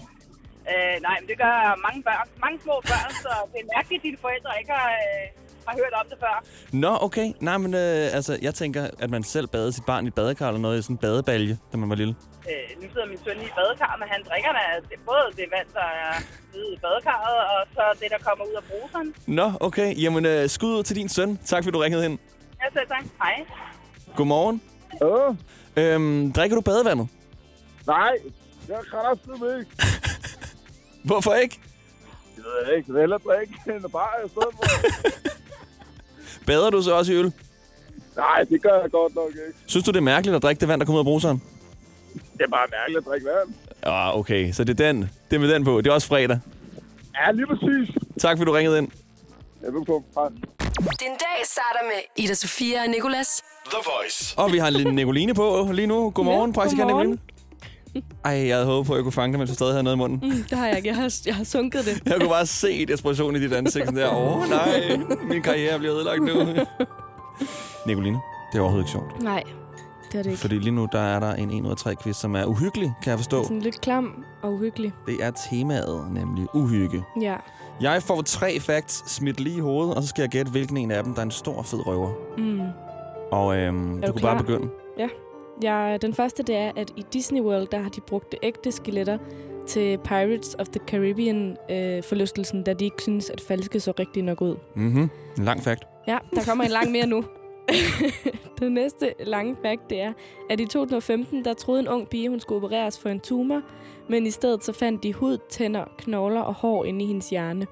Øh, 0.73 0.97
nej, 1.07 1.17
men 1.21 1.27
det 1.31 1.37
gør 1.45 1.57
mange 1.87 2.01
børn. 2.09 2.27
Mange 2.45 2.59
små 2.65 2.77
børn, 2.91 3.11
så 3.25 3.33
det 3.53 3.59
er 3.65 3.69
mærkeligt, 3.77 4.01
at 4.01 4.05
dine 4.09 4.19
forældre 4.25 4.51
ikke 4.61 4.73
har, 4.73 4.91
øh, 5.05 5.25
har 5.69 5.75
hørt 5.81 5.95
om 6.01 6.07
det 6.11 6.19
før. 6.25 6.37
Nå, 6.85 6.93
okay. 7.07 7.27
Nej, 7.41 7.57
men 7.65 7.75
øh, 7.75 8.17
altså, 8.19 8.33
jeg 8.43 8.55
tænker, 8.55 8.83
at 9.05 9.11
man 9.11 9.23
selv 9.35 9.47
badede 9.47 9.73
sit 9.73 9.87
barn 9.91 10.05
i 10.05 10.09
et 10.09 10.15
badekar 10.15 10.49
eller 10.49 10.61
noget 10.61 10.79
i 10.79 10.83
sådan 10.83 10.95
en 10.95 10.99
badebalje, 10.99 11.59
da 11.73 11.77
man 11.77 11.89
var 11.91 11.97
lille. 12.03 12.15
Øh, 12.51 12.83
nu 12.83 12.87
sidder 12.93 13.07
min 13.07 13.19
søn 13.25 13.37
i 13.49 13.49
badekar, 13.59 13.97
men 14.01 14.09
han 14.15 14.21
drikker 14.31 14.53
da 14.59 14.63
det, 14.91 14.99
både 15.11 15.27
det 15.37 15.47
vand, 15.57 15.69
der 15.75 15.89
er 16.05 16.15
nede 16.55 16.69
i 16.77 16.79
badekarret, 16.85 17.39
og 17.53 17.61
så 17.75 17.83
det, 18.01 18.09
der 18.15 18.19
kommer 18.29 18.45
ud 18.45 18.55
af 18.61 18.65
bruseren. 18.71 19.15
Nå, 19.27 19.53
okay. 19.61 19.89
Jamen, 20.03 20.27
øh, 20.27 20.49
skud 20.49 20.73
ud 20.79 20.83
til 20.83 20.97
din 20.97 21.09
søn. 21.09 21.37
Tak, 21.45 21.65
fordi 21.65 21.75
du 21.75 21.79
ringede 21.79 22.05
ind. 22.07 22.19
Ja, 22.63 22.67
selv 22.73 22.89
tak. 22.89 23.05
Hej. 23.23 23.45
Godmorgen. 24.17 24.63
Ja. 25.03 25.35
Øhm, 25.83 26.33
drikker 26.33 26.57
du 26.57 26.61
badevandet? 26.63 27.09
Nej, 27.87 28.13
jeg 28.69 28.77
kan 28.77 28.85
kraftigt 28.91 29.35
ikke. 29.61 29.71
Hvorfor 31.05 31.35
ikke? 31.35 31.61
Det 32.37 32.45
ved 32.45 32.67
jeg 32.69 32.77
ikke. 32.77 32.87
Jeg 32.89 32.95
vil 32.95 33.01
hellere 33.01 33.21
drikke 33.27 33.55
end 33.67 33.91
bare 33.93 34.27
i 34.27 34.29
stedet 34.29 34.49
for. 34.53 34.65
Bader 36.47 36.71
du 36.71 36.83
så 36.83 36.95
også 36.95 37.13
i 37.13 37.17
øl? 37.17 37.33
Nej, 38.17 38.45
det 38.51 38.63
gør 38.63 38.81
jeg 38.81 38.91
godt 38.91 39.15
nok 39.15 39.29
ikke. 39.29 39.59
Synes 39.67 39.85
du, 39.85 39.91
det 39.91 39.97
er 39.97 40.01
mærkeligt 40.03 40.37
at 40.37 40.43
drikke 40.43 40.61
det 40.61 40.69
vand, 40.69 40.81
der 40.81 40.87
kommer 40.87 40.97
ud 40.99 41.01
af 41.01 41.05
bruseren? 41.05 41.43
Det 42.15 42.41
er 42.45 42.49
bare 42.49 42.67
mærkeligt 42.71 42.99
at 42.99 43.05
drikke 43.05 43.27
vand. 43.27 43.55
Ja, 43.87 44.19
okay. 44.19 44.53
Så 44.53 44.65
det 44.65 44.81
er 44.81 44.87
den. 44.93 45.11
Det 45.31 45.37
er 45.37 45.41
med 45.41 45.49
den 45.55 45.65
på. 45.65 45.81
Det 45.81 45.87
er 45.91 45.95
også 45.95 46.09
fredag. 46.09 46.41
Ja, 47.15 47.31
lige 47.33 47.47
præcis. 47.47 47.95
Tak, 48.19 48.39
fordi 48.39 48.49
du 48.49 48.53
ringede 48.53 48.79
ind. 48.79 48.89
Vil 49.61 49.85
på. 49.85 50.05
Din 50.79 51.11
dag 51.11 51.45
starter 51.45 51.85
med 51.85 52.25
Ida 52.25 52.35
Sofia 52.35 52.83
og 52.83 52.89
Nicolas. 52.89 53.43
The 53.67 53.79
Voice. 53.85 54.35
Og 54.39 54.53
vi 54.53 54.59
har 54.59 54.69
en 54.69 54.75
lille 54.75 54.93
Nicoline 54.93 55.35
på 55.35 55.69
lige 55.73 55.87
nu. 55.87 56.11
Godmorgen, 56.11 56.51
Ja, 56.51 56.55
praktikant. 56.55 56.87
Nicoline. 56.87 57.19
Ej, 58.25 58.33
jeg 58.33 58.57
havde 58.57 58.67
håbet 58.67 58.87
på, 58.87 58.93
at 58.93 58.97
jeg 58.97 59.03
kunne 59.03 59.13
fange 59.13 59.33
det, 59.33 59.39
mens 59.39 59.51
du 59.51 59.55
stadig 59.55 59.73
havde 59.73 59.83
noget 59.83 59.97
i 59.97 59.99
munden. 59.99 60.21
Mm, 60.23 60.45
det 60.51 60.59
har 60.59 60.67
jeg 60.67 60.77
ikke. 60.77 60.89
Jeg 60.89 60.97
har, 60.97 61.15
jeg 61.27 61.35
har 61.35 61.45
sunket 61.45 61.85
det. 61.85 62.03
Jeg 62.07 62.21
kunne 62.21 62.29
bare 62.29 62.47
se 62.47 62.87
desperation 62.87 63.37
i 63.37 63.41
dit 63.41 63.53
ansigt. 63.53 63.85
Sådan 63.85 64.01
der, 64.01 64.11
åh 64.11 64.37
oh, 64.37 64.49
nej, 64.59 64.97
min 65.29 65.43
karriere 65.43 65.79
bliver 65.79 65.95
ødelagt 65.95 66.23
nu. 66.23 66.33
Nicoline, 67.87 68.19
det 68.53 68.59
er 68.59 68.63
overhovedet 68.63 68.85
ikke 68.85 68.93
sjovt. 68.93 69.23
Nej, 69.23 69.43
det 70.13 70.19
er 70.19 70.23
det 70.23 70.31
ikke. 70.31 70.41
Fordi 70.41 70.59
lige 70.59 70.71
nu, 70.75 70.89
der 70.93 71.01
er 71.01 71.21
der 71.21 71.35
en 71.35 71.51
1 71.51 71.65
ud 71.65 71.71
af 71.71 71.77
3 71.77 71.95
quiz, 72.03 72.17
som 72.17 72.37
er 72.37 72.45
uhyggelig, 72.45 72.93
kan 73.03 73.11
jeg 73.11 73.19
forstå. 73.19 73.43
Sådan 73.43 73.61
lidt 73.61 73.81
klam 73.81 74.25
og 74.43 74.53
uhyggelig. 74.53 74.93
Det 75.07 75.17
er 75.21 75.31
temaet, 75.51 76.07
nemlig 76.13 76.47
uhygge. 76.55 77.05
Ja. 77.21 77.37
Jeg 77.81 78.03
får 78.03 78.23
tre 78.23 78.61
facts 78.61 79.11
smidt 79.11 79.41
lige 79.41 79.57
i 79.57 79.61
hovedet, 79.61 79.95
og 79.95 80.03
så 80.03 80.09
skal 80.09 80.23
jeg 80.23 80.31
gætte, 80.31 80.51
hvilken 80.51 80.77
en 80.77 80.91
af 80.91 81.05
dem, 81.05 81.13
der 81.15 81.21
er 81.21 81.25
en 81.25 81.31
stor, 81.31 81.63
fed 81.63 81.87
røver. 81.87 82.11
Mm. 82.39 82.61
Og 83.33 83.57
øhm, 83.57 84.01
du, 84.01 84.07
du 84.07 84.13
kunne 84.13 84.21
klar? 84.21 84.35
bare 84.35 84.45
begynde. 84.45 84.69
Ja. 84.99 85.09
Ja. 85.63 85.97
Den 85.97 86.15
første, 86.15 86.43
det 86.43 86.57
er, 86.57 86.73
at 86.77 86.91
i 86.97 87.05
Disney 87.13 87.41
World, 87.41 87.67
der 87.67 87.79
har 87.79 87.91
de 87.91 88.01
brugt 88.01 88.33
det 88.33 88.39
ægte 88.43 88.73
skeletter 88.73 89.19
til 89.67 89.99
Pirates 89.99 90.57
of 90.59 90.69
the 90.69 90.81
Caribbean 90.87 91.57
øh, 91.71 92.67
da 92.67 92.73
de 92.73 92.85
ikke 92.85 93.03
synes, 93.03 93.31
at 93.31 93.41
falske 93.41 93.81
så 93.81 93.93
rigtig 93.99 94.23
nok 94.23 94.41
ud. 94.41 94.57
Mhm. 94.75 95.11
En 95.39 95.45
lang 95.45 95.63
fact. 95.63 95.85
Ja, 96.07 96.19
der 96.35 96.45
kommer 96.49 96.65
en 96.65 96.71
lang 96.71 96.91
mere 96.91 97.07
nu. 97.07 97.25
Den 98.61 98.73
næste 98.73 99.15
lange 99.21 99.57
fact, 99.63 99.91
det 99.91 100.01
er, 100.01 100.13
at 100.51 100.61
i 100.61 100.67
2015, 100.67 101.45
der 101.45 101.55
troede 101.55 101.81
en 101.81 101.89
ung 101.89 102.09
pige, 102.09 102.29
hun 102.29 102.41
skulle 102.41 102.57
opereres 102.57 102.99
for 102.99 103.09
en 103.09 103.21
tumor, 103.21 103.63
men 104.09 104.27
i 104.27 104.31
stedet 104.31 104.65
så 104.65 104.73
fandt 104.73 105.03
de 105.03 105.13
hud, 105.13 105.39
tænder, 105.51 105.85
knogler 105.99 106.41
og 106.41 106.55
hår 106.55 106.85
inde 106.85 107.05
i 107.05 107.07
hendes 107.07 107.31
hjerne. 107.31 107.67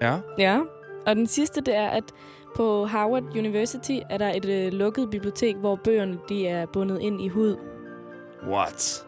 Ja. 0.00 0.18
Ja, 0.38 0.60
og 1.06 1.16
den 1.16 1.26
sidste, 1.26 1.60
det 1.60 1.76
er, 1.76 1.88
at 1.88 2.04
på 2.56 2.86
Harvard 2.86 3.36
University 3.38 3.98
er 4.10 4.18
der 4.18 4.32
et 4.32 4.44
øh, 4.44 4.72
lukket 4.72 5.10
bibliotek, 5.10 5.56
hvor 5.56 5.76
bøgerne 5.84 6.18
de 6.28 6.46
er 6.46 6.66
bundet 6.66 7.00
ind 7.00 7.20
i 7.20 7.28
hud. 7.28 7.56
What? 8.50 9.04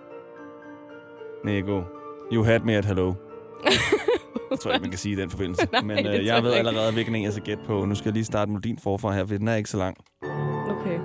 Nico, 1.45 1.83
you 2.33 2.45
had 2.45 2.61
me 2.61 2.77
at 2.77 2.85
hello. 2.85 3.15
jeg 4.51 4.59
tror 4.61 4.71
ikke, 4.73 4.83
man 4.83 4.91
kan 4.91 4.99
sige 4.99 5.13
i 5.13 5.17
den 5.17 5.31
forbindelse. 5.31 5.69
Nej, 5.73 5.83
Men 5.83 6.07
øh, 6.07 6.27
jeg 6.27 6.43
ved 6.43 6.51
ikke. 6.51 6.69
allerede, 6.69 6.93
hvilken 6.93 7.15
en 7.15 7.25
jeg 7.25 7.33
skal 7.33 7.45
gætte 7.45 7.63
på. 7.67 7.85
Nu 7.85 7.95
skal 7.95 8.09
jeg 8.09 8.15
lige 8.15 8.25
starte 8.25 8.51
melodien 8.51 8.79
forfra 8.79 9.13
her, 9.13 9.27
for 9.27 9.35
den 9.37 9.49
er 9.49 9.55
ikke 9.55 9.71
så 9.71 9.77
lang. 9.77 9.97
Okay. 10.69 10.99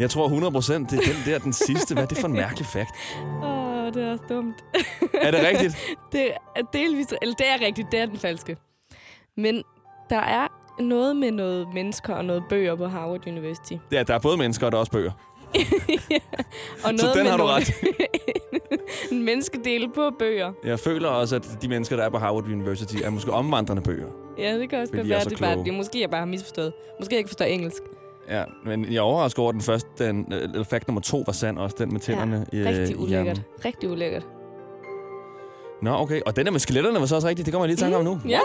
Jeg 0.00 0.10
tror 0.10 0.24
100 0.24 0.52
procent, 0.52 0.90
det 0.90 0.98
er 0.98 1.02
den 1.02 1.32
der, 1.32 1.38
den 1.38 1.52
sidste. 1.52 1.94
Hvad 1.94 2.02
er 2.02 2.08
det 2.08 2.18
for 2.18 2.28
en 2.28 2.34
mærkelig 2.34 2.66
fact? 2.66 2.90
Åh, 3.44 3.86
det 3.94 4.04
er 4.04 4.10
også 4.10 4.24
dumt. 4.28 4.64
Er 5.14 5.30
det 5.30 5.40
rigtigt? 5.48 5.76
det 6.12 6.30
er 6.56 6.62
delvis, 6.72 7.06
eller 7.22 7.34
det 7.34 7.46
er 7.48 7.66
rigtigt, 7.66 7.88
det 7.92 8.00
er 8.00 8.06
den 8.06 8.18
falske. 8.18 8.56
Men 9.36 9.62
der 10.10 10.18
er 10.20 10.63
noget 10.80 11.16
med 11.16 11.30
noget 11.30 11.66
mennesker 11.74 12.14
og 12.14 12.24
noget 12.24 12.44
bøger 12.48 12.74
på 12.74 12.86
Harvard 12.86 13.26
University. 13.28 13.72
Er, 13.92 14.02
der 14.02 14.14
er 14.14 14.18
både 14.18 14.36
mennesker 14.36 14.66
og 14.66 14.72
der 14.72 14.78
er 14.78 14.80
også 14.80 14.92
bøger. 14.92 15.10
Og 16.84 16.92
Så 16.98 17.12
den 17.16 17.26
har 17.26 17.36
du 17.36 17.44
ret. 17.44 17.72
en 19.12 19.22
menneskedel 19.22 19.90
på 19.94 20.10
bøger. 20.18 20.52
Jeg 20.64 20.80
føler 20.80 21.08
også, 21.08 21.36
at 21.36 21.58
de 21.62 21.68
mennesker, 21.68 21.96
der 21.96 22.04
er 22.04 22.10
på 22.10 22.18
Harvard 22.18 22.44
University, 22.44 22.96
er 23.04 23.10
måske 23.10 23.32
omvandrende 23.32 23.82
bøger. 23.82 24.06
Ja, 24.38 24.58
det 24.58 24.70
kan 24.70 24.78
også 24.80 24.92
godt 24.92 25.08
være, 25.08 25.20
så 25.20 25.28
det 25.28 25.40
er 25.40 25.54
bare, 25.54 25.64
det 25.64 25.74
måske 25.74 26.00
jeg 26.00 26.10
bare 26.10 26.18
har 26.20 26.26
misforstået. 26.26 26.72
Måske 27.00 27.14
jeg 27.14 27.18
ikke 27.18 27.28
forstår 27.28 27.44
engelsk. 27.44 27.82
Ja, 28.30 28.44
men 28.66 28.84
jeg 28.84 28.96
er 28.96 29.00
overrasket 29.00 29.38
over, 29.38 29.48
at 29.48 29.52
den 29.52 29.62
første, 29.62 29.88
den, 29.98 30.32
eller 30.32 30.64
fact 30.64 30.88
nummer 30.88 31.00
to 31.00 31.22
var 31.26 31.32
sand, 31.32 31.58
også 31.58 31.76
den 31.78 31.92
med 31.92 32.00
tænderne 32.00 32.46
i, 32.52 32.58
ja, 32.58 32.68
rigtig 32.68 32.90
i 32.90 32.94
ulækkert. 32.94 33.08
hjernen. 33.24 33.44
Rigtig 33.64 33.90
ulækkert. 33.90 34.26
Nå, 35.82 35.90
okay. 35.90 36.20
Og 36.26 36.36
den 36.36 36.46
der 36.46 36.52
med 36.52 36.60
skeletterne 36.60 37.00
var 37.00 37.06
så 37.06 37.14
også 37.14 37.28
rigtigt. 37.28 37.46
Det 37.46 37.52
kommer 37.52 37.64
jeg 37.64 37.68
lige 37.68 37.76
i 37.76 37.80
tanke 37.80 37.96
om 37.96 38.04
nu. 38.04 38.20
Ja, 38.28 38.40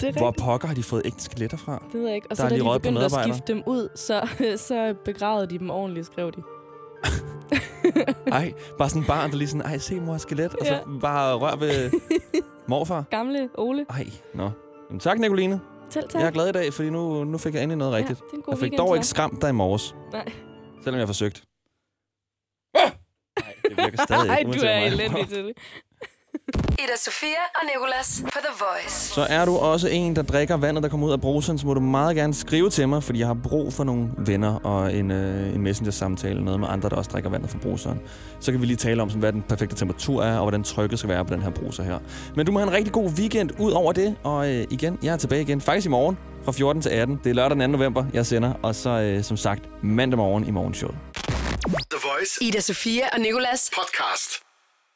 det 0.00 0.16
Hvor 0.16 0.30
pokker 0.40 0.68
har 0.68 0.74
de 0.74 0.82
fået 0.82 1.02
ægte 1.04 1.22
skeletter 1.22 1.56
fra? 1.56 1.82
Det 1.92 2.00
ved 2.00 2.06
jeg 2.06 2.14
ikke. 2.14 2.26
Og 2.26 2.28
Der 2.30 2.34
så 2.36 2.42
er 2.44 2.48
da 2.48 2.54
de 2.56 2.78
begyndte 2.80 3.04
at 3.04 3.12
skifte 3.12 3.52
dem 3.52 3.62
ud, 3.66 3.88
så, 3.94 4.28
så 4.68 4.94
begravede 5.04 5.46
de 5.50 5.58
dem 5.58 5.70
ordentligt, 5.70 6.06
skrev 6.06 6.32
de. 6.32 6.42
Ej, 8.32 8.52
bare 8.78 8.88
sådan 8.88 9.02
en 9.02 9.06
barn, 9.06 9.30
der 9.30 9.36
lige 9.36 9.48
sådan, 9.48 9.62
ej, 9.66 9.78
se 9.78 10.00
mor 10.00 10.16
skelet, 10.16 10.54
og 10.54 10.66
så 10.66 10.74
Ja. 10.74 10.80
bare 11.00 11.34
rør 11.36 11.56
ved 11.56 11.90
morfar. 12.68 13.04
Gamle 13.10 13.48
Ole. 13.58 13.86
Ej, 13.90 14.06
nå. 14.34 14.50
Jamen, 14.88 15.00
tak, 15.00 15.18
Nicoline. 15.18 15.60
Selv 15.90 16.08
tak. 16.08 16.20
Jeg 16.20 16.26
er 16.26 16.30
glad 16.30 16.48
i 16.48 16.52
dag, 16.52 16.72
fordi 16.72 16.90
nu, 16.90 17.24
nu 17.24 17.38
fik 17.38 17.54
jeg 17.54 17.62
endelig 17.62 17.76
noget 17.78 17.92
Ja, 17.92 17.96
rigtigt. 17.96 18.18
det 18.18 18.32
er 18.32 18.36
en 18.36 18.42
god 18.42 18.52
jeg 18.52 18.58
fik 18.58 18.62
weekend 18.62 18.78
dog 18.78 18.94
ikke 18.96 19.06
skræmt 19.06 19.42
dig 19.42 19.48
i 19.48 19.52
morges, 19.52 19.94
Nej. 20.12 20.24
selvom 20.82 20.94
jeg 20.98 21.02
har 21.02 21.06
forsøgt. 21.06 21.42
Nej, 22.74 22.92
det 23.68 23.76
virker 23.76 24.04
stadig 24.04 24.28
Ej, 24.28 24.42
du 24.42 24.50
er 24.64 24.78
elendig 24.86 25.28
til 25.28 25.44
det. 25.44 25.52
Ida 26.54 26.96
Sofia 26.96 27.42
og 27.54 27.60
Nicolas 27.74 28.22
på 28.24 28.38
The 28.38 28.54
Voice. 28.58 29.14
Så 29.14 29.26
er 29.30 29.44
du 29.44 29.56
også 29.56 29.88
en, 29.88 30.16
der 30.16 30.22
drikker 30.22 30.56
vandet, 30.56 30.82
der 30.82 30.88
kommer 30.88 31.06
ud 31.06 31.12
af 31.12 31.20
bruseren, 31.20 31.58
så 31.58 31.66
må 31.66 31.74
du 31.74 31.80
meget 31.80 32.16
gerne 32.16 32.34
skrive 32.34 32.70
til 32.70 32.88
mig, 32.88 33.02
fordi 33.02 33.18
jeg 33.18 33.26
har 33.26 33.34
brug 33.34 33.72
for 33.72 33.84
nogle 33.84 34.08
venner 34.18 34.54
og 34.54 34.94
en, 34.94 35.10
øh, 35.10 35.54
en 35.54 35.62
messenger-samtale, 35.62 36.44
noget 36.44 36.60
med 36.60 36.68
andre, 36.68 36.88
der 36.88 36.96
også 36.96 37.10
drikker 37.10 37.30
vandet 37.30 37.50
fra 37.50 37.58
bruseren. 37.58 38.00
Så 38.40 38.52
kan 38.52 38.60
vi 38.60 38.66
lige 38.66 38.76
tale 38.76 39.02
om, 39.02 39.08
sådan, 39.10 39.20
hvad 39.20 39.32
den 39.32 39.42
perfekte 39.42 39.76
temperatur 39.76 40.22
er, 40.22 40.36
og 40.36 40.42
hvordan 40.42 40.64
trykket 40.64 40.98
skal 40.98 41.08
være 41.08 41.24
på 41.24 41.34
den 41.34 41.42
her 41.42 41.50
bruser 41.50 41.82
her. 41.82 41.98
Men 42.36 42.46
du 42.46 42.52
må 42.52 42.58
have 42.58 42.68
en 42.68 42.74
rigtig 42.74 42.92
god 42.92 43.10
weekend 43.10 43.50
ud 43.58 43.72
over 43.72 43.92
det, 43.92 44.16
og 44.24 44.50
øh, 44.54 44.66
igen, 44.70 44.98
jeg 45.02 45.12
er 45.12 45.16
tilbage 45.16 45.42
igen, 45.42 45.60
faktisk 45.60 45.86
i 45.86 45.90
morgen 45.90 46.18
fra 46.44 46.52
14 46.52 46.82
til 46.82 46.90
18. 46.90 47.20
Det 47.24 47.30
er 47.30 47.34
lørdag 47.34 47.58
den 47.58 47.72
2. 47.72 47.78
november, 47.78 48.04
jeg 48.12 48.26
sender, 48.26 48.52
og 48.62 48.74
så 48.74 48.90
øh, 48.90 49.24
som 49.24 49.36
sagt 49.36 49.62
mandag 49.82 50.18
morgen 50.18 50.46
i 50.46 50.50
morgenshowet. 50.50 50.96
The 51.90 52.00
Voice 52.12 52.44
Ida 52.44 52.60
Sofia 52.60 53.02
og 53.12 53.20
Nicolas. 53.20 53.70
podcast. 53.74 54.47